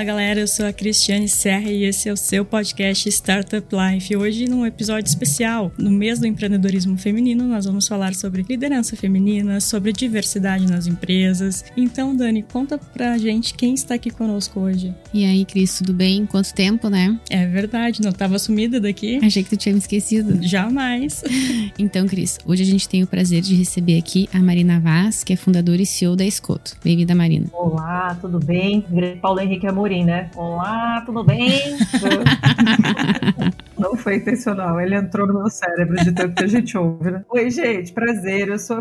Fala 0.00 0.12
galera, 0.12 0.40
eu 0.40 0.48
sou 0.48 0.64
a 0.64 0.72
Cristiane 0.72 1.28
Serra 1.28 1.70
e 1.70 1.84
esse 1.84 2.08
é 2.08 2.12
o 2.12 2.16
seu 2.16 2.42
podcast 2.42 3.06
Startup 3.06 3.66
Life. 3.70 4.16
Hoje, 4.16 4.48
num 4.48 4.64
episódio 4.64 5.06
especial, 5.06 5.70
no 5.76 5.90
mês 5.90 6.18
do 6.18 6.26
empreendedorismo 6.26 6.96
feminino, 6.96 7.46
nós 7.46 7.66
vamos 7.66 7.86
falar 7.86 8.14
sobre 8.14 8.42
liderança 8.48 8.96
feminina, 8.96 9.60
sobre 9.60 9.92
diversidade 9.92 10.66
nas 10.66 10.86
empresas. 10.86 11.66
Então, 11.76 12.16
Dani, 12.16 12.42
conta 12.42 12.78
pra 12.78 13.18
gente 13.18 13.52
quem 13.52 13.74
está 13.74 13.96
aqui 13.96 14.08
conosco 14.08 14.60
hoje. 14.60 14.94
E 15.12 15.22
aí, 15.26 15.44
Cris, 15.44 15.76
tudo 15.76 15.92
bem? 15.92 16.24
Quanto 16.24 16.54
tempo, 16.54 16.88
né? 16.88 17.20
É 17.28 17.46
verdade, 17.46 18.00
não 18.00 18.08
estava 18.08 18.38
sumida 18.38 18.80
daqui. 18.80 19.20
Achei 19.22 19.42
que 19.42 19.50
tu 19.50 19.56
tinha 19.58 19.74
me 19.74 19.80
esquecido. 19.80 20.42
Jamais. 20.42 21.22
então, 21.78 22.06
Cris, 22.06 22.38
hoje 22.46 22.62
a 22.62 22.66
gente 22.66 22.88
tem 22.88 23.02
o 23.02 23.06
prazer 23.06 23.42
de 23.42 23.54
receber 23.54 23.98
aqui 23.98 24.30
a 24.32 24.38
Marina 24.38 24.80
Vaz, 24.80 25.22
que 25.22 25.34
é 25.34 25.36
fundadora 25.36 25.82
e 25.82 25.84
CEO 25.84 26.16
da 26.16 26.24
Escoto. 26.24 26.74
Bem-vinda, 26.82 27.14
Marina. 27.14 27.48
Olá, 27.52 28.16
tudo 28.18 28.40
bem? 28.40 28.82
Paulo 29.20 29.40
Henrique 29.40 29.66
Né? 29.90 30.30
Olá, 30.36 31.02
tudo 31.04 31.24
bem? 31.24 31.50
Não 33.76 33.96
foi 33.96 34.16
intencional, 34.16 34.80
ele 34.80 34.94
entrou 34.94 35.26
no 35.26 35.34
meu 35.34 35.50
cérebro 35.50 35.96
de 35.96 36.12
tanto 36.12 36.36
que 36.36 36.44
a 36.44 36.46
gente 36.46 36.78
ouve, 36.78 37.10
né? 37.10 37.24
Oi, 37.28 37.50
gente, 37.50 37.92
prazer, 37.92 38.50
eu 38.50 38.58
sou 38.60 38.76
a 38.76 38.80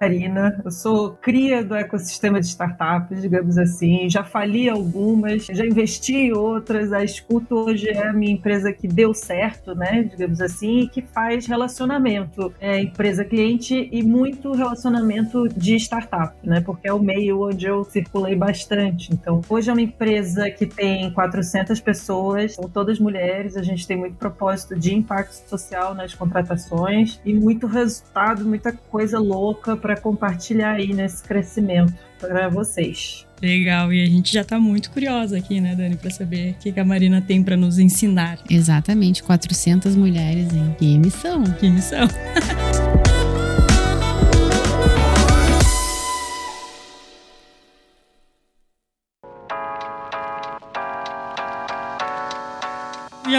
Marina, 0.00 0.60
eu 0.64 0.70
sou 0.70 1.12
cria 1.20 1.62
do 1.62 1.74
ecossistema 1.74 2.40
de 2.40 2.46
startups, 2.46 3.20
digamos 3.20 3.58
assim, 3.58 4.08
já 4.08 4.24
fali 4.24 4.68
algumas, 4.68 5.46
já 5.46 5.66
investi 5.66 6.14
em 6.14 6.32
outras, 6.32 6.92
a 6.92 7.04
Escuto 7.04 7.54
hoje 7.54 7.88
é 7.88 8.08
a 8.08 8.12
minha 8.12 8.32
empresa 8.32 8.72
que 8.72 8.88
deu 8.88 9.12
certo, 9.12 9.74
né, 9.74 10.02
digamos 10.02 10.40
assim, 10.40 10.80
e 10.80 10.88
que 10.88 11.02
faz 11.02 11.46
relacionamento 11.46 12.52
é, 12.60 12.80
empresa-cliente 12.80 13.88
e 13.92 14.02
muito 14.02 14.52
relacionamento 14.52 15.48
de 15.48 15.76
startup, 15.76 16.34
né, 16.42 16.60
porque 16.60 16.88
é 16.88 16.92
o 16.92 16.98
meio 16.98 17.42
onde 17.48 17.66
eu 17.66 17.84
circulei 17.84 18.34
bastante. 18.34 19.12
Então, 19.12 19.40
hoje 19.48 19.68
é 19.68 19.72
uma 19.72 19.82
empresa 19.82 20.50
que 20.50 20.66
tem 20.66 21.10
400 21.12 21.78
pessoas, 21.80 22.54
são 22.54 22.68
todas 22.68 22.98
mulheres, 22.98 23.56
a 23.56 23.62
gente 23.62 23.86
tem 23.86 23.96
muito 23.96 24.16
propósito 24.16 24.40
propósito 24.40 24.78
de 24.78 24.94
impacto 24.94 25.48
social 25.48 25.94
nas 25.94 26.14
contratações 26.14 27.20
e 27.24 27.34
muito 27.34 27.66
resultado, 27.66 28.44
muita 28.44 28.72
coisa 28.72 29.18
louca 29.18 29.76
para 29.76 29.89
compartilhar 29.96 30.72
aí 30.72 30.92
nesse 30.92 31.22
crescimento 31.22 31.94
para 32.18 32.48
vocês. 32.48 33.26
Legal, 33.40 33.92
e 33.92 34.02
a 34.02 34.06
gente 34.06 34.32
já 34.32 34.42
está 34.42 34.60
muito 34.60 34.90
curiosa 34.90 35.38
aqui, 35.38 35.60
né, 35.60 35.74
Dani, 35.74 35.96
para 35.96 36.10
saber 36.10 36.52
o 36.52 36.54
que 36.54 36.78
a 36.78 36.84
Marina 36.84 37.22
tem 37.22 37.42
para 37.42 37.56
nos 37.56 37.78
ensinar. 37.78 38.38
Exatamente, 38.50 39.22
400 39.22 39.96
mulheres, 39.96 40.52
hein? 40.52 40.76
Que 40.78 40.98
missão! 40.98 41.42
Que 41.44 41.70
missão! 41.70 42.06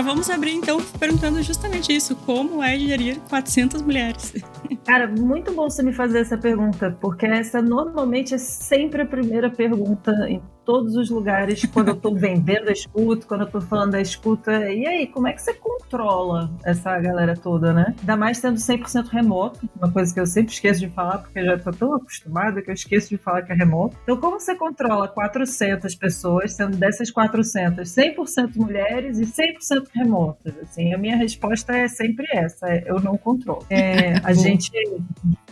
vamos 0.01 0.29
abrir 0.29 0.53
então 0.53 0.81
perguntando 0.99 1.41
justamente 1.41 1.93
isso: 1.93 2.15
como 2.15 2.63
é 2.63 2.77
gerir 2.77 3.19
400 3.29 3.81
mulheres? 3.81 4.33
Cara, 4.85 5.07
muito 5.07 5.53
bom 5.53 5.69
você 5.69 5.83
me 5.83 5.93
fazer 5.93 6.19
essa 6.19 6.37
pergunta, 6.37 6.97
porque 6.99 7.25
essa 7.25 7.61
normalmente 7.61 8.33
é 8.33 8.37
sempre 8.37 9.01
a 9.01 9.05
primeira 9.05 9.49
pergunta 9.49 10.11
todos 10.65 10.95
os 10.95 11.09
lugares, 11.09 11.65
quando 11.65 11.89
eu 11.89 11.93
estou 11.95 12.15
vendendo 12.15 12.69
a 12.69 12.71
escuta, 12.71 13.25
quando 13.25 13.41
eu 13.41 13.47
estou 13.47 13.61
falando 13.61 13.91
da 13.91 14.01
escuta. 14.01 14.71
E 14.71 14.85
aí, 14.85 15.07
como 15.07 15.27
é 15.27 15.33
que 15.33 15.41
você 15.41 15.53
controla 15.53 16.51
essa 16.63 16.97
galera 16.99 17.35
toda, 17.35 17.73
né? 17.73 17.95
Ainda 17.99 18.17
mais 18.17 18.37
sendo 18.37 18.57
100% 18.57 19.07
remoto, 19.07 19.69
uma 19.75 19.91
coisa 19.91 20.13
que 20.13 20.19
eu 20.19 20.25
sempre 20.25 20.53
esqueço 20.53 20.79
de 20.79 20.89
falar, 20.89 21.19
porque 21.19 21.39
eu 21.39 21.45
já 21.45 21.55
estou 21.55 21.73
tão 21.73 21.95
acostumada 21.95 22.61
que 22.61 22.69
eu 22.69 22.73
esqueço 22.73 23.09
de 23.09 23.17
falar 23.17 23.41
que 23.43 23.51
é 23.51 23.55
remoto. 23.55 23.97
Então, 24.03 24.17
como 24.17 24.39
você 24.39 24.55
controla 24.55 25.07
400 25.07 25.93
pessoas, 25.95 26.53
sendo 26.53 26.77
dessas 26.77 27.11
400, 27.11 27.87
100% 27.87 28.55
mulheres 28.55 29.19
e 29.19 29.25
100% 29.25 29.87
remotas? 29.93 30.53
Assim, 30.61 30.93
a 30.93 30.97
minha 30.97 31.17
resposta 31.17 31.75
é 31.75 31.87
sempre 31.87 32.27
essa, 32.31 32.67
é, 32.67 32.83
eu 32.85 32.99
não 32.99 33.17
controlo. 33.17 33.65
É, 33.69 34.13
a 34.23 34.33
gente 34.33 34.71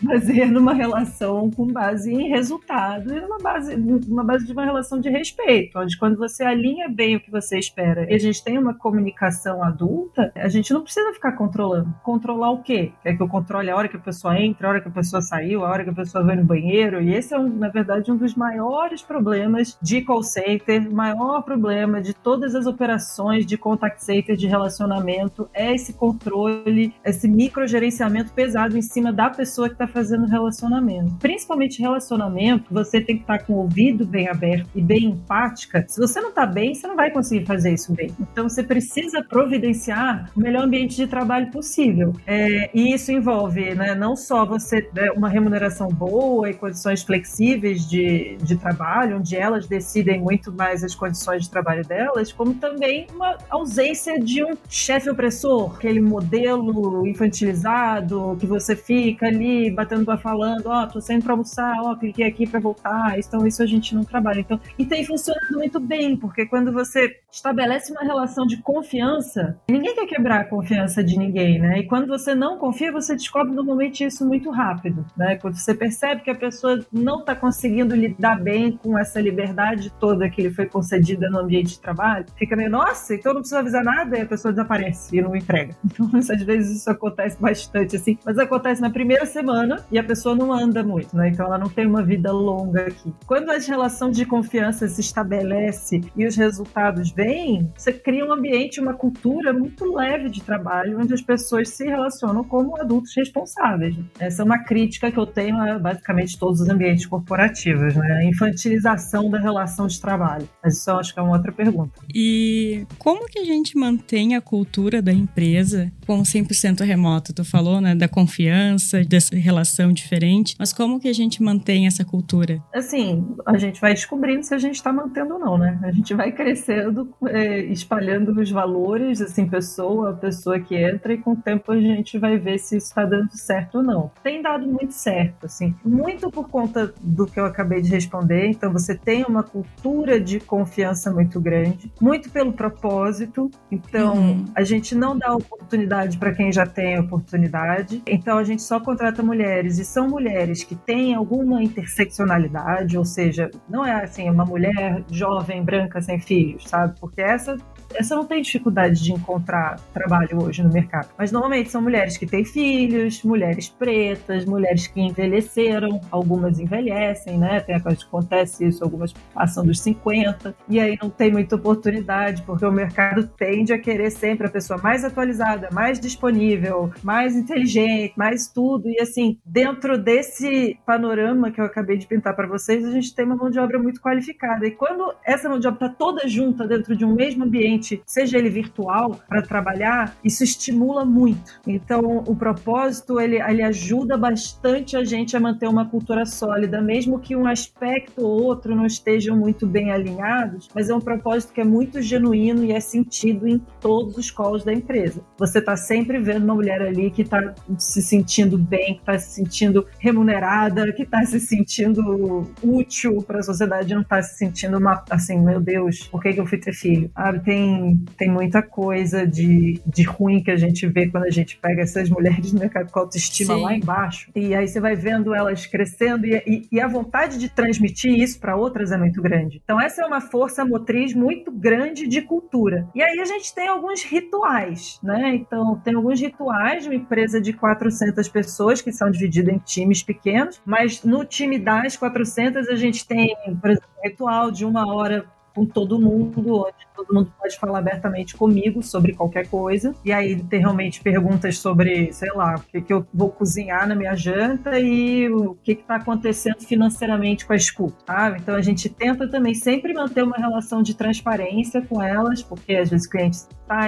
fazer 0.06 0.46
numa 0.46 0.74
relação 0.74 1.50
com 1.52 1.68
base 1.68 2.12
em 2.12 2.30
resultado 2.30 3.14
e 3.14 3.20
numa 3.20 3.38
base, 3.38 3.76
numa 3.76 4.24
base 4.24 4.46
de 4.46 4.54
uma 4.54 4.66
relação 4.66 5.00
de 5.00 5.09
respeito, 5.10 5.80
onde 5.80 5.98
quando 5.98 6.18
você 6.18 6.44
alinha 6.44 6.90
bem 6.90 7.16
o 7.16 7.20
que 7.20 7.32
você 7.32 7.58
espera 7.58 8.10
e 8.10 8.14
a 8.14 8.20
gente 8.20 8.44
tem 8.44 8.58
uma 8.58 8.74
comunicação 8.74 9.64
adulta, 9.64 10.32
a 10.36 10.48
gente 10.48 10.74
não 10.74 10.82
precisa 10.82 11.14
ficar 11.14 11.34
controlando. 11.34 11.94
Controlar 12.04 12.52
o 12.52 12.62
quê? 12.62 12.92
Quer 13.04 13.16
que 13.16 13.22
eu 13.22 13.28
controle 13.28 13.70
a 13.70 13.76
hora 13.76 13.88
que 13.88 13.98
a 13.98 14.00
pessoa 14.00 14.40
entra, 14.40 14.68
a 14.68 14.72
hora 14.72 14.82
que 14.82 14.88
a 14.88 14.92
pessoa 14.92 15.22
saiu, 15.22 15.66
a 15.66 15.70
hora 15.70 15.84
que 15.84 15.90
a 15.90 15.94
pessoa 15.94 16.24
vai 16.24 16.36
no 16.36 16.44
banheiro? 16.44 17.02
E 17.02 17.14
esse 17.14 17.34
é, 17.34 17.40
na 17.40 17.70
verdade, 17.70 18.12
um 18.12 18.18
dos 18.18 18.36
maiores 18.36 19.02
problemas 19.02 19.78
de 19.82 20.02
call 20.02 20.24
center, 20.24 20.90
maior 20.92 21.42
problema 21.42 22.02
de 22.02 22.14
todas 22.14 22.56
as 22.56 22.66
operações 22.66 23.46
de 23.46 23.58
contact 23.58 24.04
center, 24.04 24.36
de 24.36 24.48
relacionamento, 24.48 25.50
é 25.54 25.74
esse 25.74 25.94
controle, 25.94 26.94
esse 27.04 27.28
microgerenciamento 27.28 28.34
pesado 28.34 28.78
em 28.78 28.82
cima 28.82 29.12
da 29.12 29.30
pessoa 29.30 29.68
que 29.68 29.76
está 29.76 29.88
fazendo 29.88 30.26
relacionamento. 30.26 31.16
Principalmente 31.16 31.82
relacionamento, 31.82 32.74
você 32.74 33.02
tem 33.02 33.18
que 33.18 33.24
estar 33.24 33.40
tá 33.40 33.44
com 33.44 33.54
o 33.54 33.58
ouvido 33.58 34.06
bem 34.06 34.28
aberto 34.28 34.70
e 34.76 34.82
bem 34.90 35.06
empática, 35.06 35.86
se 35.88 36.00
você 36.00 36.20
não 36.20 36.30
está 36.30 36.48
bem, 36.48 36.74
você 36.74 36.88
não 36.88 36.96
vai 36.96 37.12
conseguir 37.12 37.46
fazer 37.46 37.72
isso 37.72 37.94
bem. 37.94 38.12
Então 38.20 38.50
você 38.50 38.64
precisa 38.64 39.24
providenciar 39.24 40.32
o 40.36 40.40
melhor 40.40 40.64
ambiente 40.64 40.96
de 40.96 41.06
trabalho 41.06 41.52
possível. 41.52 42.12
É, 42.26 42.72
e 42.74 42.92
isso 42.92 43.12
envolve 43.12 43.76
né, 43.76 43.94
não 43.94 44.16
só 44.16 44.44
você 44.48 44.90
né, 44.96 45.12
uma 45.12 45.30
remuneração 45.30 45.90
boa 45.90 46.50
e 46.50 46.56
condições 46.56 47.04
flexíveis 47.04 47.88
de, 47.88 48.36
de 48.42 48.58
trabalho, 48.58 49.18
onde 49.18 49.36
elas 49.36 49.68
decidem 49.68 50.20
muito 50.20 50.52
mais 50.52 50.84
as 50.84 50.96
condições 50.96 51.44
de 51.44 51.52
trabalho 51.52 51.86
delas, 51.86 52.32
como 52.32 52.56
também 52.56 53.06
uma 53.14 53.38
ausência 53.48 54.20
de 54.20 54.44
um 54.44 54.58
chefe 54.68 55.08
opressor, 55.08 55.76
aquele 55.76 56.02
modelo 56.02 57.06
infantilizado 57.06 58.36
que 58.40 58.48
você 58.48 58.76
fica 58.76 59.28
ali 59.28 59.70
batendo 59.70 60.04
para 60.04 60.18
falando, 60.18 60.66
ó, 60.66 60.84
oh, 60.84 60.88
tô 60.88 61.00
saindo 61.00 61.24
para 61.24 61.34
almoçar, 61.34 61.76
ó, 61.80 61.92
oh, 61.92 61.96
cliquei 61.96 62.26
aqui 62.26 62.48
para 62.48 62.60
voltar. 62.60 63.20
Então 63.20 63.46
isso 63.46 63.62
a 63.62 63.68
gente 63.68 63.94
não 63.94 64.04
trabalha. 64.04 64.40
Então 64.40 64.60
e 64.80 64.86
tem 64.86 65.04
funcionado 65.04 65.58
muito 65.58 65.78
bem, 65.78 66.16
porque 66.16 66.46
quando 66.46 66.72
você 66.72 67.18
estabelece 67.30 67.92
uma 67.92 68.02
relação 68.02 68.48
de 68.48 68.62
confiança, 68.62 69.60
ninguém 69.70 69.94
quer 69.94 70.06
quebrar 70.06 70.40
a 70.40 70.46
confiança 70.46 71.04
de 71.04 71.20
ninguém, 71.20 71.60
né? 71.60 71.80
E 71.80 71.84
quando 71.86 72.08
você 72.08 72.34
não 72.34 72.58
confia, 72.58 72.90
você 72.90 73.14
descobre 73.14 73.54
normalmente 73.54 74.06
isso 74.06 74.26
muito 74.26 74.50
rápido, 74.50 75.06
né? 75.18 75.36
Quando 75.36 75.56
você 75.56 75.76
percebe 75.76 76.22
que 76.22 76.30
a 76.32 76.36
pessoa 76.36 76.80
não 76.94 77.20
está 77.20 77.36
conseguindo 77.36 77.94
lidar 77.94 78.42
bem 78.42 78.72
com 78.72 78.98
essa 78.98 79.20
liberdade 79.20 79.92
toda 80.00 80.30
que 80.30 80.44
lhe 80.44 80.50
foi 80.50 80.66
concedida 80.66 81.30
no 81.30 81.40
ambiente 81.40 81.72
de 81.72 81.82
trabalho, 81.82 82.26
fica 82.38 82.56
meio, 82.56 82.70
nossa, 82.70 83.14
então 83.14 83.34
não 83.34 83.42
precisa 83.42 83.60
avisar 83.60 83.84
nada 83.84 84.18
e 84.18 84.22
a 84.22 84.26
pessoa 84.26 84.54
desaparece 84.54 85.18
e 85.18 85.22
não 85.22 85.36
entrega. 85.36 85.76
Então, 86.00 86.08
às 86.18 86.44
vezes 86.44 86.78
isso 86.78 86.90
acontece 86.90 87.38
bastante 87.42 87.96
assim, 87.96 88.18
mas 88.24 88.38
acontece 88.38 88.82
na 88.82 88.90
primeira 88.90 89.26
semana 89.26 89.84
e 89.92 90.00
a 90.00 90.04
pessoa 90.04 90.34
não 90.34 90.54
anda 90.54 90.82
muito, 90.84 91.18
né? 91.18 91.30
Então 91.30 91.46
ela 91.46 91.58
não 91.58 91.68
tem 91.68 91.86
uma 91.86 92.02
vida 92.02 92.32
longa 92.32 92.88
aqui. 92.88 93.14
Quando 93.26 93.50
as 93.50 93.68
relações 93.68 94.16
de 94.16 94.26
confiança 94.26 94.69
se 94.72 95.02
estabelece 95.02 96.02
e 96.16 96.26
os 96.26 96.36
resultados 96.36 97.12
vêm, 97.12 97.72
você 97.76 97.92
cria 97.92 98.26
um 98.26 98.34
ambiente, 98.34 98.80
uma 98.80 98.94
cultura 98.94 99.54
muito 99.54 99.86
leve 99.96 100.30
de 100.30 100.42
trabalho, 100.42 101.00
onde 101.00 101.14
as 101.14 101.22
pessoas 101.22 101.70
se 101.70 101.86
relacionam 101.86 102.44
como 102.44 102.80
adultos 102.80 103.14
responsáveis. 103.16 103.96
Essa 104.20 104.42
é 104.42 104.46
uma 104.46 104.64
crítica 104.64 105.12
que 105.12 105.18
eu 105.18 105.26
tenho 105.26 105.58
a 105.58 105.80
basicamente 105.80 106.38
todos 106.38 106.62
os 106.62 106.70
ambientes 106.70 107.06
corporativos, 107.06 107.96
né? 107.96 108.18
A 108.18 108.26
infantilização 108.26 109.30
da 109.30 109.40
relação 109.40 109.88
de 109.88 110.00
trabalho. 110.00 110.48
Mas 110.64 110.78
isso 110.78 110.90
eu 110.90 110.98
acho 110.98 111.14
que 111.14 111.20
é 111.20 111.24
uma 111.24 111.36
outra 111.36 111.52
pergunta. 111.52 112.02
E 112.14 112.86
como 112.98 113.28
que 113.28 113.40
a 113.40 113.46
gente 113.46 113.78
mantém 113.78 114.36
a 114.36 114.42
cultura 114.42 115.02
da 115.02 115.12
empresa 115.12 115.92
com 116.06 116.22
100% 116.22 116.84
remoto? 116.84 117.34
Tu 117.34 117.44
falou, 117.44 117.82
né, 117.82 117.96
da 117.96 118.08
confiança, 118.08 119.04
dessa 119.04 119.36
relação 119.36 119.92
diferente, 119.92 120.56
mas 120.60 120.74
como 120.74 121.00
que 121.00 121.08
a 121.08 121.14
gente 121.14 121.42
mantém 121.42 121.88
essa 121.88 122.06
cultura? 122.06 122.62
Assim, 122.74 123.26
a 123.46 123.58
gente 123.58 123.80
vai 123.82 123.94
descobrindo 123.94 124.44
se 124.44 124.54
a 124.54 124.58
gente 124.60 124.76
está 124.76 124.92
mantendo 124.94 125.36
ou 125.36 125.40
não, 125.40 125.58
né? 125.58 125.80
A 125.84 125.92
gente 125.92 126.14
vai 126.14 126.32
crescendo, 126.32 127.10
é, 127.28 127.60
espalhando 127.66 128.40
os 128.40 128.52
valores, 128.52 129.22
assim, 129.22 129.48
pessoa 129.48 130.12
a 130.12 130.14
pessoa 130.14 130.60
que 130.60 130.76
entra, 130.76 131.14
e 131.14 131.18
com 131.18 131.32
o 131.32 131.36
tempo 131.36 131.72
a 131.72 131.80
gente 131.80 132.18
vai 132.18 132.38
ver 132.38 132.60
se 132.60 132.78
isso 132.78 132.88
está 132.88 133.06
dando 133.06 133.32
certo 133.32 133.80
ou 133.80 133.84
não. 133.84 134.12
Tem 134.24 134.42
dado 134.42 134.68
muito 134.68 134.94
certo, 134.94 135.46
assim, 135.46 135.76
muito 135.84 136.30
por 136.30 136.50
conta 136.50 136.94
do 137.02 137.26
que 137.26 137.40
eu 137.40 137.46
acabei 137.46 137.82
de 137.82 137.90
responder. 137.90 138.48
Então, 138.48 138.72
você 138.72 138.96
tem 138.96 139.24
uma 139.24 139.44
cultura 139.44 140.20
de 140.20 140.40
confiança 140.40 141.12
muito 141.12 141.40
grande, 141.40 141.92
muito 142.02 142.30
pelo 142.30 142.54
propósito. 142.54 143.50
Então, 143.72 144.16
uhum. 144.16 144.46
a 144.56 144.64
gente 144.64 144.96
não 144.96 145.18
dá 145.18 145.34
oportunidade 145.34 146.18
para 146.18 146.34
quem 146.34 146.52
já 146.52 146.66
tem 146.66 147.00
oportunidade. 147.00 148.02
Então, 148.08 148.38
a 148.38 148.44
gente 148.44 148.62
só 148.62 148.80
contrata 148.80 149.24
mulheres 149.24 149.80
e 149.80 149.86
são 149.86 150.08
mulheres 150.08 150.64
que 150.64 150.76
têm 150.76 151.14
alguma 151.14 151.62
interseccionalidade, 151.64 152.98
ou 152.98 153.06
seja, 153.06 153.50
não 153.70 153.86
é 153.86 154.04
assim, 154.04 154.30
uma 154.30 154.46
mulher 154.50 155.04
jovem, 155.10 155.64
branca, 155.64 156.02
sem 156.02 156.20
filhos, 156.20 156.68
sabe? 156.68 157.00
Porque 157.00 157.22
essa 157.22 157.58
essa 157.94 158.16
não 158.16 158.26
tem 158.26 158.42
dificuldade 158.42 159.04
de 159.04 159.12
encontrar 159.12 159.80
trabalho 159.94 160.44
hoje 160.44 160.64
no 160.64 160.72
mercado. 160.72 161.10
Mas 161.18 161.32
normalmente 161.32 161.70
são 161.70 161.82
mulheres 161.82 162.18
que 162.18 162.26
têm 162.26 162.46
filhos, 162.46 163.24
mulheres 163.24 163.70
pretas, 163.70 164.46
mulheres 164.46 164.88
que 164.88 165.02
envelheceram, 165.02 166.00
algumas 166.12 166.60
envelhecem, 166.60 167.38
né? 167.38 167.60
Tem 167.60 167.76
acontece 167.76 168.68
isso, 168.68 168.84
algumas 168.84 169.14
passam 169.34 169.66
dos 169.66 169.80
50, 169.82 170.56
e 170.68 170.80
aí 170.80 170.98
não 171.02 171.10
tem 171.10 171.32
muita 171.32 171.56
oportunidade, 171.56 172.44
porque 172.44 172.66
o 172.66 172.72
mercado 172.72 173.28
tende 173.38 173.74
a 173.74 173.80
querer 173.80 174.12
sempre 174.12 174.48
a 174.48 174.50
pessoa 174.50 174.80
mais 174.82 175.04
atualizada, 175.04 175.70
mais 175.72 176.00
disponível, 176.00 176.92
mais 177.04 177.36
inteligente, 177.36 178.14
mais 178.16 178.48
tudo. 178.48 178.90
E 178.90 179.00
assim, 179.00 179.40
dentro 179.46 179.98
desse 179.98 180.78
panorama 180.86 181.52
que 181.52 181.60
eu 181.60 181.66
acabei 181.66 181.98
de 181.98 182.08
pintar 182.08 182.36
para 182.36 182.48
vocês, 182.48 182.86
a 182.86 182.92
gente 182.92 183.14
tem 183.14 183.26
uma 183.26 183.36
mão 183.36 183.50
de 183.50 183.60
obra 183.60 183.80
muito 183.80 184.02
qualificada. 184.02 184.68
E 184.68 184.72
quando 184.72 185.14
essa 185.24 185.50
mão 185.50 185.60
de 185.60 185.68
obra 185.68 185.88
está 185.88 185.98
toda 185.98 186.28
junta 186.28 186.68
dentro 186.68 186.96
de 186.96 187.06
um 187.06 187.14
mesmo 187.14 187.44
ambiente, 187.44 187.79
seja 188.06 188.38
ele 188.38 188.50
virtual, 188.50 189.20
para 189.28 189.42
trabalhar, 189.42 190.16
isso 190.24 190.44
estimula 190.44 191.06
muito. 191.06 191.60
Então, 191.66 192.24
o 192.26 192.36
propósito, 192.36 193.20
ele, 193.20 193.42
ele 193.42 193.62
ajuda 193.62 194.18
bastante 194.18 194.96
a 194.96 195.04
gente 195.04 195.36
a 195.36 195.40
manter 195.40 195.68
uma 195.68 195.86
cultura 195.86 196.26
sólida, 196.26 196.82
mesmo 196.82 197.20
que 197.20 197.36
um 197.36 197.48
aspecto 197.48 198.26
ou 198.26 198.44
outro 198.44 198.76
não 198.76 198.86
estejam 198.86 199.38
muito 199.38 199.66
bem 199.68 199.92
alinhados, 199.92 200.70
mas 200.74 200.90
é 200.90 200.96
um 200.96 201.00
propósito 201.00 201.54
que 201.54 201.62
é 201.62 201.66
muito 201.66 202.02
genuíno 202.02 202.64
e 202.64 202.72
é 202.72 202.80
sentido 202.80 203.48
em 203.48 203.60
todos 203.80 204.18
os 204.18 204.32
calls 204.32 204.64
da 204.64 204.74
empresa. 204.74 205.22
Você 205.38 205.60
está 205.60 205.76
sempre 205.76 206.20
vendo 206.20 206.44
uma 206.44 206.56
mulher 206.56 206.82
ali 206.82 207.12
que 207.12 207.22
está 207.22 207.54
se 207.78 208.02
sentindo 208.02 208.58
bem, 208.58 208.96
que 208.96 209.00
está 209.00 209.18
se 209.18 209.36
sentindo 209.36 209.86
remunerada, 210.00 210.92
que 210.94 211.04
está 211.04 211.24
se 211.24 211.40
sentindo 211.40 212.44
útil 212.64 213.22
para 213.22 213.40
a 213.40 213.44
sociedade, 213.44 213.94
não 213.94 214.02
está 214.02 214.22
se 214.22 214.38
sentindo 214.38 214.78
uma, 214.78 215.04
assim, 215.10 215.40
meu 215.40 215.60
Deus, 215.60 216.08
por 216.08 216.22
que, 216.22 216.34
que 216.34 216.40
eu 216.40 216.46
fui 216.46 216.58
ter 216.58 216.74
filho? 216.74 217.12
Ah, 217.16 217.34
tem 217.38 217.69
tem, 218.18 218.30
muita 218.30 218.62
coisa 218.62 219.26
de, 219.26 219.82
de 219.86 220.04
ruim 220.04 220.42
que 220.42 220.52
a 220.52 220.56
gente 220.56 220.88
vê 220.88 221.08
quando 221.08 221.26
a 221.26 221.30
gente 221.30 221.58
pega 221.58 221.82
essas 221.82 222.10
mulheres 222.10 222.54
no 222.54 222.60
mercado 222.60 222.92
com 222.92 223.00
autoestima 223.00 223.56
Sim. 223.56 223.62
lá 223.62 223.74
embaixo. 223.74 224.32
E 224.36 224.54
aí 224.54 224.68
você 224.68 224.80
vai 224.80 224.96
vendo 224.96 225.34
elas 225.34 225.66
crescendo 225.66 226.26
e, 226.26 226.36
e, 226.46 226.68
e 226.72 226.82
a 226.82 226.88
vontade 226.88 227.38
de 227.38 227.50
transmitir 227.50 228.14
isso 228.14 228.40
para 228.40 228.56
outras 228.56 228.92
é 228.92 228.98
muito 228.98 229.22
grande. 229.22 229.62
Então, 229.64 229.80
essa 229.80 230.02
é 230.02 230.06
uma 230.06 230.22
força 230.22 230.64
motriz 230.66 231.14
muito 231.14 231.52
grande 231.52 232.08
de 232.08 232.22
cultura. 232.22 232.88
E 232.94 233.02
aí 233.02 233.20
a 233.20 233.26
gente 233.26 233.54
tem 233.54 233.68
alguns 233.68 234.04
rituais, 234.04 235.00
né? 235.04 235.36
Então, 235.36 235.80
tem 235.84 235.96
alguns 235.96 236.20
rituais 236.20 236.84
de 236.84 236.90
uma 236.90 236.96
empresa 236.96 237.42
de 237.42 237.54
400 237.54 238.28
pessoas 238.28 238.82
que 238.82 238.92
são 238.92 239.10
divididos 239.10 239.54
em 239.54 239.60
times 239.60 240.04
pequenos, 240.04 240.62
mas 240.66 241.04
no 241.04 241.26
time 241.26 241.58
das 241.58 241.98
400 241.98 242.68
a 242.68 242.76
gente 242.76 243.08
tem, 243.08 243.36
por 243.62 243.72
exemplo, 243.72 243.90
um 243.98 244.08
ritual 244.08 244.52
de 244.52 244.66
uma 244.66 244.94
hora 244.94 245.26
com 245.54 245.66
todo 245.66 246.00
mundo, 246.00 246.62
onde 246.62 246.88
todo 246.96 247.14
mundo 247.14 247.34
pode 247.38 247.58
falar 247.58 247.80
abertamente 247.80 248.36
comigo 248.36 248.82
sobre 248.84 249.14
qualquer 249.14 249.48
coisa. 249.48 249.94
E 250.04 250.12
aí 250.12 250.42
tem 250.44 250.60
realmente 250.60 251.02
perguntas 251.02 251.58
sobre, 251.58 252.12
sei 252.14 252.32
lá, 252.34 252.56
o 252.56 252.62
que, 252.62 252.82
que 252.82 252.94
eu 252.94 253.06
vou 253.14 253.30
cozinhar 253.30 253.88
na 253.88 253.96
minha 253.96 254.16
janta 254.16 254.80
e 254.80 255.30
o 255.30 255.56
que 255.56 255.74
está 255.74 255.96
acontecendo 255.96 256.60
financeiramente 256.60 257.46
com 257.46 257.54
a 257.54 257.56
escuta, 257.56 257.96
tá? 258.06 258.36
Então 258.38 258.56
a 258.56 258.62
gente 258.62 258.90
tenta 258.90 259.28
também 259.30 259.54
sempre 259.54 259.94
manter 259.94 260.24
uma 260.24 260.38
relação 260.38 260.82
de 260.82 260.94
transparência 260.94 261.82
com 261.82 262.02
elas, 262.02 262.42
porque 262.44 262.76
às 262.76 262.90
vezes 262.90 263.08
o 263.08 263.10
cliente 263.10 263.38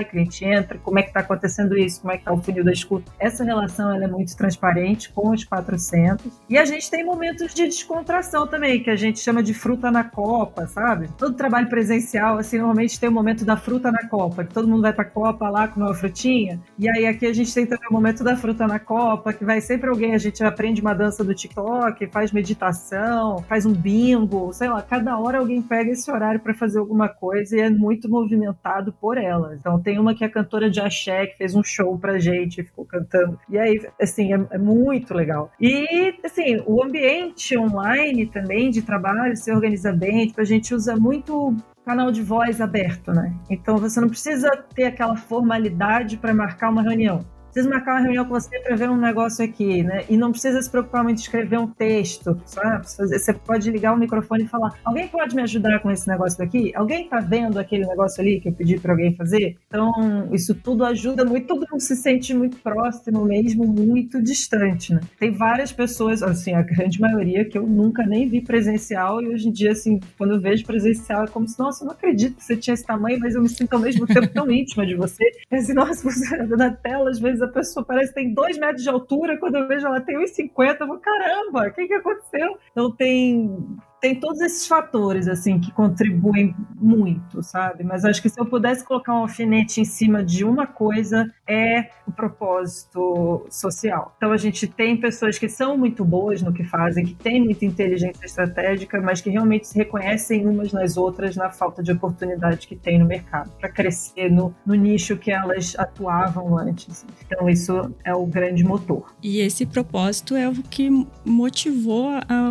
o 0.01 0.05
cliente 0.05 0.45
entra, 0.45 0.77
como 0.77 0.99
é 0.99 1.03
que 1.03 1.09
está 1.09 1.21
acontecendo 1.21 1.77
isso, 1.77 2.01
como 2.01 2.13
é 2.13 2.17
que 2.17 2.21
está 2.21 2.33
o 2.33 2.41
funil 2.41 2.63
da 2.63 2.71
escuta. 2.71 3.11
Essa 3.19 3.43
relação 3.43 3.93
ela 3.93 4.05
é 4.05 4.07
muito 4.07 4.35
transparente 4.35 5.11
com 5.11 5.29
os 5.31 5.43
400. 5.43 6.39
E 6.49 6.57
a 6.57 6.65
gente 6.65 6.89
tem 6.89 7.05
momentos 7.05 7.53
de 7.53 7.65
descontração 7.65 8.47
também, 8.47 8.81
que 8.81 8.89
a 8.89 8.95
gente 8.95 9.19
chama 9.19 9.41
de 9.41 9.53
fruta 9.53 9.89
na 9.89 10.03
copa, 10.03 10.67
sabe? 10.67 11.09
Todo 11.17 11.35
trabalho 11.35 11.69
presencial, 11.69 12.37
assim, 12.37 12.57
normalmente 12.57 12.99
tem 12.99 13.09
o 13.09 13.11
momento 13.11 13.43
da 13.43 13.57
fruta 13.57 13.91
na 13.91 14.07
copa, 14.07 14.43
que 14.43 14.53
todo 14.53 14.67
mundo 14.67 14.81
vai 14.81 14.93
pra 14.93 15.05
copa 15.05 15.49
lá 15.49 15.67
comer 15.67 15.85
uma 15.85 15.95
frutinha. 15.95 16.59
E 16.77 16.89
aí 16.89 17.05
aqui 17.05 17.25
a 17.25 17.33
gente 17.33 17.53
tem 17.53 17.65
também 17.65 17.87
o 17.89 17.93
momento 17.93 18.23
da 18.23 18.35
fruta 18.35 18.67
na 18.67 18.79
copa, 18.79 19.33
que 19.33 19.43
vai 19.43 19.61
sempre 19.61 19.89
alguém, 19.89 20.13
a 20.13 20.17
gente 20.17 20.43
aprende 20.43 20.81
uma 20.81 20.93
dança 20.93 21.23
do 21.23 21.33
TikTok, 21.33 22.07
faz 22.07 22.31
meditação, 22.31 23.39
faz 23.47 23.65
um 23.65 23.73
bingo, 23.73 24.51
sei 24.53 24.69
lá, 24.69 24.81
cada 24.81 25.17
hora 25.17 25.39
alguém 25.39 25.61
pega 25.61 25.91
esse 25.91 26.09
horário 26.11 26.39
para 26.39 26.53
fazer 26.53 26.79
alguma 26.79 27.07
coisa 27.07 27.55
e 27.55 27.59
é 27.59 27.69
muito 27.69 28.09
movimentado 28.09 28.93
por 28.93 29.17
ela. 29.17 29.55
Então 29.55 29.70
tem 29.79 29.99
uma 29.99 30.15
que 30.15 30.23
é 30.23 30.29
cantora 30.29 30.69
de 30.69 30.79
axé, 30.79 31.27
que 31.27 31.37
fez 31.37 31.55
um 31.55 31.63
show 31.63 31.97
pra 31.97 32.19
gente, 32.19 32.63
ficou 32.63 32.85
cantando. 32.85 33.39
E 33.49 33.57
aí, 33.57 33.81
assim, 34.01 34.33
é, 34.33 34.47
é 34.51 34.57
muito 34.57 35.13
legal. 35.13 35.51
E, 35.59 36.15
assim, 36.23 36.61
o 36.65 36.83
ambiente 36.83 37.57
online 37.57 38.25
também 38.25 38.69
de 38.69 38.81
trabalho 38.81 39.35
se 39.35 39.51
organiza 39.51 39.91
bem, 39.91 40.27
tipo, 40.27 40.41
a 40.41 40.45
gente 40.45 40.73
usa 40.73 40.95
muito 40.95 41.55
canal 41.85 42.11
de 42.11 42.21
voz 42.21 42.61
aberto, 42.61 43.11
né? 43.11 43.33
Então 43.49 43.77
você 43.77 43.99
não 43.99 44.07
precisa 44.07 44.49
ter 44.75 44.85
aquela 44.85 45.15
formalidade 45.15 46.17
para 46.17 46.33
marcar 46.33 46.69
uma 46.69 46.83
reunião 46.83 47.25
precisa 47.51 47.69
marcar 47.69 47.93
uma 47.93 48.01
reunião 48.01 48.25
com 48.25 48.33
você 48.33 48.59
para 48.59 48.75
ver 48.75 48.89
um 48.89 48.97
negócio 48.97 49.43
aqui, 49.43 49.83
né? 49.83 50.05
E 50.09 50.17
não 50.17 50.31
precisa 50.31 50.61
se 50.61 50.69
preocupar 50.69 51.03
muito 51.03 51.17
em 51.17 51.21
escrever 51.21 51.59
um 51.59 51.67
texto, 51.67 52.39
sabe? 52.45 52.85
Você 52.87 53.33
pode 53.33 53.69
ligar 53.69 53.93
o 53.93 53.97
microfone 53.97 54.43
e 54.43 54.47
falar: 54.47 54.73
alguém 54.83 55.07
pode 55.07 55.35
me 55.35 55.41
ajudar 55.41 55.79
com 55.79 55.91
esse 55.91 56.07
negócio 56.07 56.37
daqui? 56.37 56.71
Alguém 56.75 57.07
tá 57.07 57.19
vendo 57.19 57.59
aquele 57.59 57.85
negócio 57.85 58.21
ali 58.21 58.39
que 58.39 58.49
eu 58.49 58.53
pedi 58.53 58.79
para 58.79 58.93
alguém 58.93 59.15
fazer? 59.15 59.57
Então, 59.67 60.29
isso 60.31 60.55
tudo 60.55 60.85
ajuda 60.85 61.25
muito, 61.25 61.47
todo 61.47 61.67
mundo 61.69 61.81
se 61.81 61.95
sente 61.95 62.33
muito 62.33 62.57
próximo, 62.57 63.25
mesmo 63.25 63.65
muito 63.65 64.21
distante, 64.21 64.93
né? 64.93 65.01
Tem 65.19 65.31
várias 65.31 65.71
pessoas, 65.71 66.23
assim, 66.23 66.53
a 66.53 66.61
grande 66.61 66.99
maioria 66.99 67.45
que 67.45 67.57
eu 67.57 67.67
nunca 67.67 68.05
nem 68.05 68.27
vi 68.27 68.41
presencial 68.41 69.21
e 69.21 69.27
hoje 69.27 69.49
em 69.49 69.51
dia, 69.51 69.71
assim, 69.71 69.99
quando 70.17 70.33
eu 70.33 70.41
vejo 70.41 70.65
presencial 70.65 71.23
é 71.23 71.27
como 71.27 71.47
se, 71.47 71.59
nossa, 71.59 71.83
eu 71.83 71.87
não 71.87 71.93
acredito 71.93 72.37
que 72.37 72.43
você 72.43 72.55
tinha 72.55 72.73
esse 72.73 72.85
tamanho, 72.85 73.19
mas 73.19 73.35
eu 73.35 73.41
me 73.41 73.49
sinto 73.49 73.73
ao 73.73 73.79
mesmo 73.79 74.05
tempo 74.07 74.27
tão 74.27 74.49
íntima 74.49 74.85
de 74.85 74.95
você. 74.95 75.23
É 75.49 75.57
assim, 75.57 75.73
nossa, 75.73 76.03
você 76.03 76.37
na 76.55 76.71
tela, 76.71 77.09
às 77.09 77.19
vezes 77.19 77.40
a 77.41 77.47
pessoa 77.47 77.85
parece 77.85 78.09
que 78.09 78.15
tem 78.15 78.33
dois 78.33 78.57
metros 78.57 78.83
de 78.83 78.89
altura, 78.89 79.37
quando 79.37 79.55
eu 79.55 79.67
vejo 79.67 79.87
ela 79.87 80.01
tem 80.01 80.17
1,50, 80.17 80.77
eu 80.79 80.87
vou, 80.87 80.97
caramba, 80.99 81.67
o 81.67 81.73
que, 81.73 81.87
que 81.87 81.93
aconteceu? 81.93 82.57
Então 82.71 82.91
tem 82.91 83.77
tem 84.01 84.15
todos 84.15 84.41
esses 84.41 84.67
fatores 84.67 85.27
assim 85.27 85.59
que 85.59 85.71
contribuem 85.71 86.55
muito, 86.75 87.43
sabe? 87.43 87.83
Mas 87.83 88.03
acho 88.03 88.21
que 88.21 88.29
se 88.29 88.39
eu 88.39 88.45
pudesse 88.45 88.83
colocar 88.83 89.13
um 89.13 89.17
alfinete 89.17 89.79
em 89.79 89.85
cima 89.85 90.23
de 90.23 90.43
uma 90.43 90.65
coisa 90.65 91.31
é 91.47 91.89
o 92.07 92.11
propósito 92.11 93.45
social. 93.49 94.13
Então 94.17 94.31
a 94.31 94.37
gente 94.37 94.65
tem 94.65 94.97
pessoas 94.97 95.37
que 95.37 95.47
são 95.47 95.77
muito 95.77 96.03
boas 96.03 96.41
no 96.41 96.51
que 96.51 96.63
fazem, 96.63 97.05
que 97.05 97.13
têm 97.13 97.43
muita 97.43 97.63
inteligência 97.63 98.25
estratégica, 98.25 98.99
mas 98.99 99.21
que 99.21 99.29
realmente 99.29 99.67
se 99.67 99.77
reconhecem 99.77 100.47
umas 100.47 100.73
nas 100.73 100.97
outras 100.97 101.35
na 101.35 101.51
falta 101.51 101.83
de 101.83 101.91
oportunidade 101.91 102.67
que 102.67 102.75
tem 102.75 102.97
no 102.97 103.05
mercado 103.05 103.51
para 103.59 103.69
crescer 103.69 104.31
no, 104.31 104.53
no 104.65 104.73
nicho 104.73 105.15
que 105.15 105.31
elas 105.31 105.75
atuavam 105.77 106.57
antes. 106.57 107.05
Então 107.23 107.47
isso 107.47 107.93
é 108.03 108.15
o 108.15 108.25
grande 108.25 108.63
motor. 108.63 109.13
E 109.21 109.39
esse 109.41 109.65
propósito 109.65 110.35
é 110.35 110.49
o 110.49 110.53
que 110.53 110.89
motivou 111.23 112.09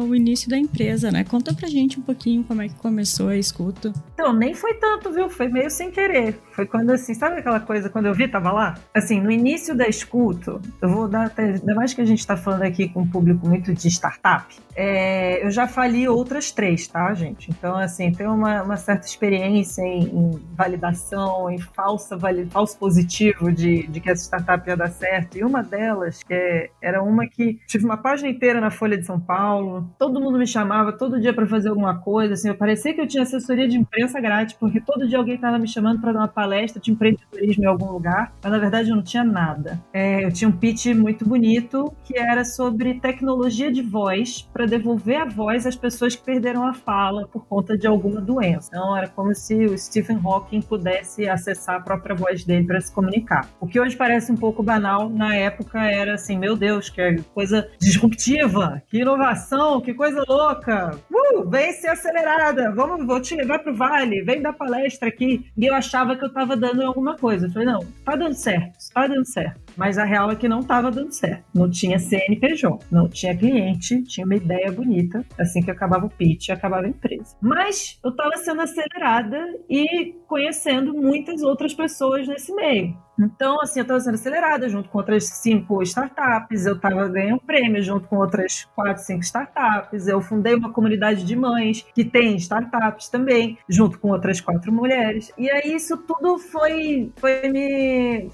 o 0.08 0.14
início 0.14 0.48
da 0.48 0.56
empresa, 0.56 1.10
né? 1.10 1.24
Conta 1.40 1.54
pra 1.54 1.68
gente 1.68 1.98
um 1.98 2.02
pouquinho 2.02 2.44
como 2.44 2.60
é 2.60 2.68
que 2.68 2.74
começou 2.74 3.28
a 3.28 3.36
escuta. 3.36 3.90
Então, 4.12 4.30
nem 4.30 4.52
foi 4.52 4.74
tanto, 4.74 5.10
viu? 5.10 5.30
Foi 5.30 5.48
meio 5.48 5.70
sem 5.70 5.90
querer. 5.90 6.38
Foi 6.52 6.66
quando, 6.66 6.90
assim, 6.90 7.14
sabe 7.14 7.38
aquela 7.38 7.58
coisa, 7.58 7.88
quando 7.88 8.04
eu 8.04 8.14
vi, 8.14 8.28
tava 8.28 8.52
lá? 8.52 8.74
Assim, 8.94 9.22
no 9.22 9.30
início 9.30 9.74
da 9.74 9.88
escuta, 9.88 10.60
eu 10.82 10.88
vou 10.90 11.08
dar 11.08 11.28
até, 11.28 11.44
ainda 11.44 11.74
mais 11.74 11.94
que 11.94 12.02
a 12.02 12.04
gente 12.04 12.26
tá 12.26 12.36
falando 12.36 12.64
aqui 12.64 12.90
com 12.90 13.00
um 13.00 13.08
público 13.08 13.48
muito 13.48 13.72
de 13.72 13.88
startup, 13.88 14.54
é, 14.76 15.44
eu 15.44 15.50
já 15.50 15.66
fali 15.66 16.08
outras 16.08 16.50
três, 16.50 16.86
tá, 16.86 17.12
gente? 17.14 17.50
Então, 17.50 17.76
assim, 17.76 18.12
tem 18.12 18.26
uma, 18.26 18.62
uma 18.62 18.76
certa 18.76 19.06
experiência 19.06 19.82
em, 19.82 20.04
em 20.04 20.30
validação, 20.56 21.50
em 21.50 21.58
falsa, 21.58 22.16
vali, 22.16 22.46
falso 22.46 22.78
positivo 22.78 23.52
de, 23.52 23.86
de 23.88 24.00
que 24.00 24.10
essa 24.10 24.24
startup 24.24 24.68
ia 24.68 24.76
dar 24.76 24.90
certo. 24.90 25.36
E 25.36 25.44
uma 25.44 25.62
delas, 25.62 26.22
que 26.22 26.32
é, 26.32 26.70
era 26.80 27.02
uma 27.02 27.26
que 27.26 27.58
tive 27.66 27.84
uma 27.84 27.96
página 27.96 28.28
inteira 28.28 28.60
na 28.60 28.70
Folha 28.70 28.96
de 28.96 29.04
São 29.04 29.18
Paulo, 29.18 29.90
todo 29.98 30.20
mundo 30.20 30.38
me 30.38 30.46
chamava 30.46 30.92
todo 30.92 31.20
dia 31.20 31.29
para 31.32 31.46
fazer 31.46 31.68
alguma 31.68 31.98
coisa, 31.98 32.34
assim, 32.34 32.48
eu 32.48 32.54
parecia 32.54 32.94
que 32.94 33.00
eu 33.00 33.06
tinha 33.06 33.22
assessoria 33.22 33.68
de 33.68 33.76
imprensa 33.76 34.20
grátis, 34.20 34.54
porque 34.54 34.80
todo 34.80 35.06
dia 35.06 35.18
alguém 35.18 35.34
estava 35.34 35.58
me 35.58 35.68
chamando 35.68 36.00
para 36.00 36.12
dar 36.12 36.20
uma 36.20 36.28
palestra 36.28 36.80
de 36.80 36.90
empreendedorismo 36.90 37.64
em 37.64 37.66
algum 37.66 37.90
lugar, 37.90 38.32
mas 38.42 38.52
na 38.52 38.58
verdade 38.58 38.90
eu 38.90 38.96
não 38.96 39.02
tinha 39.02 39.24
nada. 39.24 39.80
É, 39.92 40.24
eu 40.24 40.32
tinha 40.32 40.48
um 40.48 40.52
pitch 40.52 40.86
muito 40.86 41.26
bonito 41.26 41.92
que 42.04 42.18
era 42.18 42.44
sobre 42.44 42.94
tecnologia 42.94 43.70
de 43.70 43.82
voz 43.82 44.48
para 44.52 44.66
devolver 44.66 45.20
a 45.20 45.24
voz 45.24 45.66
às 45.66 45.76
pessoas 45.76 46.14
que 46.14 46.22
perderam 46.22 46.66
a 46.66 46.72
fala 46.72 47.26
por 47.28 47.46
conta 47.46 47.76
de 47.76 47.86
alguma 47.86 48.20
doença. 48.20 48.68
Então 48.72 48.96
era 48.96 49.08
como 49.08 49.34
se 49.34 49.54
o 49.66 49.76
Stephen 49.76 50.20
Hawking 50.22 50.62
pudesse 50.62 51.28
acessar 51.28 51.76
a 51.76 51.80
própria 51.80 52.14
voz 52.14 52.44
dele 52.44 52.66
para 52.66 52.80
se 52.80 52.92
comunicar. 52.92 53.48
O 53.60 53.66
que 53.66 53.80
hoje 53.80 53.96
parece 53.96 54.32
um 54.32 54.36
pouco 54.36 54.62
banal, 54.62 55.08
na 55.08 55.34
época 55.34 55.80
era 55.80 56.14
assim, 56.14 56.38
meu 56.38 56.56
Deus, 56.56 56.88
que 56.88 57.22
coisa 57.34 57.68
disruptiva, 57.78 58.82
que 58.88 58.98
inovação, 58.98 59.80
que 59.80 59.94
coisa 59.94 60.24
louca. 60.28 60.98
Uh! 61.10 61.19
Vem 61.48 61.72
ser 61.72 61.88
acelerada, 61.88 62.72
vamos, 62.72 63.06
vou 63.06 63.20
te 63.20 63.34
levar 63.34 63.60
pro 63.60 63.74
vale, 63.74 64.22
vem 64.22 64.42
dar 64.42 64.52
palestra 64.52 65.08
aqui. 65.08 65.50
E 65.56 65.66
eu 65.66 65.74
achava 65.74 66.16
que 66.16 66.24
eu 66.24 66.32
tava 66.32 66.56
dando 66.56 66.82
alguma 66.82 67.16
coisa. 67.16 67.46
Eu 67.46 67.52
falei, 67.52 67.66
não, 67.66 67.86
tá 68.04 68.16
dando 68.16 68.34
certo, 68.34 68.76
tá 68.92 69.06
dando 69.06 69.26
certo 69.26 69.69
Mas 69.80 69.96
a 69.96 70.04
real 70.04 70.30
é 70.30 70.36
que 70.36 70.46
não 70.46 70.60
estava 70.60 70.90
dando 70.90 71.10
certo. 71.10 71.42
Não 71.54 71.70
tinha 71.70 71.98
CNPJ, 71.98 72.84
não 72.92 73.08
tinha 73.08 73.34
cliente, 73.34 74.02
tinha 74.02 74.26
uma 74.26 74.36
ideia 74.36 74.70
bonita. 74.70 75.24
Assim 75.38 75.62
que 75.62 75.70
acabava 75.70 76.04
o 76.04 76.10
pitch, 76.10 76.50
acabava 76.50 76.84
a 76.84 76.90
empresa. 76.90 77.34
Mas 77.40 77.98
eu 78.04 78.10
estava 78.10 78.36
sendo 78.36 78.60
acelerada 78.60 79.42
e 79.70 80.12
conhecendo 80.28 80.92
muitas 80.92 81.40
outras 81.40 81.72
pessoas 81.72 82.28
nesse 82.28 82.54
meio. 82.54 82.94
Então, 83.18 83.60
assim, 83.60 83.80
eu 83.80 83.82
estava 83.82 84.00
sendo 84.00 84.14
acelerada 84.14 84.68
junto 84.68 84.88
com 84.88 84.98
outras 84.98 85.24
cinco 85.24 85.82
startups, 85.82 86.64
eu 86.64 86.74
estava 86.74 87.06
ganhando 87.08 87.40
prêmio 87.40 87.82
junto 87.82 88.08
com 88.08 88.16
outras 88.16 88.66
quatro, 88.74 89.02
cinco 89.02 89.22
startups, 89.22 90.06
eu 90.06 90.22
fundei 90.22 90.54
uma 90.54 90.72
comunidade 90.72 91.24
de 91.24 91.36
mães 91.36 91.84
que 91.94 92.02
tem 92.02 92.36
startups 92.36 93.08
também, 93.08 93.58
junto 93.68 93.98
com 93.98 94.08
outras 94.08 94.40
quatro 94.40 94.72
mulheres. 94.72 95.32
E 95.36 95.50
aí 95.50 95.74
isso 95.74 95.98
tudo 95.98 96.38
foi, 96.38 97.12
foi 97.16 97.48
me 97.48 98.30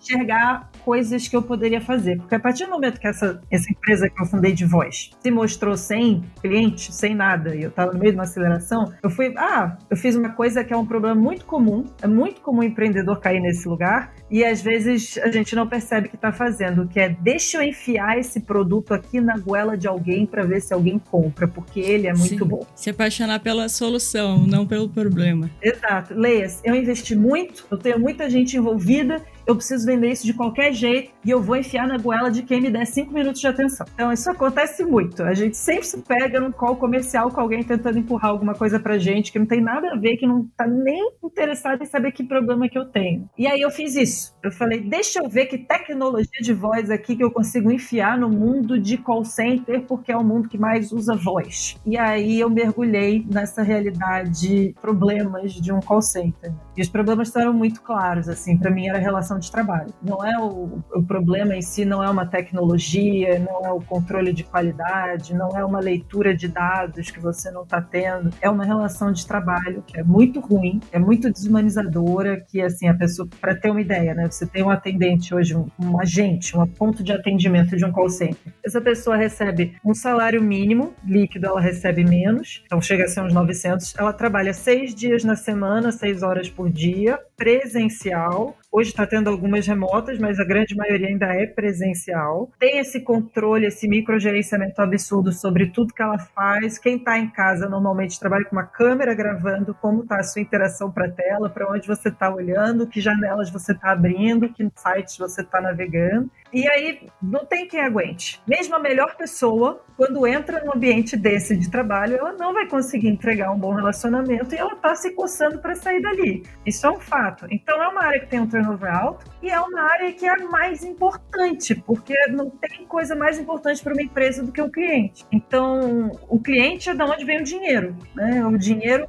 enxergar 0.00 0.70
coisas 0.86 1.26
que 1.26 1.34
eu 1.34 1.42
poderia 1.42 1.80
fazer. 1.80 2.16
Porque 2.18 2.36
a 2.36 2.38
partir 2.38 2.64
do 2.64 2.70
momento 2.70 3.00
que 3.00 3.08
essa, 3.08 3.40
essa 3.50 3.68
empresa 3.68 4.08
que 4.08 4.22
eu 4.22 4.24
fundei 4.24 4.52
de 4.52 4.64
voz 4.64 5.10
se 5.20 5.30
mostrou 5.32 5.76
sem 5.76 6.22
cliente, 6.40 6.94
sem 6.94 7.12
nada, 7.12 7.56
e 7.56 7.62
eu 7.64 7.70
estava 7.70 7.92
no 7.92 7.98
meio 7.98 8.12
de 8.12 8.16
uma 8.16 8.22
aceleração, 8.22 8.92
eu 9.02 9.10
fui, 9.10 9.34
ah, 9.36 9.76
eu 9.90 9.96
fiz 9.96 10.14
uma 10.14 10.28
coisa 10.28 10.62
que 10.62 10.72
é 10.72 10.76
um 10.76 10.86
problema 10.86 11.20
muito 11.20 11.44
comum, 11.44 11.84
é 12.00 12.06
muito 12.06 12.40
comum 12.40 12.60
o 12.60 12.62
empreendedor 12.62 13.18
cair 13.18 13.40
nesse 13.40 13.68
lugar, 13.68 14.14
e 14.30 14.44
às 14.44 14.62
vezes 14.62 15.18
a 15.18 15.30
gente 15.30 15.56
não 15.56 15.66
percebe 15.66 16.08
que 16.08 16.14
está 16.14 16.30
fazendo, 16.30 16.86
que 16.86 17.00
é 17.00 17.08
deixa 17.08 17.58
eu 17.58 17.62
enfiar 17.62 18.16
esse 18.16 18.40
produto 18.40 18.94
aqui 18.94 19.20
na 19.20 19.36
goela 19.36 19.76
de 19.76 19.88
alguém 19.88 20.24
para 20.24 20.44
ver 20.44 20.60
se 20.60 20.72
alguém 20.72 21.00
compra, 21.00 21.48
porque 21.48 21.80
ele 21.80 22.06
é 22.06 22.14
muito 22.14 22.44
Sim. 22.44 22.48
bom. 22.48 22.64
Se 22.76 22.90
apaixonar 22.90 23.40
pela 23.40 23.68
solução, 23.68 24.46
não 24.46 24.64
pelo 24.64 24.88
problema. 24.88 25.50
Exato. 25.60 26.14
Leias, 26.14 26.60
eu 26.64 26.76
investi 26.76 27.16
muito, 27.16 27.66
eu 27.70 27.76
tenho 27.76 27.98
muita 27.98 28.30
gente 28.30 28.56
envolvida, 28.56 29.20
eu 29.46 29.54
preciso 29.54 29.86
vender 29.86 30.10
isso 30.10 30.26
de 30.26 30.34
qualquer 30.34 30.72
jeito 30.72 31.12
e 31.24 31.30
eu 31.30 31.40
vou 31.40 31.56
enfiar 31.56 31.86
na 31.86 31.96
goela 31.96 32.30
de 32.30 32.42
quem 32.42 32.60
me 32.60 32.70
der 32.70 32.86
cinco 32.86 33.12
minutos 33.12 33.40
de 33.40 33.46
atenção. 33.46 33.86
Então, 33.94 34.12
isso 34.12 34.28
acontece 34.30 34.84
muito. 34.84 35.22
A 35.22 35.34
gente 35.34 35.56
sempre 35.56 35.86
se 35.86 35.98
pega 36.02 36.40
num 36.40 36.50
call 36.50 36.76
comercial 36.76 37.30
com 37.30 37.40
alguém 37.40 37.62
tentando 37.62 37.98
empurrar 37.98 38.30
alguma 38.30 38.54
coisa 38.54 38.80
pra 38.80 38.98
gente 38.98 39.30
que 39.30 39.38
não 39.38 39.46
tem 39.46 39.60
nada 39.60 39.92
a 39.92 39.96
ver, 39.96 40.16
que 40.16 40.26
não 40.26 40.48
tá 40.56 40.66
nem 40.66 41.10
interessado 41.22 41.82
em 41.82 41.86
saber 41.86 42.12
que 42.12 42.24
problema 42.24 42.68
que 42.68 42.78
eu 42.78 42.86
tenho. 42.86 43.28
E 43.38 43.46
aí 43.46 43.60
eu 43.60 43.70
fiz 43.70 43.94
isso. 43.94 44.36
Eu 44.42 44.50
falei, 44.50 44.80
deixa 44.80 45.20
eu 45.20 45.28
ver 45.28 45.46
que 45.46 45.58
tecnologia 45.58 46.40
de 46.42 46.52
voz 46.52 46.90
aqui 46.90 47.14
que 47.14 47.22
eu 47.22 47.30
consigo 47.30 47.70
enfiar 47.70 48.18
no 48.18 48.28
mundo 48.28 48.78
de 48.78 48.96
call 48.96 49.24
center, 49.24 49.82
porque 49.82 50.10
é 50.10 50.16
o 50.16 50.24
mundo 50.24 50.48
que 50.48 50.58
mais 50.58 50.92
usa 50.92 51.14
voz. 51.14 51.76
E 51.86 51.96
aí 51.96 52.40
eu 52.40 52.50
mergulhei 52.50 53.24
nessa 53.30 53.62
realidade, 53.62 54.74
problemas 54.80 55.52
de 55.52 55.72
um 55.72 55.80
call 55.80 56.02
center. 56.02 56.52
E 56.76 56.82
os 56.82 56.88
problemas 56.88 57.34
eram 57.34 57.52
muito 57.52 57.80
claros, 57.80 58.28
assim, 58.28 58.56
para 58.56 58.70
mim 58.70 58.88
era 58.88 58.98
a 58.98 59.00
relação 59.36 59.38
de 59.38 59.50
trabalho. 59.50 59.92
Não 60.02 60.24
é 60.24 60.38
o, 60.38 60.82
o 60.94 61.02
problema 61.02 61.54
em 61.54 61.62
si, 61.62 61.84
não 61.84 62.02
é 62.02 62.08
uma 62.08 62.26
tecnologia, 62.26 63.38
não 63.38 63.66
é 63.66 63.72
o 63.72 63.80
controle 63.80 64.32
de 64.32 64.44
qualidade, 64.44 65.34
não 65.34 65.56
é 65.56 65.64
uma 65.64 65.80
leitura 65.80 66.34
de 66.34 66.48
dados 66.48 67.10
que 67.10 67.20
você 67.20 67.50
não 67.50 67.62
está 67.62 67.80
tendo. 67.80 68.30
É 68.40 68.48
uma 68.48 68.64
relação 68.64 69.12
de 69.12 69.26
trabalho 69.26 69.82
que 69.86 69.98
é 69.98 70.02
muito 70.02 70.40
ruim, 70.40 70.80
é 70.92 70.98
muito 70.98 71.30
desumanizadora, 71.30 72.40
que 72.40 72.60
assim 72.60 72.88
a 72.88 72.94
pessoa, 72.94 73.28
para 73.40 73.54
ter 73.54 73.70
uma 73.70 73.80
ideia, 73.80 74.14
né? 74.14 74.28
Você 74.30 74.46
tem 74.46 74.62
um 74.62 74.70
atendente 74.70 75.34
hoje, 75.34 75.54
um, 75.54 75.66
um 75.78 76.00
agente, 76.00 76.56
um 76.56 76.66
ponto 76.66 77.02
de 77.02 77.12
atendimento 77.12 77.76
de 77.76 77.84
um 77.84 77.92
call 77.92 78.08
center. 78.08 78.52
Essa 78.64 78.80
pessoa 78.80 79.16
recebe 79.16 79.76
um 79.84 79.94
salário 79.94 80.42
mínimo, 80.42 80.94
líquido 81.04 81.46
ela 81.46 81.60
recebe 81.60 82.04
menos, 82.04 82.62
então 82.64 82.80
chega 82.80 83.04
a 83.04 83.08
ser 83.08 83.20
uns 83.20 83.32
900. 83.32 83.94
Ela 83.96 84.12
trabalha 84.12 84.52
seis 84.52 84.94
dias 84.94 85.24
na 85.24 85.36
semana, 85.36 85.92
seis 85.92 86.22
horas 86.22 86.48
por 86.48 86.70
dia, 86.70 87.18
presencial, 87.36 88.56
Hoje 88.76 88.90
está 88.90 89.06
tendo 89.06 89.30
algumas 89.30 89.66
remotas, 89.66 90.18
mas 90.18 90.38
a 90.38 90.44
grande 90.44 90.76
maioria 90.76 91.06
ainda 91.06 91.32
é 91.32 91.46
presencial. 91.46 92.52
Tem 92.58 92.78
esse 92.78 93.00
controle, 93.00 93.64
esse 93.64 93.88
microgerenciamento 93.88 94.82
absurdo 94.82 95.32
sobre 95.32 95.68
tudo 95.68 95.94
que 95.94 96.02
ela 96.02 96.18
faz. 96.18 96.78
Quem 96.78 96.96
está 96.96 97.18
em 97.18 97.30
casa 97.30 97.70
normalmente 97.70 98.20
trabalha 98.20 98.44
com 98.44 98.54
uma 98.54 98.66
câmera 98.66 99.14
gravando 99.14 99.72
como 99.72 100.02
está 100.02 100.18
a 100.18 100.22
sua 100.22 100.42
interação 100.42 100.92
para 100.92 101.06
a 101.06 101.10
tela, 101.10 101.48
para 101.48 101.72
onde 101.72 101.88
você 101.88 102.10
está 102.10 102.28
olhando, 102.30 102.86
que 102.86 103.00
janelas 103.00 103.48
você 103.48 103.72
está 103.72 103.92
abrindo, 103.92 104.52
que 104.52 104.70
sites 104.76 105.16
você 105.16 105.40
está 105.40 105.58
navegando. 105.58 106.30
E 106.52 106.68
aí 106.68 107.08
não 107.22 107.46
tem 107.46 107.66
quem 107.66 107.80
aguente. 107.80 108.42
Mesmo 108.46 108.74
a 108.74 108.78
melhor 108.78 109.16
pessoa, 109.16 109.82
quando 109.96 110.26
entra 110.26 110.62
num 110.62 110.74
ambiente 110.74 111.16
desse 111.16 111.56
de 111.56 111.70
trabalho, 111.70 112.16
ela 112.18 112.34
não 112.34 112.52
vai 112.52 112.66
conseguir 112.68 113.08
entregar 113.08 113.50
um 113.50 113.58
bom 113.58 113.72
relacionamento 113.72 114.54
e 114.54 114.58
ela 114.58 114.74
está 114.74 114.94
se 114.94 115.12
coçando 115.12 115.58
para 115.60 115.74
sair 115.74 116.02
dali. 116.02 116.42
Isso 116.66 116.86
é 116.86 116.90
um 116.90 117.00
fato. 117.00 117.25
Então 117.50 117.82
é 117.82 117.88
uma 117.88 118.04
área 118.04 118.20
que 118.20 118.26
tem 118.26 118.40
um 118.40 118.46
turnover 118.46 118.94
alto 118.94 119.24
e 119.42 119.50
é 119.50 119.60
uma 119.60 119.80
área 119.80 120.12
que 120.12 120.26
é 120.26 120.36
mais 120.44 120.84
importante, 120.84 121.74
porque 121.74 122.14
não 122.28 122.50
tem 122.50 122.84
coisa 122.86 123.14
mais 123.14 123.38
importante 123.38 123.82
para 123.82 123.92
uma 123.92 124.02
empresa 124.02 124.42
do 124.42 124.52
que 124.52 124.60
o 124.60 124.70
cliente. 124.70 125.24
Então, 125.30 126.10
o 126.28 126.38
cliente 126.38 126.90
é 126.90 126.94
de 126.94 127.02
onde 127.02 127.24
vem 127.24 127.40
o 127.40 127.44
dinheiro, 127.44 127.96
né? 128.14 128.44
O 128.46 128.56
dinheiro 128.58 129.06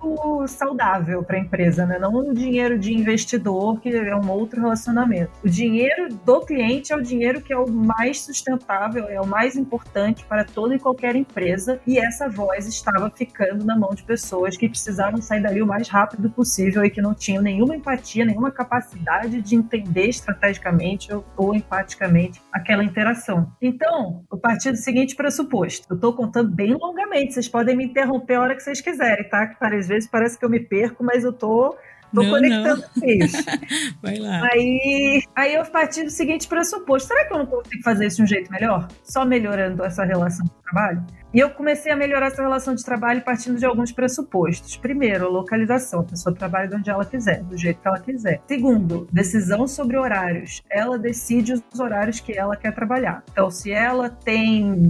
saudável 0.48 1.24
para 1.24 1.38
a 1.38 1.40
empresa, 1.40 1.86
né? 1.86 1.98
Não 2.00 2.14
o 2.14 2.34
dinheiro 2.34 2.78
de 2.78 2.94
investidor, 2.94 3.80
que 3.80 3.90
é 3.90 4.16
um 4.16 4.30
outro 4.30 4.62
relacionamento. 4.62 5.32
O 5.44 5.50
dinheiro 5.50 6.10
do 6.10 6.42
cliente 6.42 6.94
é 6.94 6.96
o 6.96 7.02
dinheiro 7.02 7.42
que 7.42 7.54
é 7.54 7.58
o 7.58 7.70
mais 7.70 8.22
sustentável, 8.22 9.08
é 9.08 9.20
o 9.20 9.26
mais 9.26 9.56
importante 9.56 10.26
para 10.26 10.44
toda 10.44 10.76
e 10.76 10.80
qualquer 10.80 11.16
empresa, 11.16 11.80
e 11.86 12.00
essa 12.00 12.30
voz 12.30 12.68
estava 12.68 13.10
ficando 13.10 13.66
na 13.66 13.78
mão 13.78 13.92
de 13.92 14.04
pessoas 14.04 14.58
que 14.58 14.68
precisavam 14.68 15.22
sair 15.22 15.42
dali 15.42 15.62
o 15.62 15.68
mais 15.68 15.88
rápido 15.88 16.30
possível 16.30 16.84
e 16.84 16.90
que 16.90 17.02
não 17.02 17.14
tinham 17.14 17.42
nenhuma 17.42 17.76
empatia, 17.76 18.07
nenhuma 18.16 18.52
capacidade 18.52 19.42
de 19.42 19.56
entender 19.56 20.08
estrategicamente 20.08 21.14
ou, 21.14 21.26
ou 21.36 21.56
empaticamente 21.56 22.42
aquela 22.52 22.84
interação. 22.84 23.52
Então, 23.62 24.24
o 24.32 24.38
partido 24.38 24.78
seguinte 24.78 25.16
pressuposto. 25.16 25.88
Eu 25.90 25.96
estou 25.96 26.14
contando 26.14 26.50
bem 26.50 26.74
longamente, 26.74 27.34
vocês 27.34 27.48
podem 27.48 27.76
me 27.76 27.86
interromper 27.86 28.36
a 28.36 28.42
hora 28.42 28.56
que 28.56 28.64
vocês 28.64 28.82
quiserem, 28.82 29.28
tá? 29.30 29.48
Que 29.48 29.66
às 29.66 29.88
vezes 29.88 30.10
parece 30.10 30.38
que 30.38 30.46
eu 30.46 30.50
me 30.50 30.60
perco, 30.60 31.04
mas 31.04 31.24
eu 31.24 31.34
tô 31.34 31.76
Tô 32.14 32.24
não, 32.24 32.30
conectando 32.30 32.84
vocês. 32.96 33.32
Vai 34.02 34.18
lá. 34.18 34.48
Aí, 34.52 35.22
aí 35.36 35.54
eu 35.56 35.66
parti 35.66 36.04
do 36.04 36.10
seguinte 36.10 36.48
pressuposto: 36.48 37.10
será 37.10 37.26
que 37.26 37.34
eu 37.34 37.40
não 37.40 37.46
consigo 37.46 37.84
fazer 37.84 38.08
isso 38.08 38.18
de 38.18 38.24
um 38.24 38.28
jeito 38.28 38.52
melhor? 38.52 38.88
Só 39.04 39.26
melhorando 39.26 39.84
essa 39.84 40.06
relação 40.06 40.46
trabalho? 40.72 41.06
E 41.34 41.40
eu 41.40 41.50
comecei 41.50 41.92
a 41.92 41.96
melhorar 41.96 42.28
essa 42.28 42.42
relação 42.42 42.74
de 42.74 42.84
trabalho 42.84 43.22
partindo 43.22 43.60
de 43.60 43.66
alguns 43.66 43.92
pressupostos. 43.92 44.78
Primeiro, 44.78 45.30
localização. 45.30 46.00
A 46.00 46.04
pessoa 46.04 46.34
trabalha 46.34 46.70
de 46.70 46.76
onde 46.76 46.90
ela 46.90 47.06
quiser, 47.06 47.44
do 47.44 47.58
jeito 47.58 47.82
que 47.82 47.88
ela 47.88 48.00
quiser. 48.00 48.42
Segundo, 48.48 49.08
decisão 49.12 49.68
sobre 49.68 49.98
horários. 49.98 50.64
Ela 50.70 50.98
decide 50.98 51.54
os 51.54 51.80
horários 51.80 52.22
que 52.22 52.32
ela 52.32 52.56
quer 52.56 52.74
trabalhar. 52.74 53.24
Então, 53.32 53.52
se 53.52 53.72
ela 53.72 54.10
tem 54.10 54.90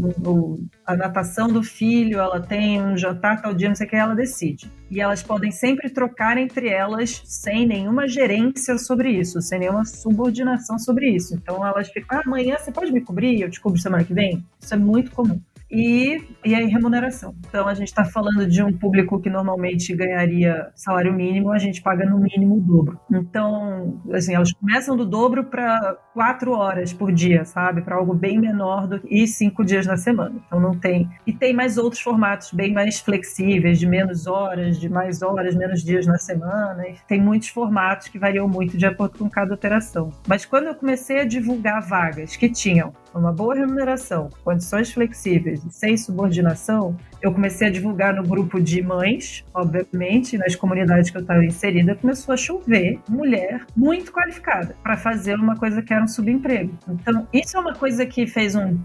a 0.85 0.95
natação 0.95 1.47
do 1.47 1.63
filho, 1.63 2.19
ela 2.19 2.39
tem 2.39 2.81
um 2.81 2.95
jantar 2.95 3.41
tal 3.41 3.53
dia, 3.53 3.69
não 3.69 3.75
sei 3.75 3.87
o 3.87 3.89
que, 3.89 3.95
ela 3.95 4.15
decide. 4.15 4.71
E 4.91 5.01
elas 5.01 5.23
podem 5.23 5.51
sempre 5.51 5.89
trocar 5.89 6.37
entre 6.37 6.69
elas 6.69 7.21
sem 7.25 7.67
nenhuma 7.67 8.07
gerência 8.07 8.77
sobre 8.77 9.09
isso, 9.09 9.41
sem 9.41 9.59
nenhuma 9.59 9.83
subordinação 9.85 10.77
sobre 10.77 11.09
isso. 11.09 11.33
Então, 11.33 11.65
elas 11.65 11.89
ficam, 11.89 12.19
ah, 12.19 12.21
amanhã 12.25 12.57
você 12.57 12.71
pode 12.71 12.91
me 12.91 13.01
cobrir? 13.01 13.41
Eu 13.41 13.49
descubro 13.49 13.77
semana 13.79 14.03
que 14.03 14.13
vem? 14.13 14.45
Isso 14.61 14.73
é 14.73 14.77
muito 14.77 15.11
comum 15.11 15.41
e, 15.69 16.21
e 16.45 16.55
a 16.55 16.59
remuneração. 16.59 17.35
Então, 17.47 17.67
a 17.67 17.73
gente 17.73 17.87
está 17.87 18.05
falando 18.05 18.47
de 18.47 18.63
um 18.63 18.71
público 18.71 19.19
que 19.19 19.29
normalmente 19.29 19.95
ganharia 19.95 20.71
salário 20.75 21.13
mínimo, 21.13 21.51
a 21.51 21.57
gente 21.57 21.81
paga 21.81 22.05
no 22.05 22.19
mínimo 22.19 22.57
o 22.57 22.61
dobro. 22.61 22.99
Então, 23.11 24.01
assim, 24.13 24.33
elas 24.33 24.51
começam 24.53 24.95
do 24.95 25.05
dobro 25.05 25.45
para 25.45 25.97
quatro 26.13 26.51
horas 26.51 26.93
por 26.93 27.11
dia, 27.11 27.45
sabe? 27.45 27.81
Para 27.81 27.95
algo 27.95 28.13
bem 28.13 28.39
menor 28.39 28.87
do 28.87 28.99
que 28.99 29.07
e 29.07 29.27
cinco 29.27 29.63
dias 29.63 29.85
na 29.85 29.97
semana. 29.97 30.35
Então, 30.45 30.59
não 30.59 30.71
tem. 30.71 31.09
E 31.25 31.33
tem 31.33 31.53
mais 31.53 31.77
outros 31.77 32.01
formatos 32.01 32.51
bem 32.51 32.73
mais 32.73 32.99
flexíveis, 32.99 33.79
de 33.79 33.87
menos 33.87 34.27
horas, 34.27 34.79
de 34.79 34.89
mais 34.89 35.21
horas, 35.21 35.55
menos 35.55 35.83
dias 35.83 36.05
na 36.05 36.17
semana. 36.17 36.83
Tem 37.07 37.21
muitos 37.21 37.49
formatos 37.49 38.07
que 38.07 38.19
variam 38.19 38.47
muito 38.47 38.77
de 38.77 38.85
acordo 38.85 39.17
com 39.17 39.29
cada 39.29 39.53
operação. 39.53 40.11
Mas 40.27 40.45
quando 40.45 40.67
eu 40.67 40.75
comecei 40.75 41.19
a 41.19 41.25
divulgar 41.25 41.81
vagas 41.81 42.35
que 42.35 42.49
tinham 42.49 42.93
uma 43.13 43.31
boa 43.31 43.55
remuneração, 43.55 44.29
condições 44.43 44.91
flexíveis 44.91 45.63
e 45.63 45.71
sem 45.71 45.97
subordinação, 45.97 46.95
eu 47.21 47.31
comecei 47.31 47.67
a 47.67 47.71
divulgar 47.71 48.13
no 48.13 48.23
grupo 48.23 48.61
de 48.61 48.81
mães, 48.81 49.43
obviamente, 49.53 50.37
nas 50.37 50.55
comunidades 50.55 51.09
que 51.09 51.17
eu 51.17 51.21
estava 51.21 51.43
inserida, 51.43 51.95
começou 51.95 52.33
a 52.33 52.37
chover 52.37 52.99
mulher 53.09 53.65
muito 53.75 54.11
qualificada 54.11 54.75
para 54.83 54.95
fazer 54.97 55.35
uma 55.35 55.55
coisa 55.55 55.81
que 55.81 55.93
era 55.93 56.03
um 56.03 56.07
subemprego. 56.07 56.77
Então, 56.87 57.27
isso 57.33 57.57
é 57.57 57.59
uma 57.59 57.73
coisa 57.73 58.05
que 58.05 58.27
fez 58.27 58.55
um 58.55 58.77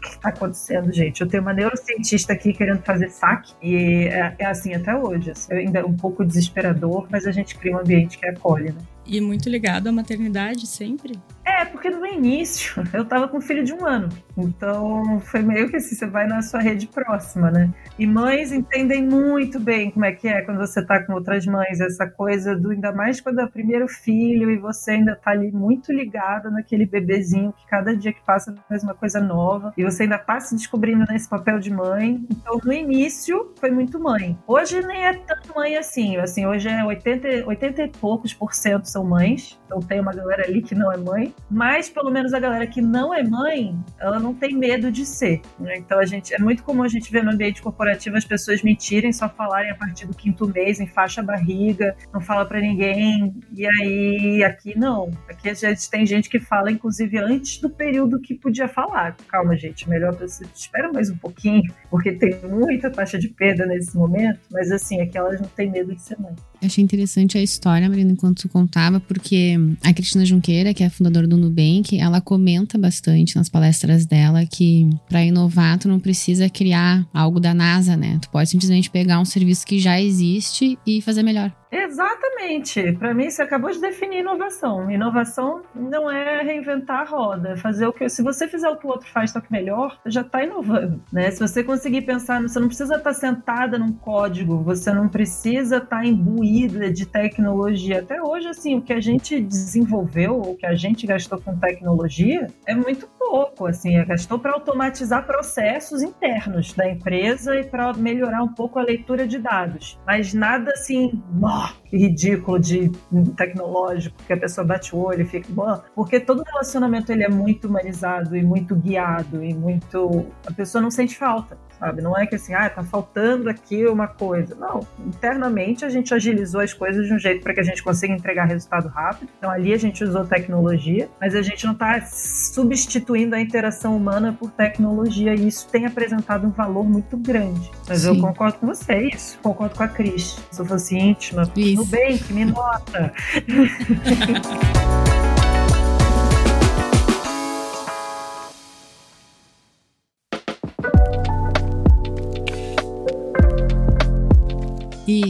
que 0.00 0.08
está 0.08 0.28
acontecendo, 0.30 0.92
gente? 0.92 1.20
Eu 1.20 1.28
tenho 1.28 1.42
uma 1.42 1.52
neurocientista 1.52 2.32
aqui 2.32 2.52
querendo 2.52 2.82
fazer 2.82 3.08
saque 3.10 3.52
e 3.62 4.06
é, 4.06 4.34
é 4.38 4.46
assim 4.46 4.74
até 4.74 4.96
hoje. 4.96 5.30
Assim, 5.30 5.52
ainda 5.52 5.80
é 5.80 5.84
um 5.84 5.94
pouco 5.94 6.24
desesperador, 6.24 7.06
mas 7.10 7.26
a 7.26 7.32
gente 7.32 7.56
cria 7.56 7.76
um 7.76 7.80
ambiente 7.80 8.18
que 8.18 8.26
acolhe, 8.26 8.72
né? 8.72 8.80
E 9.08 9.22
muito 9.22 9.48
ligado 9.48 9.88
à 9.88 9.92
maternidade 9.92 10.66
sempre? 10.66 11.18
É, 11.42 11.64
porque 11.64 11.88
no 11.88 12.04
início 12.06 12.84
eu 12.92 13.06
tava 13.06 13.26
com 13.26 13.38
um 13.38 13.40
filho 13.40 13.64
de 13.64 13.72
um 13.72 13.86
ano. 13.86 14.10
Então 14.36 15.18
foi 15.20 15.40
meio 15.40 15.68
que 15.70 15.76
assim, 15.76 15.96
você 15.96 16.06
vai 16.06 16.26
na 16.26 16.42
sua 16.42 16.60
rede 16.60 16.86
próxima, 16.86 17.50
né? 17.50 17.72
E 17.98 18.06
mães 18.06 18.52
entendem 18.52 19.02
muito 19.02 19.58
bem 19.58 19.90
como 19.90 20.04
é 20.04 20.12
que 20.12 20.28
é 20.28 20.42
quando 20.42 20.58
você 20.58 20.84
tá 20.84 21.02
com 21.02 21.14
outras 21.14 21.46
mães, 21.46 21.80
essa 21.80 22.06
coisa 22.06 22.54
do 22.54 22.70
ainda 22.70 22.92
mais 22.92 23.20
quando 23.20 23.40
é 23.40 23.44
o 23.44 23.50
primeiro 23.50 23.88
filho 23.88 24.50
e 24.50 24.58
você 24.58 24.92
ainda 24.92 25.16
tá 25.16 25.30
ali 25.30 25.50
muito 25.50 25.90
ligada 25.90 26.50
naquele 26.50 26.84
bebezinho 26.84 27.52
que 27.52 27.66
cada 27.66 27.96
dia 27.96 28.12
que 28.12 28.20
passa 28.24 28.54
faz 28.68 28.82
uma 28.82 28.94
coisa 28.94 29.18
nova 29.18 29.72
e 29.76 29.82
você 29.82 30.02
ainda 30.02 30.18
tá 30.18 30.38
se 30.38 30.54
descobrindo 30.54 31.06
nesse 31.08 31.28
papel 31.28 31.58
de 31.58 31.72
mãe. 31.72 32.24
Então 32.30 32.60
no 32.62 32.72
início 32.72 33.54
foi 33.58 33.70
muito 33.70 33.98
mãe. 33.98 34.38
Hoje 34.46 34.86
nem 34.86 35.06
é 35.06 35.14
tão 35.14 35.38
mãe 35.56 35.76
assim. 35.76 36.18
Assim, 36.18 36.44
hoje 36.44 36.68
é 36.68 36.84
80, 36.84 37.46
80 37.46 37.82
e 37.82 37.88
poucos 37.88 38.34
por 38.34 38.52
cento 38.52 38.86
são 38.98 39.04
mães. 39.04 39.58
Então 39.66 39.80
tem 39.80 40.00
uma 40.00 40.12
galera 40.12 40.44
ali 40.44 40.62
que 40.62 40.74
não 40.74 40.92
é 40.92 40.96
mãe. 40.96 41.34
Mas 41.48 41.88
pelo 41.88 42.10
menos 42.10 42.32
a 42.32 42.40
galera 42.40 42.66
que 42.66 42.80
não 42.80 43.14
é 43.14 43.22
mãe, 43.22 43.78
ela 44.00 44.18
não 44.18 44.34
tem 44.34 44.56
medo 44.56 44.90
de 44.90 45.06
ser. 45.06 45.40
Né? 45.58 45.76
Então 45.78 45.98
a 45.98 46.06
gente 46.06 46.34
é 46.34 46.38
muito 46.38 46.62
comum 46.62 46.82
a 46.82 46.88
gente 46.88 47.12
ver 47.12 47.22
no 47.22 47.30
ambiente 47.30 47.62
corporativo 47.62 48.16
as 48.16 48.24
pessoas 48.24 48.62
mentirem, 48.62 49.12
só 49.12 49.28
falarem 49.28 49.70
a 49.70 49.74
partir 49.74 50.06
do 50.06 50.14
quinto 50.14 50.48
mês, 50.48 50.80
em 50.80 50.86
faixa 50.86 51.22
barriga, 51.22 51.94
não 52.12 52.20
fala 52.20 52.44
para 52.44 52.60
ninguém. 52.60 53.34
E 53.54 53.66
aí 53.66 54.42
aqui 54.42 54.76
não. 54.76 55.10
Aqui 55.28 55.50
a 55.50 55.54
gente 55.54 55.88
tem 55.90 56.04
gente 56.04 56.28
que 56.28 56.40
fala, 56.40 56.72
inclusive, 56.72 57.18
antes 57.18 57.60
do 57.60 57.70
período 57.70 58.20
que 58.20 58.34
podia 58.34 58.68
falar. 58.68 59.16
Calma, 59.28 59.56
gente, 59.56 59.88
melhor 59.88 60.14
você 60.16 60.44
espera 60.54 60.90
mais 60.92 61.10
um 61.10 61.16
pouquinho, 61.16 61.62
porque 61.90 62.12
tem 62.12 62.40
muita 62.48 62.90
taxa 62.90 63.18
de 63.18 63.28
perda 63.28 63.66
nesse 63.66 63.96
momento. 63.96 64.40
Mas 64.50 64.72
assim, 64.72 65.00
aqui 65.00 65.16
elas 65.16 65.40
não 65.40 65.48
têm 65.48 65.70
medo 65.70 65.94
de 65.94 66.00
ser 66.00 66.18
mãe. 66.18 66.34
Achei 66.62 66.82
interessante 66.82 67.38
a 67.38 67.42
história, 67.42 67.88
Marina, 67.88 68.12
enquanto 68.12 68.42
tu 68.42 68.48
contava, 68.48 68.87
porque 68.98 69.56
a 69.82 69.92
Cristina 69.92 70.24
Junqueira, 70.24 70.72
que 70.72 70.82
é 70.82 70.88
fundadora 70.88 71.26
do 71.26 71.36
Nubank, 71.36 71.98
ela 71.98 72.20
comenta 72.20 72.78
bastante 72.78 73.36
nas 73.36 73.48
palestras 73.48 74.06
dela 74.06 74.46
que 74.46 74.88
para 75.08 75.24
inovar 75.24 75.78
tu 75.78 75.88
não 75.88 76.00
precisa 76.00 76.48
criar 76.48 77.06
algo 77.12 77.38
da 77.38 77.52
NASA, 77.52 77.96
né? 77.96 78.18
Tu 78.20 78.30
pode 78.30 78.48
simplesmente 78.48 78.90
pegar 78.90 79.20
um 79.20 79.24
serviço 79.24 79.66
que 79.66 79.78
já 79.78 80.00
existe 80.00 80.78
e 80.86 81.02
fazer 81.02 81.22
melhor. 81.22 81.52
Exatamente. 81.70 82.92
Para 82.92 83.12
mim, 83.12 83.30
você 83.30 83.42
acabou 83.42 83.70
de 83.70 83.80
definir 83.80 84.20
inovação. 84.20 84.90
Inovação 84.90 85.62
não 85.74 86.10
é 86.10 86.42
reinventar 86.42 87.00
a 87.00 87.04
roda, 87.04 87.50
é 87.50 87.56
fazer 87.56 87.86
o 87.86 87.92
que. 87.92 88.08
Se 88.08 88.22
você 88.22 88.48
fizer 88.48 88.68
o 88.68 88.76
que 88.76 88.86
o 88.86 88.90
outro 88.90 89.08
faz, 89.10 89.30
só 89.30 89.40
que 89.40 89.52
melhor, 89.52 89.98
já 90.06 90.22
está 90.22 90.42
inovando. 90.42 91.02
Né? 91.12 91.30
Se 91.30 91.40
você 91.40 91.62
conseguir 91.62 92.02
pensar, 92.02 92.40
você 92.42 92.58
não 92.58 92.68
precisa 92.68 92.96
estar 92.96 93.10
tá 93.10 93.14
sentada 93.14 93.78
num 93.78 93.92
código, 93.92 94.62
você 94.62 94.92
não 94.92 95.08
precisa 95.08 95.76
estar 95.76 95.98
tá 95.98 96.04
imbuída 96.04 96.90
de 96.90 97.06
tecnologia. 97.06 98.00
Até 98.00 98.22
hoje, 98.22 98.48
assim, 98.48 98.76
o 98.76 98.82
que 98.82 98.92
a 98.92 99.00
gente 99.00 99.40
desenvolveu, 99.40 100.40
o 100.40 100.56
que 100.56 100.66
a 100.66 100.74
gente 100.74 101.06
gastou 101.06 101.40
com 101.40 101.56
tecnologia, 101.58 102.46
é 102.66 102.74
muito 102.74 103.06
pouco. 103.18 103.66
Assim, 103.66 103.96
é 103.96 104.04
gastou 104.04 104.38
para 104.38 104.52
automatizar 104.52 105.26
processos 105.26 106.02
internos 106.02 106.72
da 106.72 106.88
empresa 106.88 107.56
e 107.56 107.64
para 107.64 107.92
melhorar 107.92 108.42
um 108.42 108.48
pouco 108.48 108.78
a 108.78 108.82
leitura 108.82 109.26
de 109.26 109.38
dados. 109.38 109.98
Mas 110.06 110.32
nada 110.32 110.70
assim, 110.72 111.22
que 111.66 111.77
ridículo 111.92 112.58
de 112.58 112.90
tecnológico, 113.36 114.16
que 114.26 114.32
a 114.32 114.36
pessoa 114.36 114.66
bate 114.66 114.94
o 114.94 114.98
olho 114.98 115.22
e 115.22 115.24
fica, 115.24 115.48
Bom, 115.50 115.80
porque 115.94 116.20
todo 116.20 116.42
relacionamento 116.42 117.10
ele 117.12 117.24
é 117.24 117.28
muito 117.28 117.68
humanizado 117.68 118.36
e 118.36 118.42
muito 118.42 118.74
guiado 118.74 119.42
e 119.42 119.54
muito 119.54 120.26
a 120.46 120.52
pessoa 120.52 120.82
não 120.82 120.90
sente 120.90 121.16
falta 121.16 121.56
sabe? 121.78 122.02
Não 122.02 122.16
é 122.16 122.26
que 122.26 122.34
assim, 122.34 122.52
ah, 122.52 122.68
tá 122.68 122.82
faltando 122.82 123.48
aqui 123.48 123.86
uma 123.86 124.08
coisa. 124.08 124.54
Não, 124.54 124.80
internamente 125.06 125.84
a 125.84 125.88
gente 125.88 126.12
agilizou 126.12 126.60
as 126.60 126.74
coisas 126.74 127.06
de 127.06 127.14
um 127.14 127.18
jeito 127.18 127.42
para 127.42 127.54
que 127.54 127.60
a 127.60 127.62
gente 127.62 127.82
consiga 127.82 128.12
entregar 128.12 128.44
resultado 128.44 128.88
rápido. 128.88 129.28
Então 129.38 129.50
ali 129.50 129.72
a 129.72 129.76
gente 129.76 130.02
usou 130.02 130.24
tecnologia, 130.24 131.08
mas 131.20 131.34
a 131.34 131.42
gente 131.42 131.64
não 131.64 131.72
está 131.72 132.00
substituindo 132.04 133.34
a 133.34 133.40
interação 133.40 133.96
humana 133.96 134.36
por 134.38 134.50
tecnologia 134.50 135.34
e 135.34 135.46
isso 135.46 135.68
tem 135.68 135.86
apresentado 135.86 136.46
um 136.46 136.50
valor 136.50 136.84
muito 136.84 137.16
grande. 137.16 137.70
Mas 137.88 138.00
Sim. 138.00 138.08
eu 138.08 138.20
concordo 138.20 138.58
com 138.58 138.66
você, 138.66 139.08
isso. 139.08 139.38
Concordo 139.42 139.76
com 139.76 139.82
a 139.82 139.88
Cris. 139.88 140.38
Se 140.50 140.60
eu 140.60 140.66
fosse 140.66 140.96
íntima, 140.96 141.50
isso. 141.56 141.77
Que 141.86 142.32
me 142.32 142.44
nota. 142.44 143.12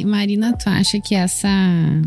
Marina, 0.04 0.56
tu 0.56 0.68
acha 0.68 1.00
que 1.00 1.14
essa 1.14 1.48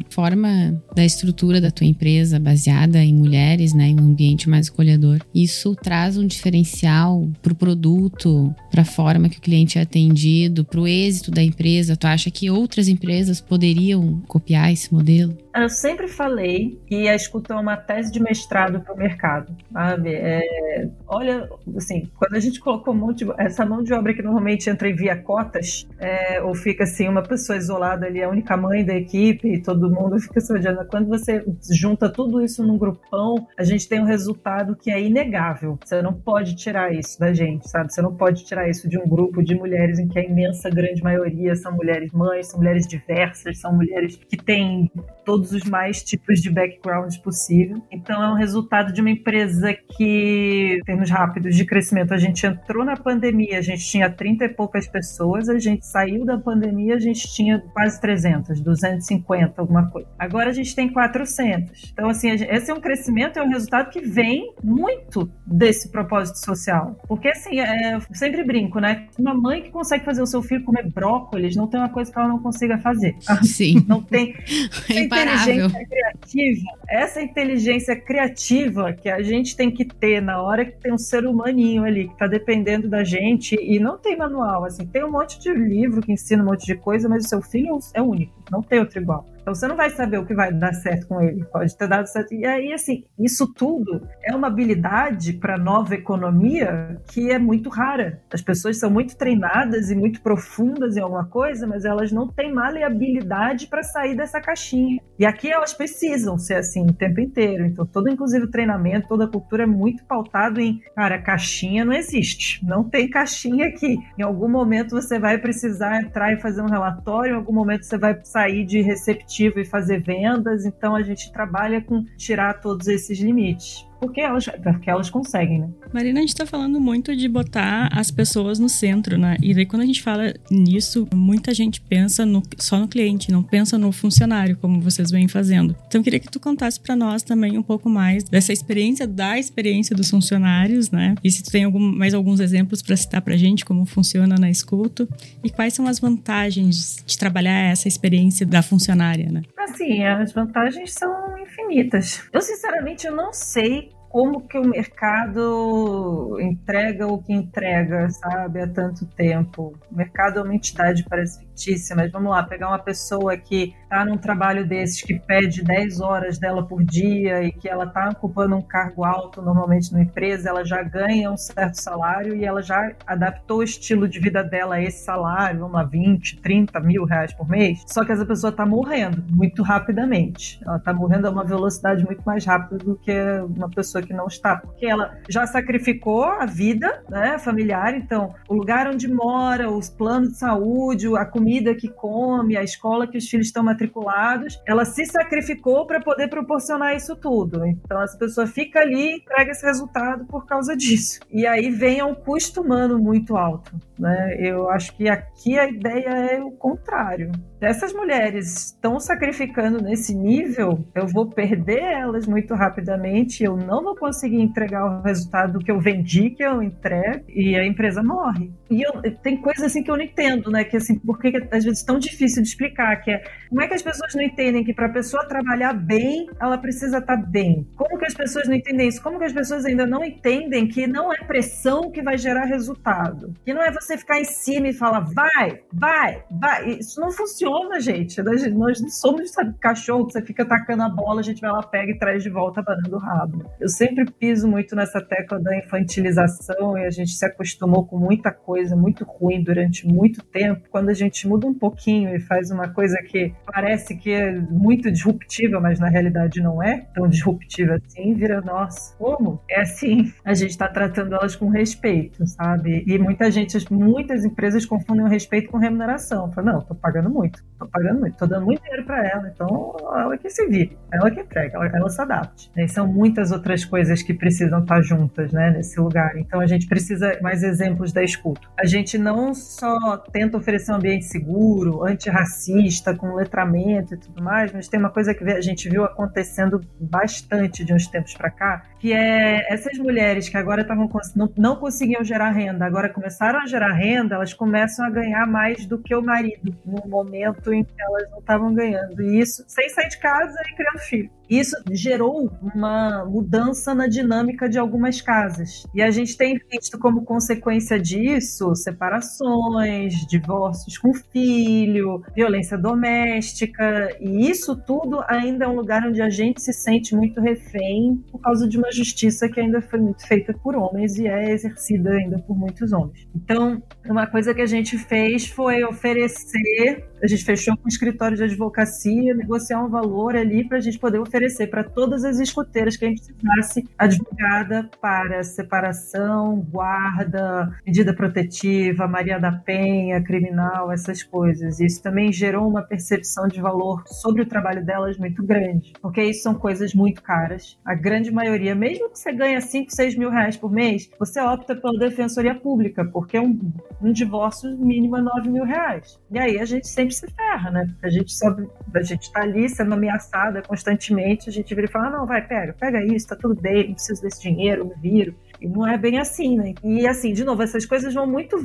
forma 0.10 0.82
da 0.96 1.04
estrutura 1.04 1.62
da 1.62 1.72
tua 1.72 1.88
empresa 1.88 2.40
baseada 2.40 3.00
em 3.00 3.14
mulheres, 3.14 3.74
né, 3.74 3.88
em 3.88 4.00
um 4.00 4.06
ambiente 4.06 4.50
mais 4.50 4.70
acolhedor, 4.70 5.20
isso 5.34 5.76
traz 5.76 6.18
um 6.18 6.26
diferencial 6.26 7.30
para 7.42 7.54
o 7.54 7.56
produto, 7.56 8.54
para 8.70 8.82
a 8.82 8.86
forma 8.86 9.30
que 9.30 9.38
o 9.38 9.42
cliente 9.42 9.78
é 9.78 9.82
atendido, 9.82 10.66
para 10.66 10.80
o 10.80 10.88
êxito 10.88 11.32
da 11.32 11.44
empresa? 11.44 11.96
Tu 11.96 12.08
acha 12.08 12.32
que 12.32 12.50
outras 12.50 12.88
empresas 12.88 13.42
poderiam 13.42 14.22
copiar 14.28 14.72
esse 14.72 14.94
modelo? 14.94 15.38
Eu 15.54 15.68
sempre 15.68 16.08
falei 16.08 16.80
que 16.88 17.10
a 17.10 17.16
escuta 17.16 17.54
é 17.54 17.58
uma 17.58 17.76
tese 17.76 18.12
de 18.12 18.22
mestrado 18.22 18.80
para 18.80 18.94
o 18.94 18.98
mercado, 18.98 19.54
sabe? 19.72 20.14
É, 20.14 20.90
olha, 21.08 21.50
assim, 21.76 22.10
quando 22.18 22.36
a 22.36 22.40
gente 22.40 22.60
colocou 22.60 22.94
um 22.94 22.98
monte 22.98 23.26
essa 23.38 23.66
mão 23.66 23.84
de 23.84 23.94
obra 23.94 24.14
que 24.14 24.22
normalmente 24.22 24.70
entra 24.70 24.90
em 24.90 24.96
via 24.96 25.16
cotas, 25.16 25.88
é, 26.00 26.42
ou 26.42 26.56
fica 26.56 26.84
assim, 26.86 27.08
uma 27.08 27.22
pessoa 27.22 27.58
isolada 27.72 28.06
ali, 28.06 28.22
a 28.22 28.30
única 28.30 28.58
mãe 28.58 28.84
da 28.84 28.94
equipe, 28.94 29.48
e 29.48 29.62
todo 29.62 29.90
mundo 29.90 30.20
fica 30.20 30.42
se 30.42 30.54
odiando. 30.54 30.86
Quando 30.86 31.08
você 31.08 31.44
junta 31.72 32.10
tudo 32.10 32.42
isso 32.44 32.66
num 32.66 32.78
grupão, 32.78 33.48
a 33.58 33.64
gente 33.64 33.88
tem 33.88 34.02
um 34.02 34.06
resultado 34.06 34.76
que 34.76 34.92
é 34.92 35.02
inegável. 35.02 35.80
Você 35.84 36.02
não 36.02 36.14
pode 36.14 36.56
tirar 36.56 36.94
isso 36.94 37.20
da 37.20 37.34
gente, 37.34 37.70
sabe? 37.70 37.94
Você 37.94 38.02
não 38.02 38.16
pode 38.16 38.44
tirar 38.44 38.70
isso 38.70 38.90
de 38.90 38.98
um 38.98 39.08
grupo 39.08 39.42
de 39.42 39.56
mulheres 39.56 40.00
em 40.00 40.08
que 40.08 40.20
a 40.20 40.24
imensa 40.24 40.70
grande 40.70 41.02
maioria 41.02 41.56
são 41.56 41.72
mulheres 41.72 42.12
mães, 42.12 42.48
são 42.48 42.60
mulheres 42.60 42.86
diversas, 42.86 43.60
são 43.60 43.74
mulheres 43.74 44.18
que 44.18 44.38
têm 44.38 44.92
todos 45.26 45.52
os 45.52 45.64
mais 45.64 46.04
tipos 46.04 46.42
de 46.42 46.50
backgrounds 46.50 47.18
possível. 47.18 47.82
Então, 47.92 48.22
é 48.22 48.30
um 48.30 48.36
resultado 48.36 48.92
de 48.92 49.02
uma 49.02 49.10
empresa 49.10 49.74
que, 49.74 50.78
em 50.82 50.84
termos 50.84 51.10
rápidos 51.10 51.56
de 51.56 51.66
crescimento, 51.66 52.14
a 52.14 52.18
gente 52.18 52.46
entrou 52.46 52.84
na 52.84 52.98
pandemia, 52.98 53.60
a 53.60 53.62
gente 53.62 53.86
tinha 53.86 54.10
30 54.10 54.46
e 54.46 54.50
poucas 54.50 54.88
pessoas, 54.88 55.48
a 55.48 55.58
gente 55.58 55.86
saiu 55.86 56.26
da 56.26 56.38
pandemia, 56.38 56.96
a 56.96 57.00
gente 57.00 57.32
tinha 57.34 57.51
quase 57.74 58.00
300, 58.00 58.60
250, 58.62 59.62
alguma 59.62 59.90
coisa. 59.90 60.08
Agora 60.18 60.50
a 60.50 60.54
gente 60.54 60.76
tem 60.76 60.90
400. 60.92 61.92
Então, 61.94 62.10
assim, 62.10 62.30
esse 62.30 62.72
é 62.72 62.74
um 62.74 62.82
crescimento, 62.82 63.38
é 63.38 63.44
um 63.44 63.50
resultado 63.50 63.90
que 63.90 64.02
vem 64.02 64.54
muito 64.64 65.32
desse 65.46 65.90
propósito 65.90 66.38
social. 66.38 67.00
Porque, 67.08 67.28
assim, 67.30 67.60
é, 67.60 67.96
eu 67.96 68.02
sempre 68.14 68.44
brinco, 68.44 68.80
né? 68.80 69.08
Uma 69.18 69.34
mãe 69.34 69.62
que 69.62 69.70
consegue 69.70 70.06
fazer 70.06 70.22
o 70.22 70.28
seu 70.28 70.42
filho 70.42 70.64
comer 70.64 70.90
brócolis, 70.92 71.56
não 71.56 71.68
tem 71.68 71.80
uma 71.80 71.90
coisa 71.90 72.12
que 72.12 72.18
ela 72.18 72.28
não 72.28 72.40
consiga 72.40 72.78
fazer. 72.78 73.16
Sim. 73.44 73.86
Não 73.92 74.02
tem. 74.02 74.36
inteligência 74.90 75.86
criativa, 75.86 76.62
essa 76.90 77.22
inteligência 77.22 77.96
criativa 77.96 78.94
que 78.94 79.10
a 79.10 79.22
gente 79.22 79.56
tem 79.56 79.72
que 79.72 79.86
ter 79.86 80.22
na 80.22 80.42
hora 80.42 80.66
que 80.66 80.80
tem 80.80 80.94
um 80.94 80.98
ser 80.98 81.26
humaninho 81.26 81.84
ali 81.84 82.08
que 82.08 82.14
está 82.14 82.28
dependendo 82.28 82.88
da 82.90 83.04
gente 83.04 83.56
e 83.56 83.80
não 83.80 83.98
tem 83.98 84.18
manual, 84.18 84.66
assim, 84.66 84.86
tem 84.86 85.04
um 85.04 85.12
monte 85.12 85.40
de 85.40 85.54
livro 85.54 86.02
que 86.02 86.12
ensina 86.12 86.44
um 86.44 86.46
monte 86.46 86.66
de 86.66 86.76
coisa, 86.76 87.10
mas 87.10 87.26
o 87.26 87.30
seu 87.30 87.41
filho 87.42 87.80
é 87.94 88.02
único, 88.02 88.34
não 88.52 88.62
tem 88.62 88.80
outro 88.80 89.00
igual. 89.00 89.26
Então 89.42 89.56
você 89.56 89.68
não 89.68 89.76
vai 89.76 89.90
saber 89.90 90.20
o 90.20 90.26
que 90.26 90.36
vai 90.36 90.54
dar 90.54 90.74
certo 90.74 91.08
com 91.08 91.20
ele. 91.22 91.44
Pode 91.46 91.76
ter 91.76 91.88
dado 91.88 92.06
certo. 92.06 92.34
E 92.34 92.46
aí, 92.46 92.72
assim, 92.74 93.04
isso 93.18 93.52
tudo 93.54 94.08
é 94.24 94.36
uma 94.36 94.48
habilidade 94.48 95.34
para 95.34 95.58
nova 95.58 95.96
economia 95.96 97.02
que 97.08 97.32
é 97.32 97.40
muito 97.40 97.70
rara. 97.70 98.22
As 98.32 98.42
pessoas 98.42 98.78
são 98.78 98.92
muito 98.92 99.18
treinadas 99.18 99.90
e 99.90 99.96
muito 99.96 100.22
profundas 100.22 100.96
em 100.96 101.02
alguma 101.02 101.26
coisa, 101.26 101.66
mas 101.66 101.86
elas 101.86 102.12
não 102.12 102.28
têm 102.28 102.54
maleabilidade 102.54 103.68
para 103.68 103.82
sair 103.82 104.16
dessa 104.16 104.40
caixinha. 104.40 105.02
E 105.18 105.26
aqui 105.26 105.52
elas 105.52 105.74
precisam 105.74 106.38
ser 106.38 106.56
assim 106.56 106.86
o 106.86 106.94
tempo 106.94 107.20
inteiro. 107.20 107.66
Então, 107.66 107.86
todo, 107.86 108.10
inclusive, 108.10 108.46
o 108.46 108.52
treinamento, 108.52 109.08
toda 109.08 109.26
a 109.26 109.28
cultura 109.28 109.64
é 109.64 109.68
muito 109.68 110.04
pautado 110.06 110.62
em, 110.62 110.82
cara, 110.96 111.20
caixinha 111.20 111.84
não 111.84 111.94
existe. 111.94 112.64
Não 112.64 112.84
tem 112.84 113.10
caixinha 113.10 113.68
aqui. 113.68 113.98
Em 114.18 114.22
algum 114.22 114.50
momento 114.50 114.92
você 114.92 115.20
vai 115.20 115.38
precisar 115.40 116.02
entrar 116.02 116.32
e 116.34 116.40
fazer 116.40 116.62
um 116.62 116.70
relatório, 116.70 117.34
em 117.34 117.38
algum 117.38 117.54
momento 117.54 117.86
você 117.86 117.98
vai 117.98 118.14
sair 118.42 118.66
de 118.66 118.82
receptivo 118.82 119.60
e 119.60 119.66
fazer 119.66 120.02
vendas, 120.02 120.66
então 120.66 120.96
a 120.96 121.04
gente 121.04 121.32
trabalha 121.32 121.80
com 121.80 122.04
tirar 122.18 122.60
todos 122.60 122.88
esses 122.88 123.20
limites. 123.20 123.88
Porque 124.02 124.20
elas, 124.20 124.46
porque 124.64 124.90
elas 124.90 125.12
conseguem, 125.12 125.60
né? 125.60 125.70
Marina, 125.94 126.20
a 126.20 126.22
gente 126.22 126.30
está 126.30 126.44
falando 126.44 126.82
muito 126.82 127.16
de 127.16 127.30
botar 127.30 127.88
as 127.94 128.10
pessoas 128.10 128.58
no 128.58 128.68
centro, 128.68 129.16
né? 129.16 129.38
E 129.44 129.54
daí 129.54 129.66
quando 129.66 129.84
a 129.84 129.86
gente 129.86 130.02
fala 130.02 130.34
nisso, 130.50 131.08
muita 131.14 131.54
gente 131.54 131.80
pensa 131.80 132.26
no, 132.26 132.42
só 132.58 132.80
no 132.80 132.88
cliente, 132.88 133.32
não 133.32 133.44
pensa 133.44 133.78
no 133.78 133.92
funcionário, 133.92 134.58
como 134.58 134.82
vocês 134.82 135.12
vêm 135.12 135.28
fazendo. 135.28 135.76
Então 135.86 136.02
eu 136.02 136.04
queria 136.04 136.20
que 136.20 136.32
tu 136.32 136.40
contasse 136.40 136.80
para 136.80 136.96
nós 136.96 137.22
também 137.22 137.60
um 137.60 137.62
pouco 137.62 137.88
mais 137.92 138.24
dessa 138.24 138.52
experiência, 138.52 139.06
da 139.06 139.38
experiência 139.38 139.96
dos 139.96 140.10
funcionários, 140.10 140.90
né? 140.90 141.14
E 141.24 141.30
se 141.30 141.44
tu 141.44 141.52
tem 141.52 141.66
algum, 141.66 141.80
mais 141.80 142.16
alguns 142.16 142.40
exemplos 142.40 142.82
para 142.82 142.96
citar 142.96 143.22
pra 143.22 143.38
gente 143.38 143.64
como 143.64 143.86
funciona 143.86 144.36
na 144.36 144.50
escuta 144.50 145.08
e 145.44 145.50
quais 145.52 145.76
são 145.76 145.86
as 145.86 146.00
vantagens 146.00 147.04
de 147.06 147.18
trabalhar 147.20 147.72
essa 147.72 147.88
experiência 147.88 148.48
da 148.48 148.64
funcionária, 148.64 149.32
né? 149.32 149.44
Assim, 149.60 150.04
as 150.04 150.34
vantagens 150.34 150.92
são 150.92 151.38
infinitas. 151.52 152.28
Eu 152.32 152.42
sinceramente 152.42 153.06
eu 153.06 153.16
não 153.16 153.34
sei 153.34 153.92
como 154.10 154.46
que 154.46 154.58
o 154.58 154.66
mercado 154.66 156.38
entrega 156.42 157.08
o 157.08 157.24
que 157.24 157.32
entrega, 157.32 158.10
sabe, 158.10 158.62
há 158.62 158.68
tanto 158.68 159.06
tempo. 159.06 159.74
O 159.90 159.96
mercado 159.96 160.40
é 160.40 160.44
uma 160.44 160.54
entidade, 160.54 161.06
parece 161.08 161.40
fictícia, 161.62 161.96
mas 161.96 162.12
vamos 162.12 162.32
lá, 162.32 162.44
pegar 162.44 162.70
uma 162.70 162.80
pessoa 162.80 163.38
que 163.38 163.76
está 163.84 164.04
num 164.04 164.18
trabalho 164.18 164.66
desses 164.66 165.02
que 165.02 165.20
pede 165.20 165.64
10 165.64 166.02
horas 166.02 166.40
dela 166.40 166.66
por 166.66 166.84
dia 166.84 167.44
e 167.44 167.52
que 167.52 167.70
ela 167.70 167.86
está 167.86 168.10
ocupando 168.10 168.56
um 168.56 168.62
cargo 168.62 169.04
alto 169.04 169.42
normalmente 169.42 169.94
na 169.94 170.02
empresa, 170.02 170.50
ela 170.50 170.66
já 170.66 170.82
ganha 170.82 171.32
um 171.32 171.38
certo 171.38 171.76
salário 171.76 172.36
e 172.36 172.44
ela 172.44 172.62
já 172.62 172.94
adaptou 173.06 173.60
o 173.60 173.64
estilo 173.64 174.08
de 174.08 174.20
vida 174.20 174.44
dela 174.44 174.76
a 174.76 174.82
esse 174.82 175.04
salário, 175.04 175.60
vamos 175.60 175.76
lá, 175.76 175.84
20, 175.84 176.42
30 176.42 176.80
mil 176.80 177.06
reais 177.06 177.34
por 177.34 177.48
mês, 177.48 177.84
só 177.88 178.04
que 178.04 178.12
essa 178.12 178.26
pessoa 178.26 178.50
está 178.50 178.66
morrendo 178.66 179.24
muito 179.30 179.62
rapidamente. 179.62 180.60
Ela 180.66 180.78
está 180.78 180.94
morrendo 180.94 181.28
a 181.28 181.32
uma 181.32 181.44
velocidade 181.44 182.04
muito 182.04 182.24
mais 182.24 182.46
rápida 182.46 182.78
do 182.78 182.96
que 182.96 183.12
uma 183.56 183.70
pessoa 183.70 184.02
que 184.02 184.14
não 184.14 184.28
está, 184.28 184.56
porque 184.56 184.86
ela 184.86 185.18
já 185.30 185.46
sacrificou 185.46 186.24
a 186.24 186.46
vida 186.46 187.04
né, 187.10 187.38
familiar, 187.38 187.94
então 187.94 188.34
o 188.48 188.56
lugar 188.56 188.88
onde 188.88 189.08
mora, 189.08 189.70
os 189.70 189.90
planos 189.90 190.30
de 190.30 190.38
saúde, 190.38 191.08
a 191.16 191.26
comida 191.26 191.51
comida 191.52 191.76
que 191.76 191.90
come, 191.90 192.56
a 192.56 192.64
escola 192.64 193.06
que 193.06 193.18
os 193.18 193.28
filhos 193.28 193.48
estão 193.48 193.62
matriculados, 193.62 194.58
ela 194.66 194.86
se 194.86 195.06
sacrificou 195.06 195.86
para 195.86 196.00
poder 196.00 196.30
proporcionar 196.30 196.96
isso 196.96 197.14
tudo. 197.16 197.66
Então 197.66 198.02
essa 198.02 198.18
pessoa 198.18 198.48
fica 198.48 198.80
ali 198.80 199.12
e 199.12 199.16
entrega 199.18 199.52
esse 199.52 199.66
resultado 199.66 200.26
por 200.26 200.46
causa 200.46 200.78
disso. 200.78 201.20
E 201.30 201.46
aí 201.46 201.70
vem 201.70 202.02
um 202.02 202.16
custo 202.16 202.62
humano 202.62 202.98
muito 202.98 203.36
alto. 203.36 203.72
Né? 204.02 204.36
Eu 204.40 204.68
acho 204.70 204.96
que 204.96 205.08
aqui 205.08 205.60
a 205.60 205.70
ideia 205.70 206.10
é 206.10 206.42
o 206.42 206.50
contrário. 206.50 207.32
Se 207.60 207.66
essas 207.66 207.94
mulheres 207.94 208.66
estão 208.66 209.00
sacrificando 209.00 209.80
nesse 209.80 210.16
nível, 210.16 210.84
eu 210.96 211.06
vou 211.06 211.28
perder 211.28 211.84
elas 211.84 212.26
muito 212.26 212.56
rapidamente, 212.56 213.44
eu 213.44 213.56
não 213.56 213.84
vou 213.84 213.96
conseguir 213.96 214.42
entregar 214.42 214.86
o 214.86 215.04
resultado 215.04 215.60
que 215.60 215.70
eu 215.70 215.80
vendi, 215.80 216.32
que 216.32 216.44
eu 216.44 216.64
entrego, 216.64 217.26
e 217.30 217.56
a 217.56 217.64
empresa 217.64 218.02
morre. 218.02 218.52
E 218.72 218.82
eu, 218.82 218.94
tem 219.22 219.38
coisas 219.38 219.66
assim 219.66 219.84
que 219.84 219.92
eu 219.92 219.98
não 219.98 220.04
entendo, 220.04 220.50
né? 220.50 220.64
Que 220.64 220.78
assim, 220.78 220.98
por 220.98 221.20
que 221.32 221.56
às 221.56 221.64
vezes 221.64 221.84
tão 221.84 222.00
difícil 222.00 222.42
de 222.42 222.50
explicar, 222.50 222.96
que 223.02 223.12
é 223.12 223.24
como 223.50 223.62
é 223.62 223.68
que 223.68 223.74
as 223.74 223.82
pessoas 223.82 224.16
não 224.16 224.22
entendem 224.22 224.64
que 224.64 224.74
para 224.74 224.86
a 224.86 224.92
pessoa 224.94 225.28
trabalhar 225.28 225.74
bem, 225.74 226.30
ela 226.40 226.58
precisa 226.58 227.00
estar 227.00 227.18
tá 227.18 227.22
bem? 227.22 227.68
Como 227.76 227.98
que 227.98 228.06
as 228.06 228.14
pessoas 228.14 228.48
não 228.48 228.56
entendem 228.56 228.88
isso? 228.88 229.02
Como 229.02 229.20
que 229.20 229.26
as 229.26 229.34
pessoas 229.34 229.66
ainda 229.66 229.86
não 229.86 230.04
entendem 230.04 230.68
que 230.68 230.88
não 230.88 231.14
é 231.14 231.18
pressão 231.18 231.92
que 231.92 232.02
vai 232.02 232.18
gerar 232.18 232.46
resultado? 232.46 233.34
Que 233.44 233.54
não 233.54 233.62
é 233.62 233.72
você 233.72 233.98
ficar 233.98 234.20
em 234.20 234.26
cima 234.26 234.70
e 234.70 234.74
falar, 234.74 235.02
vai, 235.02 235.62
vai, 235.74 236.24
vai. 236.32 236.70
Isso 236.80 237.00
não 237.02 237.12
funciona, 237.12 237.80
gente. 237.80 238.22
Nós, 238.22 238.50
nós 238.54 238.82
não 238.82 238.90
somos 238.90 239.32
sabe, 239.32 239.54
cachorro 239.60 240.08
que 240.08 240.14
você 240.14 240.22
fica 240.22 240.44
atacando 240.44 240.84
a 240.84 240.90
bola, 240.90 241.20
a 241.20 241.24
gente 241.24 241.42
vai 241.42 241.52
lá, 241.52 241.62
pega 241.62 241.92
e 241.92 241.98
traz 241.98 242.24
de 242.24 242.30
volta 242.30 242.62
banando 242.62 242.96
o 242.96 243.00
rabo. 243.00 243.46
Eu 243.60 243.70
sempre 243.70 244.10
piso 244.12 244.48
muito 244.48 244.76
nessa 244.76 245.02
tecla 245.02 245.40
da 245.40 245.58
infantilização 245.58 246.78
e 246.78 246.86
a 246.86 246.90
gente 246.90 247.12
se 247.12 247.26
acostumou 247.26 247.86
com 247.86 247.98
muita 247.98 248.32
coisa 248.32 248.76
muito 248.76 249.04
ruim 249.04 249.44
durante 249.44 249.88
muito 249.88 250.24
tempo. 250.24 250.70
Quando 250.70 250.90
a 250.90 250.94
gente 250.94 251.21
muda 251.28 251.48
um 251.48 251.54
pouquinho 251.54 252.16
e 252.16 252.20
faz 252.20 252.52
uma 252.52 252.70
coisa 252.70 252.98
que 253.04 253.34
parece 253.46 253.96
que 253.96 254.12
é 254.12 254.32
muito 254.32 254.92
disruptiva, 254.92 255.60
mas 255.60 255.80
na 255.80 255.88
realidade 255.88 256.42
não 256.42 256.62
é 256.62 256.86
tão 256.94 257.08
disruptiva 257.08 257.76
assim, 257.76 258.14
vira 258.14 258.42
nossa, 258.42 258.96
como? 258.98 259.42
É 259.50 259.62
assim, 259.62 260.14
a 260.24 260.34
gente 260.34 260.52
está 260.52 260.68
tratando 260.68 261.16
elas 261.16 261.36
com 261.36 261.50
respeito, 261.50 262.26
sabe? 262.28 262.84
E 262.88 262.98
muita 262.98 263.30
gente, 263.32 263.58
muitas 263.72 264.26
empresas 264.26 264.66
confundem 264.66 265.04
o 265.04 265.08
respeito 265.08 265.50
com 265.50 265.58
remuneração. 265.58 266.32
Fala, 266.32 266.54
não, 266.54 266.62
tô 266.62 266.76
pagando 266.76 267.10
muito, 267.10 267.44
tô 267.58 267.68
pagando 267.68 268.00
muito, 268.00 268.18
tô 268.18 268.26
dando 268.26 268.46
muito 268.46 268.62
dinheiro 268.62 268.86
para 268.86 269.08
ela, 269.08 269.32
então 269.34 269.76
ela 269.96 270.18
que 270.18 270.30
se 270.30 270.48
vire, 270.48 270.78
ela 270.92 271.10
que 271.10 271.20
entrega, 271.20 271.56
ela, 271.56 271.68
ela 271.68 271.90
se 271.90 272.02
adapte. 272.02 272.52
E 272.56 272.68
são 272.68 272.88
muitas 272.88 273.32
outras 273.32 273.66
coisas 273.66 274.02
que 274.02 274.14
precisam 274.14 274.60
estar 274.60 274.82
juntas, 274.82 275.32
né, 275.32 275.52
nesse 275.52 275.80
lugar. 275.80 276.18
Então 276.18 276.40
a 276.40 276.48
gente 276.48 276.68
precisa 276.68 277.18
mais 277.22 277.44
exemplos 277.44 277.92
da 277.92 278.04
escuta. 278.04 278.48
A 278.60 278.66
gente 278.66 278.98
não 278.98 279.34
só 279.34 279.98
tenta 279.98 280.38
oferecer 280.38 280.72
um 280.72 280.76
ambiente 280.76 281.06
seguro, 281.12 281.84
antirracista, 281.84 282.96
com 282.96 283.16
letramento 283.16 283.94
e 283.94 283.98
tudo 283.98 284.24
mais, 284.24 284.52
mas 284.52 284.68
tem 284.68 284.80
uma 284.80 284.90
coisa 284.90 285.14
que 285.14 285.24
a 285.24 285.42
gente 285.42 285.70
viu 285.70 285.84
acontecendo 285.84 286.62
bastante 286.80 287.64
de 287.64 287.74
uns 287.74 287.88
tempos 287.88 288.14
para 288.14 288.30
cá, 288.30 288.64
que 288.80 288.94
é 288.94 289.52
essas 289.54 289.78
mulheres 289.78 290.30
que 290.30 290.38
agora 290.38 290.62
estavam 290.62 290.90
não, 291.16 291.32
não 291.38 291.56
conseguiam 291.56 292.04
gerar 292.04 292.32
renda, 292.32 292.66
agora 292.66 292.90
começaram 292.90 293.40
a 293.40 293.46
gerar 293.46 293.74
renda, 293.74 294.16
elas 294.16 294.34
começam 294.34 294.86
a 294.86 294.90
ganhar 294.90 295.26
mais 295.28 295.66
do 295.66 295.78
que 295.78 295.94
o 295.94 296.02
marido 296.02 296.56
no 296.66 296.88
momento 296.88 297.54
em 297.54 297.64
que 297.64 297.74
elas 297.80 298.10
não 298.12 298.20
estavam 298.20 298.54
ganhando. 298.54 299.02
E 299.02 299.20
isso 299.20 299.44
sem 299.48 299.70
sair 299.70 299.90
de 299.90 300.00
casa 300.00 300.38
e 300.50 300.56
criando 300.56 300.80
filho. 300.80 301.10
Isso 301.32 301.56
gerou 301.72 302.30
uma 302.54 303.06
mudança 303.06 303.74
na 303.74 303.88
dinâmica 303.88 304.50
de 304.50 304.60
algumas 304.60 305.00
casas. 305.00 305.66
E 305.74 305.82
a 305.82 305.90
gente 305.90 306.18
tem 306.18 306.38
visto 306.52 306.78
como 306.78 307.06
consequência 307.06 307.80
disso 307.80 308.54
separações, 308.54 310.06
divórcios 310.08 310.78
com 310.78 310.94
filho, 310.94 312.04
violência 312.14 312.58
doméstica. 312.58 313.96
E 314.02 314.30
isso 314.30 314.58
tudo 314.58 315.02
ainda 315.08 315.46
é 315.46 315.48
um 315.48 315.56
lugar 315.56 315.88
onde 315.88 316.02
a 316.02 316.10
gente 316.10 316.42
se 316.42 316.52
sente 316.52 316.94
muito 316.94 317.22
refém 317.22 318.04
por 318.12 318.20
causa 318.20 318.46
de 318.46 318.58
uma 318.58 318.70
justiça 318.70 319.30
que 319.30 319.40
ainda 319.40 319.62
foi 319.62 319.80
muito 319.80 320.06
feita 320.06 320.34
por 320.34 320.54
homens 320.54 320.98
e 320.98 321.08
é 321.08 321.32
exercida 321.32 321.92
ainda 321.92 322.20
por 322.20 322.38
muitos 322.38 322.74
homens. 322.74 323.08
Então, 323.16 323.64
uma 323.86 324.06
coisa 324.06 324.34
que 324.34 324.42
a 324.42 324.46
gente 324.46 324.78
fez 324.78 325.28
foi 325.28 325.64
oferecer, 325.64 326.91
a 327.02 327.08
gente 327.08 327.24
fechou 327.24 327.58
com 327.58 327.66
o 327.66 327.68
escritório 327.68 328.16
de 328.16 328.24
advocacia, 328.24 329.14
negociar 329.16 329.64
um 329.64 329.70
valor 329.70 330.16
ali 330.16 330.48
para 330.48 330.58
a 330.58 330.62
gente 330.62 330.78
poder 330.78 331.00
oferecer 331.00 331.48
para 331.48 331.64
todas 331.64 332.04
as 332.04 332.20
escuteiras 332.20 332.78
que 332.78 332.86
a 332.86 332.90
gente 332.90 333.02
precisasse 333.02 333.68
advogada 333.78 334.70
para 334.80 335.24
separação, 335.24 336.40
guarda, 336.50 337.52
medida 337.66 337.94
protetiva, 337.94 338.88
Maria 338.88 339.20
da 339.20 339.32
Penha, 339.32 340.02
criminal, 340.02 340.72
essas 340.72 341.02
coisas. 341.04 341.60
Isso 341.60 341.82
também 341.82 342.12
gerou 342.12 342.48
uma 342.48 342.62
percepção 342.62 343.28
de 343.28 343.42
valor 343.42 343.84
sobre 343.88 344.22
o 344.22 344.26
trabalho 344.26 344.64
delas 344.64 344.98
muito 344.98 345.24
grande, 345.24 345.74
porque 345.82 346.04
isso 346.04 346.22
são 346.22 346.36
coisas 346.36 346.74
muito 346.74 347.02
caras. 347.02 347.58
A 347.66 347.74
grande 347.74 348.12
maioria, 348.12 348.54
mesmo 348.54 348.90
que 348.90 349.00
você 349.00 349.12
ganhe 349.12 349.40
5, 349.42 349.72
6 349.72 349.96
mil 349.96 350.10
reais 350.10 350.38
por 350.38 350.52
mês, 350.52 350.90
você 351.00 351.20
opta 351.20 351.56
pela 351.56 351.78
defensoria 351.80 352.36
pública, 352.36 352.86
porque 352.86 353.18
um, 353.20 353.40
um 353.82 353.92
divórcio 353.92 354.56
mínimo 354.58 354.98
é 354.98 355.02
9 355.02 355.30
mil 355.30 355.44
reais. 355.44 356.00
E 356.12 356.20
aí 356.20 356.40
a 356.40 356.46
gente 356.46 356.68
sempre 356.68 356.91
se 356.96 357.08
ferra, 357.12 357.52
né? 357.52 357.74
A 357.82 357.90
gente 357.90 358.14
sobe, 358.14 358.48
a 358.74 358.82
gente 358.82 359.04
está 359.04 359.22
ali 359.22 359.50
sendo 359.50 359.74
ameaçada 359.74 360.42
constantemente 360.42 361.30
a 361.30 361.32
gente 361.32 361.54
vira 361.54 361.68
e 361.68 361.72
fala: 361.72 361.88
ah, 361.88 361.92
não, 361.92 362.06
vai, 362.06 362.26
pega, 362.26 362.54
pega 362.54 362.84
isso, 362.84 363.08
tá 363.08 363.16
tudo 363.16 363.40
bem, 363.40 363.68
não 363.68 363.74
preciso 363.76 364.02
desse 364.02 364.22
dinheiro, 364.22 364.66
me 364.66 364.76
viro. 364.76 365.16
E 365.42 365.48
não 365.48 365.68
é 365.68 365.78
bem 365.78 365.98
assim, 365.98 366.38
né? 366.38 366.54
E 366.64 366.88
assim, 366.88 367.14
de 367.14 367.24
novo, 367.24 367.42
essas 367.42 367.66
coisas 367.66 367.94
vão 367.94 368.06
muito 368.06 368.38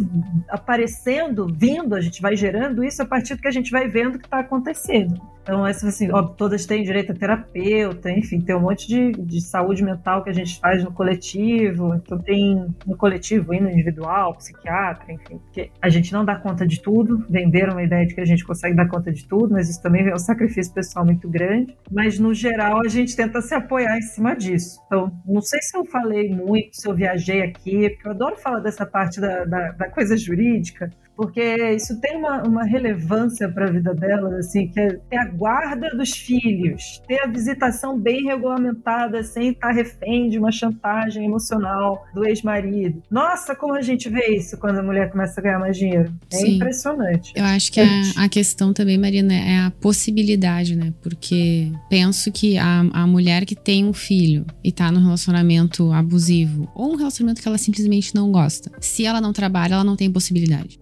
aparecendo, 0.48 1.46
vindo, 1.46 1.94
a 1.94 2.00
gente 2.00 2.22
vai 2.22 2.34
gerando 2.34 2.82
isso 2.82 3.02
a 3.02 3.06
partir 3.06 3.34
do 3.34 3.42
que 3.42 3.48
a 3.48 3.52
gente 3.52 3.70
vai 3.70 3.86
vendo 3.86 4.18
que 4.18 4.24
está 4.24 4.40
acontecendo. 4.40 5.20
Então, 5.46 5.64
assim, 5.64 6.10
ó, 6.10 6.24
todas 6.24 6.66
têm 6.66 6.82
direito 6.82 7.12
a 7.12 7.14
terapeuta, 7.14 8.10
enfim, 8.10 8.40
tem 8.40 8.56
um 8.56 8.62
monte 8.62 8.88
de, 8.88 9.12
de 9.12 9.40
saúde 9.40 9.80
mental 9.84 10.24
que 10.24 10.30
a 10.30 10.32
gente 10.32 10.58
faz 10.58 10.82
no 10.82 10.90
coletivo, 10.90 11.94
então 11.94 12.18
tem 12.18 12.66
no 12.84 12.96
coletivo 12.96 13.54
e 13.54 13.60
no 13.60 13.70
individual, 13.70 14.34
psiquiatra, 14.34 15.12
enfim, 15.12 15.38
porque 15.38 15.70
a 15.80 15.88
gente 15.88 16.12
não 16.12 16.24
dá 16.24 16.34
conta 16.34 16.66
de 16.66 16.82
tudo, 16.82 17.24
venderam 17.30 17.74
uma 17.74 17.84
ideia 17.84 18.04
de 18.04 18.12
que 18.12 18.20
a 18.20 18.24
gente 18.24 18.44
consegue 18.44 18.74
dar 18.74 18.88
conta 18.88 19.12
de 19.12 19.24
tudo, 19.24 19.52
mas 19.52 19.70
isso 19.70 19.80
também 19.80 20.08
é 20.08 20.12
um 20.12 20.18
sacrifício 20.18 20.74
pessoal 20.74 21.04
muito 21.04 21.28
grande, 21.28 21.76
mas 21.92 22.18
no 22.18 22.34
geral 22.34 22.80
a 22.80 22.88
gente 22.88 23.14
tenta 23.14 23.40
se 23.40 23.54
apoiar 23.54 23.96
em 23.98 24.02
cima 24.02 24.34
disso. 24.34 24.80
Então, 24.86 25.12
não 25.24 25.40
sei 25.40 25.62
se 25.62 25.78
eu 25.78 25.84
falei 25.84 26.28
muito, 26.28 26.76
se 26.86 26.90
eu 26.90 26.94
viajei 26.94 27.42
aqui, 27.42 27.90
porque 27.90 28.06
eu 28.06 28.12
adoro 28.12 28.36
falar 28.36 28.60
dessa 28.60 28.86
parte 28.86 29.20
da, 29.20 29.44
da, 29.44 29.72
da 29.72 29.90
coisa 29.90 30.16
jurídica, 30.16 30.90
porque 31.16 31.40
isso 31.74 31.98
tem 32.00 32.16
uma, 32.16 32.42
uma 32.42 32.64
relevância 32.64 33.48
para 33.48 33.66
a 33.68 33.70
vida 33.70 33.94
delas, 33.94 34.34
assim, 34.34 34.68
que 34.68 34.78
é 34.78 34.88
ter 35.08 35.16
a 35.16 35.24
guarda 35.26 35.88
dos 35.96 36.12
filhos, 36.12 37.00
ter 37.08 37.20
a 37.20 37.26
visitação 37.26 37.98
bem 37.98 38.24
regulamentada, 38.24 39.22
sem 39.22 39.50
estar 39.50 39.72
refém 39.72 40.28
de 40.28 40.38
uma 40.38 40.52
chantagem 40.52 41.24
emocional 41.24 42.04
do 42.14 42.26
ex-marido. 42.26 43.02
Nossa, 43.10 43.56
como 43.56 43.74
a 43.74 43.80
gente 43.80 44.08
vê 44.08 44.36
isso 44.36 44.58
quando 44.58 44.78
a 44.78 44.82
mulher 44.82 45.10
começa 45.10 45.40
a 45.40 45.42
ganhar 45.42 45.58
mais 45.58 45.76
dinheiro. 45.76 46.12
É 46.32 46.36
Sim. 46.36 46.56
impressionante. 46.56 47.32
Eu 47.34 47.44
acho 47.44 47.72
que 47.72 47.80
a, 47.80 47.86
a 48.16 48.28
questão 48.28 48.72
também, 48.72 48.98
Marina, 48.98 49.34
é 49.34 49.58
a 49.60 49.70
possibilidade, 49.70 50.76
né? 50.76 50.92
Porque 51.02 51.72
penso 51.88 52.30
que 52.30 52.58
a, 52.58 52.80
a 52.92 53.06
mulher 53.06 53.46
que 53.46 53.54
tem 53.54 53.84
um 53.84 53.92
filho 53.92 54.44
e 54.62 54.70
tá 54.70 54.92
num 54.92 55.02
relacionamento 55.02 55.90
abusivo, 55.92 56.70
ou 56.74 56.92
um 56.92 56.96
relacionamento 56.96 57.40
que 57.40 57.48
ela 57.48 57.58
simplesmente 57.58 58.14
não 58.14 58.30
gosta, 58.30 58.70
se 58.80 59.06
ela 59.06 59.20
não 59.20 59.32
trabalha, 59.32 59.74
ela 59.74 59.84
não 59.84 59.96
tem 59.96 60.10
possibilidade. 60.10 60.78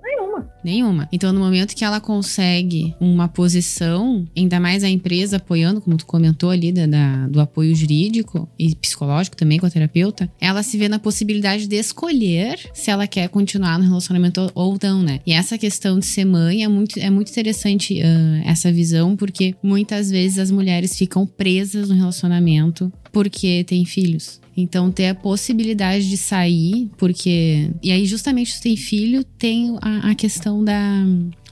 Nenhuma. 0.65 1.07
Então, 1.13 1.33
no 1.33 1.41
momento 1.41 1.75
que 1.75 1.85
ela 1.85 2.01
consegue 2.01 2.95
uma 2.99 3.29
posição, 3.29 4.27
ainda 4.35 4.59
mais 4.59 4.83
a 4.83 4.89
empresa 4.89 5.37
apoiando, 5.37 5.81
como 5.81 5.97
tu 5.97 6.07
comentou 6.07 6.49
ali, 6.51 6.73
da, 6.73 6.87
da, 6.87 7.27
do 7.29 7.41
apoio 7.41 7.75
jurídico 7.75 8.49
e 8.59 8.75
psicológico 8.75 9.37
também 9.37 9.59
com 9.59 9.67
a 9.67 9.71
terapeuta, 9.71 10.31
ela 10.41 10.63
se 10.63 10.79
vê 10.79 10.89
na 10.89 10.99
possibilidade 10.99 11.67
de 11.67 11.77
escolher 11.77 12.59
se 12.73 12.91
ela 12.91 13.07
quer 13.07 13.29
continuar 13.29 13.79
no 13.79 13.85
relacionamento 13.85 14.51
ou 14.55 14.79
não, 14.83 15.03
né? 15.03 15.21
E 15.27 15.33
essa 15.33 15.59
questão 15.59 15.99
de 15.99 16.07
ser 16.07 16.25
mãe 16.25 16.65
é 16.65 16.69
muito, 16.69 16.99
é 16.99 17.11
muito 17.11 17.31
interessante 17.31 18.01
uh, 18.01 18.43
essa 18.49 18.73
visão, 18.73 19.17
porque 19.17 19.55
muitas 19.63 20.11
vezes 20.11 20.39
as 20.39 20.51
mulheres 20.51 20.97
ficam 20.97 21.27
presas 21.27 21.89
no 21.91 21.95
relacionamento 21.95 22.93
porque 23.13 23.65
têm 23.65 23.85
filhos. 23.85 24.41
Então, 24.57 24.91
ter 24.91 25.09
a 25.09 25.15
possibilidade 25.15 26.09
de 26.09 26.17
sair, 26.17 26.89
porque. 26.97 27.71
E 27.83 27.91
aí, 27.91 28.07
justamente, 28.07 28.53
se 28.53 28.63
tem 28.63 28.77
filho, 28.77 29.25
tem 29.25 29.77
a, 29.81 30.11
a 30.11 30.15
questão 30.15 30.63
da 30.63 31.05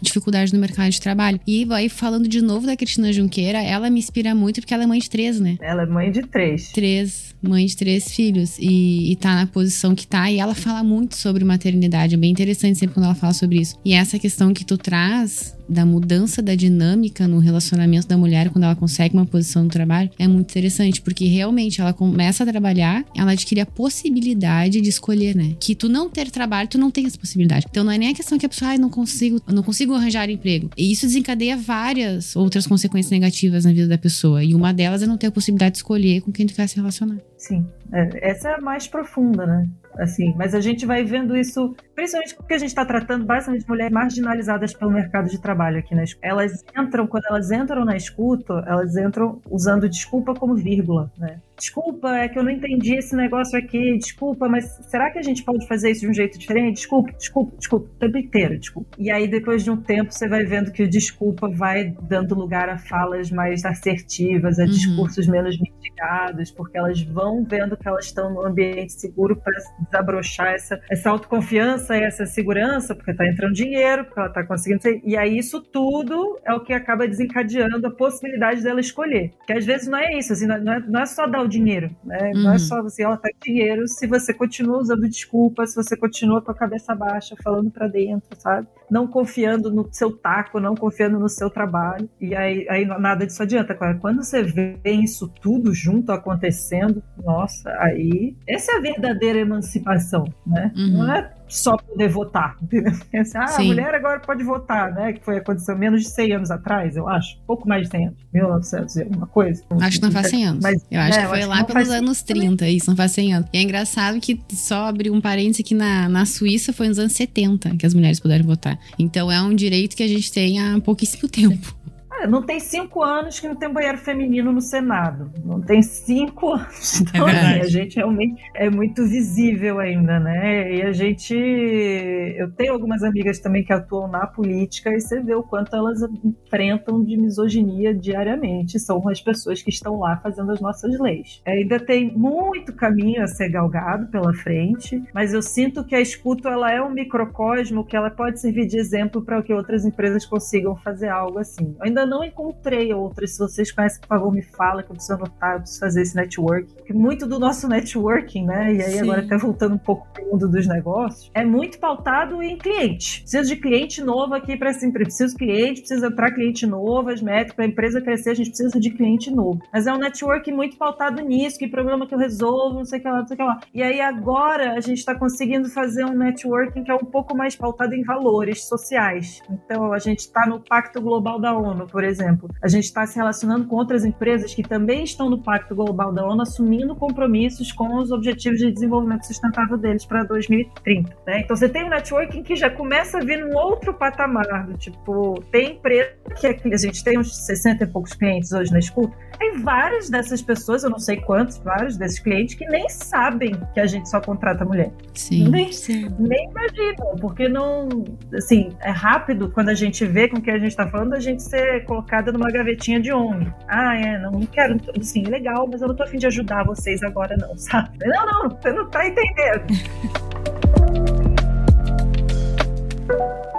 dificuldade 0.02 0.52
no 0.52 0.58
mercado 0.58 0.90
de 0.90 1.00
trabalho. 1.00 1.40
E 1.46 1.66
aí, 1.70 1.88
falando 1.88 2.28
de 2.28 2.42
novo 2.42 2.66
da 2.66 2.76
Cristina 2.76 3.12
Junqueira, 3.12 3.62
ela 3.62 3.88
me 3.88 4.00
inspira 4.00 4.34
muito 4.34 4.60
porque 4.60 4.74
ela 4.74 4.82
é 4.82 4.86
mãe 4.86 4.98
de 4.98 5.08
três, 5.08 5.40
né? 5.40 5.56
Ela 5.60 5.84
é 5.84 5.86
mãe 5.86 6.10
de 6.10 6.22
três. 6.22 6.72
Três, 6.72 7.34
mãe 7.40 7.64
de 7.64 7.76
três 7.76 8.12
filhos. 8.12 8.58
E, 8.58 9.12
e 9.12 9.16
tá 9.16 9.34
na 9.34 9.46
posição 9.46 9.94
que 9.94 10.06
tá. 10.06 10.30
E 10.30 10.38
ela 10.38 10.54
fala 10.54 10.82
muito 10.82 11.16
sobre 11.16 11.44
maternidade. 11.44 12.14
É 12.14 12.18
bem 12.18 12.30
interessante 12.30 12.78
sempre 12.78 12.94
quando 12.94 13.06
ela 13.06 13.14
fala 13.14 13.32
sobre 13.32 13.60
isso. 13.60 13.78
E 13.84 13.92
essa 13.94 14.18
questão 14.18 14.52
que 14.52 14.64
tu 14.64 14.76
traz 14.76 15.54
da 15.68 15.86
mudança 15.86 16.42
da 16.42 16.54
dinâmica 16.54 17.26
no 17.26 17.38
relacionamento 17.38 18.06
da 18.06 18.16
mulher 18.16 18.50
quando 18.50 18.64
ela 18.64 18.76
consegue 18.76 19.14
uma 19.14 19.24
posição 19.24 19.64
no 19.64 19.70
trabalho 19.70 20.10
é 20.18 20.28
muito 20.28 20.50
interessante, 20.50 21.00
porque 21.00 21.24
realmente 21.26 21.80
ela 21.80 21.92
começa 21.92 22.44
a 22.44 22.46
trabalhar, 22.46 23.04
ela 23.16 23.32
adquire 23.32 23.60
a 23.60 23.66
possibilidade 23.66 24.80
de 24.80 24.88
escolher, 24.88 25.34
né? 25.34 25.54
Que 25.58 25.74
tu 25.74 25.88
não 25.88 26.10
ter 26.10 26.30
trabalho, 26.30 26.68
tu 26.68 26.78
não 26.78 26.90
tem 26.90 27.06
essa 27.06 27.18
possibilidade. 27.18 27.66
Então 27.70 27.84
não 27.84 27.92
é 27.92 27.98
nem 27.98 28.10
a 28.10 28.14
questão 28.14 28.38
que 28.38 28.44
a 28.44 28.48
pessoa, 28.48 28.72
ah, 28.72 28.78
não 28.78 28.90
consigo, 28.90 29.40
não 29.48 29.62
consigo 29.62 29.91
arranjar 29.94 30.28
emprego. 30.30 30.70
E 30.76 30.92
isso 30.92 31.06
desencadeia 31.06 31.56
várias 31.56 32.36
outras 32.36 32.66
consequências 32.66 33.10
negativas 33.10 33.64
na 33.64 33.72
vida 33.72 33.88
da 33.88 33.98
pessoa. 33.98 34.42
E 34.42 34.54
uma 34.54 34.72
delas 34.72 35.02
é 35.02 35.06
não 35.06 35.16
ter 35.16 35.28
a 35.28 35.32
possibilidade 35.32 35.72
de 35.72 35.78
escolher 35.78 36.20
com 36.20 36.32
quem 36.32 36.46
tu 36.46 36.54
quer 36.54 36.66
se 36.66 36.76
relacionar. 36.76 37.18
Sim, 37.36 37.66
é, 37.92 38.30
essa 38.30 38.50
é 38.50 38.54
a 38.54 38.60
mais 38.60 38.86
profunda, 38.86 39.46
né? 39.46 39.68
assim. 39.98 40.34
Mas 40.36 40.54
a 40.54 40.60
gente 40.60 40.86
vai 40.86 41.04
vendo 41.04 41.36
isso, 41.36 41.74
principalmente 41.94 42.34
porque 42.34 42.54
a 42.54 42.58
gente 42.58 42.68
está 42.68 42.84
tratando 42.84 43.24
basicamente 43.24 43.68
mulheres 43.68 43.92
marginalizadas 43.92 44.74
pelo 44.74 44.90
mercado 44.90 45.28
de 45.28 45.40
trabalho 45.40 45.78
aqui 45.78 45.94
na 45.94 46.04
escuta. 46.04 46.26
Elas 46.26 46.64
entram, 46.76 47.06
quando 47.06 47.24
elas 47.28 47.50
entram 47.50 47.84
na 47.84 47.96
escuta, 47.96 48.64
elas 48.66 48.96
entram 48.96 49.40
usando 49.50 49.88
desculpa 49.88 50.34
como 50.34 50.54
vírgula, 50.54 51.10
né? 51.18 51.40
Desculpa, 51.56 52.16
é 52.16 52.28
que 52.28 52.38
eu 52.38 52.42
não 52.42 52.50
entendi 52.50 52.96
esse 52.96 53.14
negócio 53.14 53.58
aqui. 53.58 53.96
Desculpa, 53.98 54.48
mas 54.48 54.64
será 54.88 55.10
que 55.10 55.18
a 55.18 55.22
gente 55.22 55.44
pode 55.44 55.66
fazer 55.66 55.90
isso 55.90 56.00
de 56.02 56.08
um 56.08 56.14
jeito 56.14 56.38
diferente? 56.38 56.76
Desculpa, 56.76 57.12
desculpa, 57.12 57.56
desculpa, 57.56 57.86
o 57.86 57.98
tempo 57.98 58.18
inteiro, 58.18 58.58
desculpa. 58.58 58.88
E 58.98 59.10
aí, 59.10 59.28
depois 59.28 59.62
de 59.62 59.70
um 59.70 59.76
tempo, 59.76 60.12
você 60.12 60.28
vai 60.28 60.44
vendo 60.44 60.72
que 60.72 60.82
o 60.82 60.88
desculpa 60.88 61.48
vai 61.48 61.94
dando 62.02 62.34
lugar 62.34 62.68
a 62.68 62.78
falas 62.78 63.30
mais 63.30 63.64
assertivas, 63.64 64.58
a 64.58 64.62
uhum. 64.62 64.68
discursos 64.68 65.26
menos 65.26 65.58
mitigados, 65.58 66.50
porque 66.50 66.78
elas 66.78 67.00
vão 67.02 67.44
vendo 67.44 67.76
que 67.76 67.86
elas 67.86 68.06
estão 68.06 68.32
num 68.32 68.44
ambiente 68.44 68.92
seguro 68.92 69.36
para 69.36 69.52
desabrochar 69.84 70.54
essa, 70.54 70.80
essa 70.90 71.10
autoconfiança 71.10 71.96
e 71.96 72.02
essa 72.02 72.26
segurança, 72.26 72.94
porque 72.94 73.10
está 73.10 73.26
entrando 73.26 73.52
dinheiro, 73.52 74.04
porque 74.04 74.18
ela 74.18 74.28
está 74.28 74.44
conseguindo. 74.44 74.80
E 75.04 75.16
aí, 75.16 75.38
isso 75.38 75.60
tudo 75.60 76.38
é 76.44 76.52
o 76.54 76.60
que 76.60 76.72
acaba 76.72 77.06
desencadeando 77.06 77.86
a 77.86 77.90
possibilidade 77.90 78.62
dela 78.62 78.80
escolher. 78.80 79.32
Que 79.46 79.52
às 79.52 79.64
vezes 79.64 79.86
não 79.86 79.98
é 79.98 80.18
isso, 80.18 80.32
assim, 80.32 80.46
não, 80.46 80.72
é, 80.72 80.80
não 80.80 81.00
é 81.00 81.06
só 81.06 81.26
dar 81.26 81.41
o 81.42 81.48
dinheiro, 81.48 81.94
né? 82.04 82.32
Uhum. 82.34 82.42
Não 82.42 82.50
é 82.50 82.52
uhum. 82.54 82.58
só 82.58 82.82
você, 82.82 83.02
ela 83.02 83.16
tá 83.16 83.28
dinheiro 83.42 83.86
se 83.86 84.06
você 84.06 84.32
continua 84.32 84.78
usando 84.78 85.08
desculpa, 85.08 85.66
se 85.66 85.74
você 85.74 85.96
continua 85.96 86.40
com 86.40 86.50
a 86.50 86.54
cabeça 86.54 86.94
baixa, 86.94 87.34
falando 87.42 87.70
para 87.70 87.88
dentro, 87.88 88.28
sabe? 88.38 88.66
Não 88.90 89.06
confiando 89.06 89.70
no 89.70 89.88
seu 89.92 90.12
taco, 90.16 90.60
não 90.60 90.74
confiando 90.74 91.18
no 91.18 91.28
seu 91.28 91.50
trabalho. 91.50 92.08
E 92.20 92.34
aí, 92.34 92.66
aí 92.68 92.84
nada 92.84 93.26
disso 93.26 93.42
adianta. 93.42 93.74
Quando 94.00 94.22
você 94.22 94.42
vê 94.42 94.78
isso 94.84 95.28
tudo 95.40 95.72
junto 95.74 96.12
acontecendo, 96.12 97.02
nossa, 97.24 97.70
aí 97.78 98.36
essa 98.46 98.72
é 98.72 98.76
a 98.76 98.80
verdadeira 98.80 99.38
emancipação, 99.38 100.24
né? 100.46 100.72
Uhum. 100.76 100.98
Não 100.98 101.14
é 101.14 101.30
só 101.52 101.76
poder 101.76 102.08
votar, 102.08 102.56
entendeu? 102.62 102.92
Ah, 103.34 103.56
a 103.56 103.62
mulher 103.62 103.94
agora 103.94 104.20
pode 104.20 104.42
votar, 104.42 104.92
né? 104.92 105.12
Que 105.12 105.24
foi 105.24 105.36
aconteceu 105.36 105.76
menos 105.76 106.02
de 106.02 106.08
100 106.08 106.32
anos 106.32 106.50
atrás, 106.50 106.96
eu 106.96 107.08
acho. 107.08 107.38
Pouco 107.46 107.68
mais 107.68 107.82
de 107.82 107.90
100 107.90 108.06
anos. 108.06 108.18
1900 108.32 108.96
e 108.96 109.02
alguma 109.02 109.26
coisa. 109.26 109.62
Acho 109.80 109.98
que 109.98 110.02
não 110.02 110.12
faz 110.12 110.28
100 110.28 110.46
anos. 110.46 110.62
Mas, 110.62 110.86
eu 110.90 111.00
acho 111.00 111.18
é, 111.18 111.22
que 111.22 111.28
foi 111.28 111.38
acho 111.40 111.48
lá 111.48 111.64
pelos 111.64 111.90
anos 111.90 112.22
30, 112.22 112.56
também. 112.56 112.76
isso 112.76 112.88
não 112.88 112.96
faz 112.96 113.12
100 113.12 113.34
anos. 113.34 113.48
E 113.52 113.58
é 113.58 113.62
engraçado 113.62 114.18
que 114.20 114.40
só 114.50 114.86
abrir 114.86 115.10
um 115.10 115.20
parênteses 115.20 115.60
aqui 115.60 115.74
na, 115.74 116.08
na 116.08 116.24
Suíça 116.24 116.72
foi 116.72 116.88
nos 116.88 116.98
anos 116.98 117.12
70 117.12 117.76
que 117.76 117.84
as 117.84 117.92
mulheres 117.92 118.18
puderam 118.18 118.44
votar. 118.44 118.78
Então 118.98 119.30
é 119.30 119.40
um 119.42 119.54
direito 119.54 119.94
que 119.94 120.02
a 120.02 120.08
gente 120.08 120.32
tem 120.32 120.58
há 120.58 120.80
pouquíssimo 120.80 121.28
tempo 121.30 121.82
não 122.28 122.42
tem 122.42 122.60
cinco 122.60 123.02
anos 123.02 123.40
que 123.40 123.48
não 123.48 123.56
tem 123.56 123.72
banheiro 123.72 123.98
feminino 123.98 124.52
no 124.52 124.60
Senado. 124.60 125.30
Não 125.44 125.60
tem 125.60 125.82
cinco 125.82 126.52
anos. 126.52 127.00
É 127.00 127.02
então, 127.02 127.28
é 127.28 127.60
a 127.60 127.68
gente 127.68 127.96
realmente 127.96 128.42
é 128.54 128.70
muito 128.70 129.04
visível 129.04 129.78
ainda, 129.78 130.18
né? 130.18 130.74
E 130.74 130.82
a 130.82 130.92
gente. 130.92 131.34
Eu 131.34 132.50
tenho 132.52 132.72
algumas 132.72 133.02
amigas 133.02 133.38
também 133.38 133.64
que 133.64 133.72
atuam 133.72 134.08
na 134.08 134.26
política 134.26 134.90
e 134.90 135.00
você 135.00 135.20
vê 135.20 135.34
o 135.34 135.42
quanto 135.42 135.74
elas 135.74 136.00
enfrentam 136.24 137.04
de 137.04 137.16
misoginia 137.16 137.94
diariamente. 137.94 138.78
São 138.78 139.06
as 139.08 139.20
pessoas 139.20 139.62
que 139.62 139.70
estão 139.70 139.98
lá 139.98 140.16
fazendo 140.16 140.52
as 140.52 140.60
nossas 140.60 140.98
leis. 140.98 141.42
Ainda 141.46 141.78
tem 141.78 142.10
muito 142.16 142.72
caminho 142.72 143.22
a 143.22 143.26
ser 143.26 143.48
galgado 143.48 144.06
pela 144.08 144.32
frente, 144.34 145.02
mas 145.14 145.32
eu 145.32 145.42
sinto 145.42 145.84
que 145.84 145.94
a 145.94 146.00
escuta 146.00 146.48
ela 146.48 146.70
é 146.72 146.80
um 146.80 146.90
microcosmo 146.90 147.84
que 147.84 147.96
ela 147.96 148.10
pode 148.10 148.40
servir 148.40 148.66
de 148.66 148.78
exemplo 148.78 149.22
para 149.22 149.42
que 149.42 149.52
outras 149.52 149.84
empresas 149.84 150.24
consigam 150.26 150.76
fazer 150.76 151.08
algo 151.08 151.38
assim. 151.38 151.74
Eu 151.78 151.86
ainda 151.86 152.01
não 152.06 152.24
encontrei 152.24 152.92
outras. 152.92 153.32
Se 153.32 153.38
vocês 153.38 153.70
conhecem, 153.70 154.00
por 154.00 154.08
favor, 154.08 154.32
me 154.32 154.42
fala 154.42 154.82
que 154.82 154.90
eu 154.90 154.94
preciso 154.94 155.14
anotar, 155.14 155.54
eu 155.54 155.60
preciso 155.60 155.80
fazer 155.80 156.02
esse 156.02 156.16
network. 156.16 156.72
Porque 156.74 156.92
muito 156.92 157.26
do 157.26 157.38
nosso 157.38 157.66
networking, 157.68 158.46
né? 158.46 158.74
E 158.74 158.82
aí 158.82 158.92
Sim. 158.92 159.00
agora 159.00 159.22
até 159.22 159.36
voltando 159.36 159.74
um 159.74 159.78
pouco 159.78 160.06
pro 160.12 160.24
mundo 160.26 160.48
dos 160.48 160.66
negócios, 160.66 161.30
é 161.34 161.44
muito 161.44 161.78
pautado 161.78 162.42
em 162.42 162.56
cliente. 162.56 163.22
Preciso 163.22 163.48
de 163.48 163.56
cliente 163.56 164.02
novo 164.02 164.34
aqui 164.34 164.56
para 164.56 164.70
essa 164.70 164.86
empresa. 164.86 165.02
Preciso 165.02 165.36
de 165.36 165.44
cliente, 165.44 165.80
precisa 165.80 166.06
entrar 166.06 166.32
cliente 166.32 166.66
novo, 166.66 167.10
as 167.10 167.20
métricas, 167.20 167.54
para 167.54 167.64
a 167.64 167.68
empresa 167.68 168.00
crescer, 168.00 168.30
a 168.30 168.34
gente 168.34 168.50
precisa 168.50 168.78
de 168.78 168.90
cliente 168.90 169.30
novo. 169.30 169.60
Mas 169.72 169.86
é 169.86 169.92
um 169.92 169.98
network 169.98 170.50
muito 170.52 170.76
pautado 170.76 171.22
nisso, 171.22 171.58
que 171.58 171.68
problema 171.68 172.06
que 172.06 172.14
eu 172.14 172.18
resolvo, 172.18 172.76
não 172.76 172.84
sei 172.84 172.98
o 172.98 173.02
que 173.02 173.08
lá, 173.08 173.18
não 173.18 173.26
sei 173.26 173.34
o 173.34 173.38
que 173.38 173.42
lá. 173.42 173.60
E 173.74 173.82
aí 173.82 174.00
agora 174.00 174.74
a 174.74 174.80
gente 174.80 174.98
está 174.98 175.14
conseguindo 175.14 175.68
fazer 175.68 176.04
um 176.04 176.14
networking 176.14 176.84
que 176.84 176.90
é 176.90 176.94
um 176.94 177.04
pouco 177.04 177.36
mais 177.36 177.56
pautado 177.56 177.94
em 177.94 178.02
valores 178.02 178.64
sociais. 178.64 179.42
Então 179.50 179.92
a 179.92 179.98
gente 179.98 180.20
está 180.20 180.46
no 180.46 180.60
Pacto 180.60 181.00
Global 181.00 181.40
da 181.40 181.56
ONU, 181.56 181.86
por 181.92 182.02
exemplo. 182.02 182.48
A 182.62 182.68
gente 182.68 182.84
está 182.84 183.06
se 183.06 183.16
relacionando 183.16 183.66
com 183.66 183.76
outras 183.76 184.04
empresas 184.04 184.54
que 184.54 184.62
também 184.62 185.04
estão 185.04 185.28
no 185.28 185.42
Pacto 185.42 185.74
Global 185.74 186.12
da 186.12 186.24
ONU, 186.26 186.42
assumindo 186.42 186.96
compromissos 186.96 187.70
com 187.70 187.98
os 187.98 188.10
objetivos 188.10 188.58
de 188.58 188.72
desenvolvimento 188.72 189.26
sustentável 189.26 189.76
deles 189.76 190.04
para 190.04 190.24
2030. 190.24 191.14
Né? 191.26 191.40
Então 191.40 191.54
você 191.54 191.68
tem 191.68 191.84
um 191.84 191.90
networking 191.90 192.42
que 192.42 192.56
já 192.56 192.70
começa 192.70 193.18
a 193.18 193.20
vir 193.20 193.44
num 193.44 193.54
outro 193.56 193.92
patamar, 193.92 194.66
tipo, 194.78 195.40
tem 195.52 195.72
empresa 195.72 196.10
que 196.40 196.46
a 196.46 196.76
gente 196.76 197.04
tem 197.04 197.18
uns 197.18 197.36
60 197.44 197.84
e 197.84 197.86
poucos 197.86 198.14
clientes 198.14 198.52
hoje 198.52 198.72
na 198.72 198.78
escuta, 198.78 199.14
tem 199.42 199.58
várias 199.58 200.08
dessas 200.08 200.40
pessoas, 200.40 200.84
eu 200.84 200.90
não 200.90 201.00
sei 201.00 201.16
quantos, 201.16 201.58
vários 201.58 201.96
desses 201.96 202.20
clientes 202.20 202.54
que 202.54 202.64
nem 202.66 202.88
sabem 202.88 203.52
que 203.74 203.80
a 203.80 203.86
gente 203.86 204.08
só 204.08 204.20
contrata 204.20 204.64
mulher. 204.64 204.92
Sim. 205.14 205.48
Nem, 205.48 205.72
sim. 205.72 206.08
nem 206.18 206.48
imaginam, 206.48 207.16
porque 207.20 207.48
não. 207.48 207.88
Assim, 208.32 208.70
é 208.80 208.90
rápido 208.90 209.50
quando 209.50 209.70
a 209.70 209.74
gente 209.74 210.06
vê 210.06 210.28
com 210.28 210.36
o 210.38 210.40
que 210.40 210.50
a 210.50 210.58
gente 210.58 210.68
está 210.68 210.86
falando, 210.86 211.14
a 211.14 211.20
gente 211.20 211.42
ser 211.42 211.81
colocada 211.82 212.32
numa 212.32 212.50
gavetinha 212.50 213.00
de 213.00 213.12
homem. 213.12 213.52
Ah, 213.68 213.96
é, 213.96 214.18
não, 214.18 214.32
não 214.32 214.46
quero. 214.46 214.76
Sim, 215.02 215.24
legal, 215.24 215.68
mas 215.70 215.82
eu 215.82 215.88
não 215.88 215.94
tô 215.94 216.02
afim 216.02 216.18
de 216.18 216.26
ajudar 216.26 216.64
vocês 216.64 217.02
agora, 217.02 217.36
não, 217.36 217.56
sabe? 217.56 217.90
Não, 218.06 218.26
não, 218.26 218.48
você 218.50 218.72
não 218.72 218.88
tá 218.88 219.06
entendendo. 219.06 219.66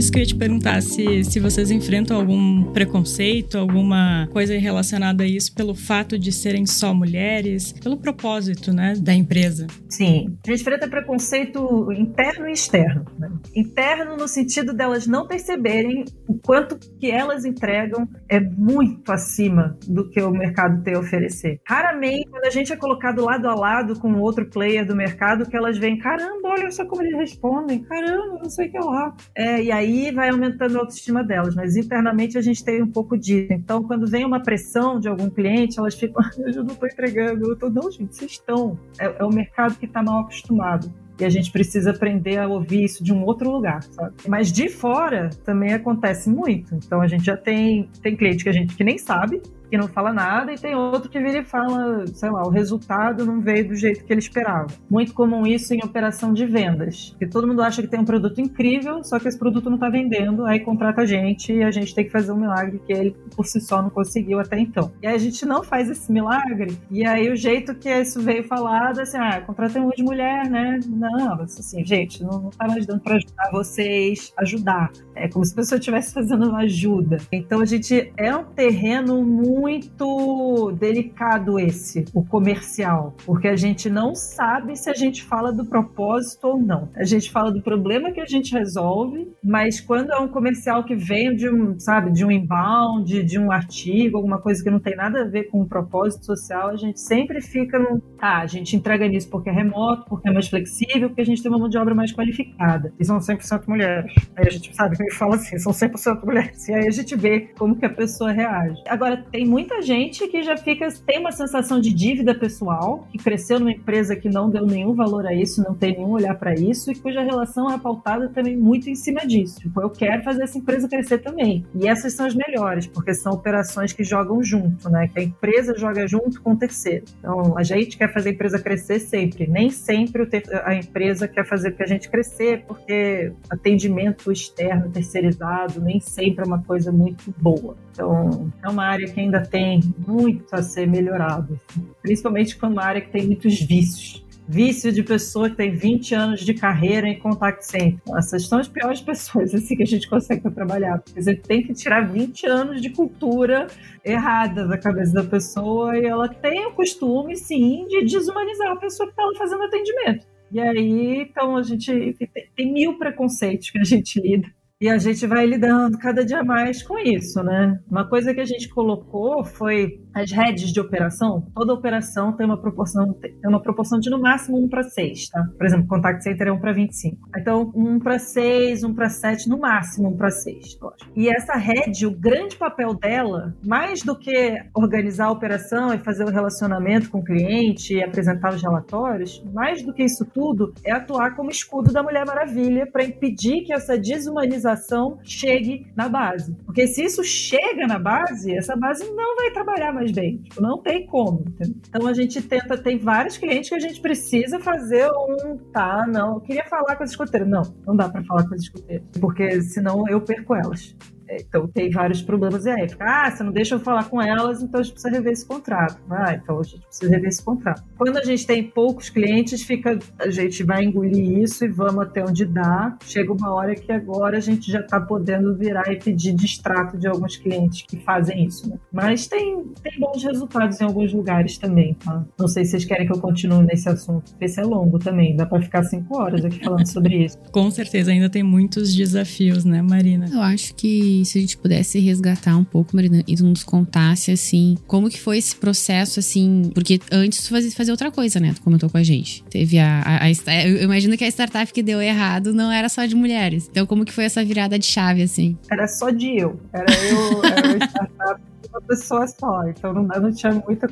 isso 0.00 0.10
que 0.10 0.18
eu 0.18 0.22
ia 0.22 0.26
te 0.26 0.34
perguntar, 0.34 0.80
se, 0.80 1.24
se 1.24 1.38
vocês 1.38 1.70
enfrentam 1.70 2.16
algum 2.16 2.72
preconceito, 2.72 3.58
alguma 3.58 4.26
coisa 4.32 4.58
relacionada 4.58 5.24
a 5.24 5.26
isso 5.26 5.54
pelo 5.54 5.74
fato 5.74 6.18
de 6.18 6.32
serem 6.32 6.64
só 6.64 6.94
mulheres, 6.94 7.72
pelo 7.72 7.98
propósito, 7.98 8.72
né, 8.72 8.94
da 8.98 9.12
empresa. 9.12 9.66
Sim, 9.90 10.38
a 10.46 10.50
gente 10.50 10.62
enfrenta 10.62 10.88
preconceito 10.88 11.92
interno 11.92 12.48
e 12.48 12.52
externo. 12.52 13.04
Né? 13.18 13.30
Interno 13.54 14.16
no 14.16 14.26
sentido 14.26 14.72
delas 14.72 15.06
não 15.06 15.26
perceberem 15.26 16.06
o 16.26 16.34
quanto 16.38 16.78
que 16.98 17.10
elas 17.10 17.44
entregam 17.44 18.08
é 18.26 18.40
muito 18.40 19.12
acima 19.12 19.76
do 19.86 20.08
que 20.08 20.20
o 20.22 20.30
mercado 20.30 20.82
tem 20.82 20.94
a 20.94 21.00
oferecer. 21.00 21.60
Raramente, 21.68 22.30
quando 22.30 22.46
a 22.46 22.50
gente 22.50 22.72
é 22.72 22.76
colocado 22.76 23.22
lado 23.22 23.46
a 23.46 23.54
lado 23.54 24.00
com 24.00 24.14
outro 24.14 24.48
player 24.48 24.86
do 24.86 24.96
mercado, 24.96 25.46
que 25.46 25.56
elas 25.56 25.76
veem, 25.76 25.98
caramba, 25.98 26.48
olha 26.48 26.70
só 26.70 26.86
como 26.86 27.02
eles 27.02 27.18
respondem, 27.18 27.82
caramba, 27.82 28.38
não 28.42 28.48
sei 28.48 28.68
o 28.68 28.72
que 28.72 28.78
lá. 28.78 29.14
É, 29.36 29.62
e 29.62 29.70
aí 29.70 29.89
vai 30.14 30.30
aumentando 30.30 30.76
a 30.76 30.80
autoestima 30.80 31.22
delas, 31.24 31.54
mas 31.54 31.76
internamente 31.76 32.36
a 32.36 32.40
gente 32.40 32.64
tem 32.64 32.82
um 32.82 32.90
pouco 32.90 33.16
disso. 33.16 33.52
Então, 33.52 33.82
quando 33.82 34.06
vem 34.06 34.24
uma 34.24 34.42
pressão 34.42 34.98
de 34.98 35.08
algum 35.08 35.30
cliente, 35.30 35.78
elas 35.78 35.94
ficam, 35.94 36.22
eu 36.38 36.64
não 36.64 36.72
estou 36.72 36.88
entregando, 36.88 37.50
eu 37.50 37.56
tô, 37.56 37.70
não, 37.70 37.90
gente, 37.90 38.14
vocês 38.14 38.32
estão. 38.32 38.78
É, 38.98 39.16
é 39.18 39.24
o 39.24 39.30
mercado 39.30 39.78
que 39.78 39.86
está 39.86 40.02
mal 40.02 40.22
acostumado. 40.22 40.92
E 41.18 41.24
a 41.24 41.28
gente 41.28 41.52
precisa 41.52 41.90
aprender 41.90 42.38
a 42.38 42.48
ouvir 42.48 42.84
isso 42.84 43.04
de 43.04 43.12
um 43.12 43.22
outro 43.24 43.50
lugar, 43.50 43.82
sabe? 43.82 44.14
Mas 44.26 44.50
de 44.50 44.70
fora 44.70 45.28
também 45.44 45.74
acontece 45.74 46.30
muito. 46.30 46.74
Então 46.74 47.02
a 47.02 47.06
gente 47.06 47.24
já 47.24 47.36
tem, 47.36 47.90
tem 48.02 48.16
cliente 48.16 48.42
que 48.42 48.48
a 48.48 48.52
gente 48.52 48.74
que 48.74 48.82
nem 48.82 48.96
sabe, 48.96 49.42
que 49.70 49.78
não 49.78 49.86
fala 49.86 50.12
nada, 50.12 50.52
e 50.52 50.56
tem 50.56 50.74
outro 50.74 51.08
que 51.08 51.20
vira 51.20 51.38
e 51.38 51.44
fala, 51.44 52.04
sei 52.08 52.28
lá, 52.28 52.42
o 52.42 52.50
resultado 52.50 53.24
não 53.24 53.40
veio 53.40 53.68
do 53.68 53.74
jeito 53.74 54.04
que 54.04 54.12
ele 54.12 54.20
esperava. 54.20 54.66
Muito 54.90 55.14
comum 55.14 55.46
isso 55.46 55.72
em 55.72 55.80
operação 55.82 56.32
de 56.32 56.44
vendas, 56.44 57.14
que 57.18 57.26
todo 57.26 57.46
mundo 57.46 57.62
acha 57.62 57.80
que 57.80 57.88
tem 57.88 58.00
um 58.00 58.04
produto 58.04 58.40
incrível, 58.40 59.04
só 59.04 59.18
que 59.18 59.28
esse 59.28 59.38
produto 59.38 59.70
não 59.70 59.76
está 59.76 59.88
vendendo, 59.88 60.44
aí 60.44 60.58
contrata 60.60 61.02
a 61.02 61.06
gente 61.06 61.52
e 61.52 61.62
a 61.62 61.70
gente 61.70 61.94
tem 61.94 62.04
que 62.04 62.10
fazer 62.10 62.32
um 62.32 62.36
milagre 62.36 62.80
que 62.84 62.92
ele 62.92 63.16
por 63.36 63.46
si 63.46 63.60
só 63.60 63.80
não 63.80 63.90
conseguiu 63.90 64.40
até 64.40 64.58
então. 64.58 64.90
E 65.00 65.06
aí 65.06 65.14
a 65.14 65.18
gente 65.18 65.46
não 65.46 65.62
faz 65.62 65.88
esse 65.88 66.10
milagre, 66.10 66.76
e 66.90 67.06
aí 67.06 67.30
o 67.30 67.36
jeito 67.36 67.74
que 67.74 67.88
isso 67.88 68.20
veio 68.20 68.42
falado, 68.42 69.00
assim, 69.00 69.18
ah, 69.18 69.40
contratei 69.40 69.80
um 69.80 69.90
de 69.90 70.02
mulher, 70.02 70.50
né? 70.50 70.80
Não, 70.86 71.42
assim, 71.42 71.84
gente, 71.84 72.24
não, 72.24 72.40
não 72.40 72.50
tá 72.50 72.66
mais 72.66 72.86
dando 72.86 73.00
para 73.00 73.16
ajudar 73.16 73.50
vocês, 73.52 74.32
ajudar. 74.38 74.90
É 75.14 75.28
como 75.28 75.44
se 75.44 75.52
a 75.52 75.56
pessoa 75.56 75.78
estivesse 75.78 76.12
fazendo 76.12 76.48
uma 76.48 76.60
ajuda. 76.60 77.18
Então 77.30 77.60
a 77.60 77.64
gente 77.64 78.12
é 78.16 78.34
um 78.34 78.44
terreno 78.44 79.22
muito 79.22 79.59
muito 79.60 80.72
delicado 80.72 81.58
esse, 81.58 82.06
o 82.14 82.24
comercial, 82.24 83.14
porque 83.26 83.46
a 83.46 83.56
gente 83.56 83.90
não 83.90 84.14
sabe 84.14 84.74
se 84.74 84.88
a 84.88 84.94
gente 84.94 85.22
fala 85.22 85.52
do 85.52 85.66
propósito 85.66 86.48
ou 86.48 86.58
não. 86.58 86.88
A 86.96 87.04
gente 87.04 87.30
fala 87.30 87.52
do 87.52 87.60
problema 87.60 88.10
que 88.10 88.20
a 88.20 88.26
gente 88.26 88.52
resolve, 88.54 89.30
mas 89.44 89.78
quando 89.78 90.12
é 90.12 90.18
um 90.18 90.28
comercial 90.28 90.82
que 90.84 90.96
vem 90.96 91.36
de 91.36 91.50
um, 91.50 91.78
sabe, 91.78 92.10
de 92.10 92.24
um 92.24 92.30
inbound, 92.30 93.22
de 93.22 93.38
um 93.38 93.52
artigo, 93.52 94.16
alguma 94.16 94.40
coisa 94.40 94.64
que 94.64 94.70
não 94.70 94.80
tem 94.80 94.96
nada 94.96 95.22
a 95.22 95.24
ver 95.24 95.44
com 95.44 95.60
o 95.60 95.68
propósito 95.68 96.24
social, 96.24 96.70
a 96.70 96.76
gente 96.76 96.98
sempre 96.98 97.42
fica 97.42 97.78
no, 97.78 98.02
ah, 98.18 98.40
a 98.40 98.46
gente 98.46 98.74
entrega 98.74 99.06
nisso 99.06 99.28
porque 99.28 99.50
é 99.50 99.52
remoto, 99.52 100.06
porque 100.08 100.28
é 100.28 100.32
mais 100.32 100.48
flexível, 100.48 101.08
porque 101.08 101.20
a 101.20 101.26
gente 101.26 101.42
tem 101.42 101.50
uma 101.50 101.58
mão 101.58 101.68
de 101.68 101.76
obra 101.76 101.94
mais 101.94 102.12
qualificada. 102.12 102.92
E 102.98 103.04
são 103.04 103.18
100% 103.18 103.68
mulheres. 103.68 104.12
Aí 104.36 104.46
a 104.46 104.50
gente 104.50 104.74
sabe 104.74 104.96
que 104.96 105.04
me 105.04 105.12
fala 105.12 105.34
assim, 105.34 105.58
são 105.58 105.72
100% 105.72 106.24
mulheres. 106.24 106.66
E 106.68 106.72
aí 106.74 106.86
a 106.86 106.90
gente 106.90 107.14
vê 107.14 107.40
como 107.58 107.76
que 107.76 107.84
a 107.84 107.90
pessoa 107.90 108.32
reage. 108.32 108.82
Agora, 108.88 109.24
tem 109.30 109.49
muita 109.50 109.82
gente 109.82 110.28
que 110.28 110.42
já 110.44 110.56
fica, 110.56 110.86
tem 111.04 111.18
uma 111.18 111.32
sensação 111.32 111.80
de 111.80 111.92
dívida 111.92 112.32
pessoal, 112.32 113.08
que 113.10 113.18
cresceu 113.18 113.58
numa 113.58 113.72
empresa 113.72 114.14
que 114.14 114.28
não 114.28 114.48
deu 114.48 114.64
nenhum 114.64 114.94
valor 114.94 115.26
a 115.26 115.34
isso, 115.34 115.62
não 115.62 115.74
tem 115.74 115.96
nenhum 115.96 116.10
olhar 116.10 116.38
para 116.38 116.54
isso, 116.54 116.92
e 116.92 116.94
cuja 116.94 117.20
relação 117.22 117.68
é 117.68 117.76
pautada 117.76 118.28
também 118.28 118.56
muito 118.56 118.88
em 118.88 118.94
cima 118.94 119.26
disso. 119.26 119.58
Tipo, 119.58 119.82
eu 119.82 119.90
quero 119.90 120.22
fazer 120.22 120.44
essa 120.44 120.56
empresa 120.56 120.88
crescer 120.88 121.18
também. 121.18 121.66
E 121.74 121.88
essas 121.88 122.12
são 122.12 122.26
as 122.26 122.34
melhores, 122.34 122.86
porque 122.86 123.12
são 123.12 123.32
operações 123.32 123.92
que 123.92 124.04
jogam 124.04 124.40
junto, 124.42 124.88
né? 124.88 125.08
Que 125.08 125.18
a 125.18 125.22
empresa 125.22 125.76
joga 125.76 126.06
junto 126.06 126.40
com 126.40 126.52
o 126.52 126.56
terceiro. 126.56 127.04
Então, 127.18 127.58
a 127.58 127.64
gente 127.64 127.98
quer 127.98 128.12
fazer 128.12 128.30
a 128.30 128.32
empresa 128.32 128.58
crescer 128.60 129.00
sempre. 129.00 129.48
Nem 129.48 129.70
sempre 129.70 130.28
a 130.64 130.74
empresa 130.74 131.26
quer 131.26 131.44
fazer 131.44 131.72
que 131.72 131.82
a 131.82 131.86
gente 131.86 132.08
crescer, 132.08 132.64
porque 132.68 133.32
atendimento 133.50 134.30
externo, 134.30 134.90
terceirizado, 134.90 135.80
nem 135.80 135.98
sempre 135.98 136.44
é 136.44 136.46
uma 136.46 136.62
coisa 136.62 136.92
muito 136.92 137.34
boa. 137.38 137.76
Então, 137.92 138.50
é 138.62 138.68
uma 138.68 138.84
área 138.84 139.06
que 139.08 139.18
ainda 139.18 139.39
tem 139.40 139.80
muito 140.06 140.54
a 140.54 140.62
ser 140.62 140.86
melhorado, 140.86 141.58
principalmente 142.02 142.56
quando 142.56 142.72
é 142.72 142.74
uma 142.74 142.84
área 142.84 143.00
que 143.00 143.10
tem 143.10 143.26
muitos 143.26 143.60
vícios. 143.60 144.24
Vício 144.48 144.90
de 144.90 145.04
pessoa 145.04 145.48
que 145.48 145.54
tem 145.54 145.70
20 145.70 146.12
anos 146.12 146.40
de 146.40 146.52
carreira 146.54 147.06
em 147.06 147.16
contact 147.16 147.64
center. 147.64 148.00
Essas 148.16 148.48
são 148.48 148.58
as 148.58 148.66
piores 148.66 149.00
pessoas 149.00 149.54
assim 149.54 149.76
que 149.76 149.84
a 149.84 149.86
gente 149.86 150.10
consegue 150.10 150.50
trabalhar. 150.50 150.98
Porque 150.98 151.22
você 151.22 151.36
tem 151.36 151.62
que 151.62 151.72
tirar 151.72 152.00
20 152.10 152.46
anos 152.48 152.82
de 152.82 152.90
cultura 152.90 153.68
errada 154.04 154.66
da 154.66 154.76
cabeça 154.76 155.12
da 155.12 155.22
pessoa 155.22 155.96
e 155.96 156.04
ela 156.04 156.28
tem 156.28 156.66
o 156.66 156.72
costume, 156.72 157.36
sim, 157.36 157.86
de 157.86 158.04
desumanizar 158.06 158.72
a 158.72 158.76
pessoa 158.76 159.08
que 159.08 159.12
está 159.12 159.38
fazendo 159.38 159.62
atendimento. 159.62 160.26
E 160.50 160.58
aí, 160.58 161.20
então, 161.22 161.56
a 161.56 161.62
gente 161.62 162.16
tem 162.56 162.72
mil 162.72 162.98
preconceitos 162.98 163.70
que 163.70 163.78
a 163.78 163.84
gente 163.84 164.20
lida 164.20 164.48
e 164.80 164.88
a 164.88 164.96
gente 164.96 165.26
vai 165.26 165.44
lidando 165.44 165.98
cada 165.98 166.24
dia 166.24 166.42
mais 166.42 166.82
com 166.82 166.98
isso, 166.98 167.42
né? 167.42 167.78
Uma 167.90 168.08
coisa 168.08 168.32
que 168.32 168.40
a 168.40 168.46
gente 168.46 168.66
colocou 168.70 169.44
foi 169.44 170.00
as 170.14 170.30
redes 170.30 170.72
de 170.72 170.80
operação. 170.80 171.46
Toda 171.54 171.72
operação 171.72 172.32
tem 172.32 172.46
uma 172.46 172.60
proporção, 172.60 173.12
tem 173.12 173.34
uma 173.44 173.60
proporção 173.60 173.98
de 173.98 174.10
no 174.10 174.20
máximo 174.20 174.58
1 174.64 174.68
para 174.68 174.82
6, 174.82 175.28
tá? 175.28 175.48
Por 175.56 175.66
exemplo, 175.66 175.86
contact 175.86 176.22
center 176.22 176.48
é 176.48 176.52
1 176.52 176.58
para 176.58 176.72
25. 176.72 177.28
Então, 177.36 177.72
1 177.74 177.98
para 178.00 178.18
6, 178.18 178.84
1 178.84 178.94
para 178.94 179.08
7, 179.08 179.48
no 179.48 179.58
máximo 179.58 180.08
1 180.10 180.16
para 180.16 180.30
6, 180.30 180.78
lógico. 180.80 181.10
E 181.14 181.28
essa 181.28 181.54
rede, 181.54 182.06
o 182.06 182.10
grande 182.10 182.56
papel 182.56 182.94
dela, 182.94 183.54
mais 183.64 184.02
do 184.02 184.16
que 184.16 184.60
organizar 184.74 185.26
a 185.26 185.30
operação 185.30 185.92
e 185.94 185.98
fazer 185.98 186.24
o 186.24 186.30
relacionamento 186.30 187.10
com 187.10 187.18
o 187.18 187.24
cliente 187.24 187.94
e 187.94 188.02
apresentar 188.02 188.54
os 188.54 188.62
relatórios, 188.62 189.42
mais 189.52 189.82
do 189.82 189.92
que 189.92 190.02
isso 190.02 190.24
tudo, 190.24 190.74
é 190.84 190.92
atuar 190.92 191.36
como 191.36 191.50
escudo 191.50 191.92
da 191.92 192.02
Mulher 192.02 192.26
Maravilha 192.26 192.86
para 192.90 193.04
impedir 193.04 193.62
que 193.62 193.72
essa 193.72 193.96
desumanização 193.96 195.18
chegue 195.22 195.86
na 195.96 196.08
base. 196.08 196.54
Porque 196.64 196.86
se 196.86 197.04
isso 197.04 197.22
chega 197.22 197.86
na 197.86 197.98
base, 197.98 198.54
essa 198.54 198.76
base 198.76 199.04
não 199.12 199.36
vai 199.36 199.50
trabalhar 199.50 199.92
mais 200.00 200.12
bem. 200.12 200.38
Tipo, 200.38 200.62
não 200.62 200.78
tem 200.78 201.06
como. 201.06 201.44
Então 201.60 202.06
a 202.06 202.14
gente 202.14 202.40
tenta, 202.42 202.76
tem 202.76 202.98
vários 202.98 203.36
clientes 203.36 203.68
que 203.68 203.74
a 203.74 203.80
gente 203.80 204.00
precisa 204.00 204.58
fazer 204.58 205.08
um, 205.10 205.58
tá, 205.72 206.06
não, 206.06 206.34
eu 206.34 206.40
queria 206.40 206.64
falar 206.64 206.96
com 206.96 207.04
as 207.04 207.10
escuteiras. 207.10 207.48
Não, 207.48 207.62
não 207.86 207.94
dá 207.94 208.08
para 208.08 208.24
falar 208.24 208.48
com 208.48 208.54
as 208.54 208.62
escuteiras, 208.62 209.04
porque 209.20 209.60
senão 209.62 210.08
eu 210.08 210.20
perco 210.20 210.54
elas. 210.54 210.96
Então 211.38 211.66
tem 211.68 211.90
vários 211.90 212.22
problemas 212.22 212.64
e 212.64 212.70
aí 212.70 212.88
fica, 212.88 213.04
ah, 213.04 213.30
você 213.30 213.42
não 213.42 213.52
deixa 213.52 213.74
eu 213.74 213.80
falar 213.80 214.04
com 214.04 214.20
elas, 214.20 214.62
então 214.62 214.80
a 214.80 214.82
gente 214.82 214.92
precisa 214.92 215.14
rever 215.14 215.32
esse 215.32 215.46
contrato. 215.46 216.00
Ah, 216.10 216.34
então 216.34 216.58
a 216.58 216.62
gente 216.62 216.80
precisa 216.86 217.10
rever 217.10 217.28
esse 217.28 217.44
contrato. 217.44 217.82
Quando 217.96 218.16
a 218.16 218.24
gente 218.24 218.46
tem 218.46 218.62
poucos 218.62 219.08
clientes, 219.08 219.62
fica, 219.62 219.98
a 220.18 220.30
gente 220.30 220.62
vai 220.64 220.84
engolir 220.84 221.38
isso 221.38 221.64
e 221.64 221.68
vamos 221.68 222.02
até 222.02 222.22
onde 222.24 222.44
dá. 222.44 222.96
Chega 223.04 223.32
uma 223.32 223.52
hora 223.52 223.74
que 223.74 223.92
agora 223.92 224.38
a 224.38 224.40
gente 224.40 224.70
já 224.70 224.80
está 224.80 225.00
podendo 225.00 225.54
virar 225.56 225.90
e 225.92 225.96
pedir 225.96 226.34
distrato 226.34 226.98
de 226.98 227.06
alguns 227.06 227.36
clientes 227.36 227.82
que 227.82 227.96
fazem 227.98 228.46
isso. 228.46 228.68
Né? 228.68 228.76
Mas 228.92 229.26
tem, 229.26 229.64
tem 229.82 229.98
bons 229.98 230.22
resultados 230.22 230.80
em 230.80 230.84
alguns 230.84 231.12
lugares 231.12 231.58
também, 231.58 231.94
tá? 231.94 232.24
Não 232.38 232.48
sei 232.48 232.64
se 232.64 232.72
vocês 232.72 232.84
querem 232.84 233.06
que 233.06 233.12
eu 233.12 233.20
continue 233.20 233.64
nesse 233.64 233.88
assunto, 233.88 234.32
esse 234.40 234.60
é 234.60 234.64
longo 234.64 234.98
também, 234.98 235.36
dá 235.36 235.46
para 235.46 235.60
ficar 235.60 235.82
cinco 235.84 236.16
horas 236.18 236.44
aqui 236.44 236.62
falando 236.64 236.86
sobre 236.86 237.24
isso. 237.24 237.38
Com 237.52 237.70
certeza, 237.70 238.10
ainda 238.10 238.28
tem 238.28 238.42
muitos 238.42 238.94
desafios, 238.94 239.64
né, 239.64 239.82
Marina? 239.82 240.26
Eu 240.32 240.40
acho 240.40 240.74
que 240.74 241.19
se 241.24 241.38
a 241.38 241.40
gente 241.40 241.56
pudesse 241.56 241.98
resgatar 241.98 242.56
um 242.56 242.64
pouco, 242.64 242.94
Marina, 242.94 243.22
e 243.26 243.36
tu 243.36 243.44
nos 243.44 243.62
contasse, 243.64 244.30
assim, 244.30 244.76
como 244.86 245.08
que 245.08 245.20
foi 245.20 245.38
esse 245.38 245.56
processo, 245.56 246.20
assim, 246.20 246.70
porque 246.74 247.00
antes 247.10 247.42
tu 247.42 247.50
fazia, 247.50 247.70
fazia 247.72 247.92
outra 247.92 248.10
coisa, 248.10 248.40
né? 248.40 248.52
Tu 248.54 248.62
comentou 248.62 248.88
com 248.88 248.98
a 248.98 249.02
gente. 249.02 249.42
Teve 249.44 249.78
a, 249.78 250.00
a, 250.00 250.24
a, 250.24 250.66
Eu 250.66 250.82
imagino 250.82 251.16
que 251.16 251.24
a 251.24 251.28
startup 251.28 251.72
que 251.72 251.82
deu 251.82 252.00
errado 252.00 252.52
não 252.52 252.70
era 252.70 252.88
só 252.88 253.04
de 253.06 253.14
mulheres. 253.14 253.68
Então, 253.70 253.86
como 253.86 254.04
que 254.04 254.12
foi 254.12 254.24
essa 254.24 254.44
virada 254.44 254.78
de 254.78 254.86
chave, 254.86 255.22
assim? 255.22 255.56
Era 255.70 255.86
só 255.86 256.10
de 256.10 256.36
eu. 256.36 256.60
Era 256.72 256.86
eu, 257.06 257.44
era 257.44 257.86
startup 257.86 258.40
uma 258.72 258.80
pessoa 258.82 259.26
só, 259.26 259.68
então 259.68 259.92
não, 259.92 260.04
não 260.04 260.32
tinha 260.32 260.52
muita 260.52 260.88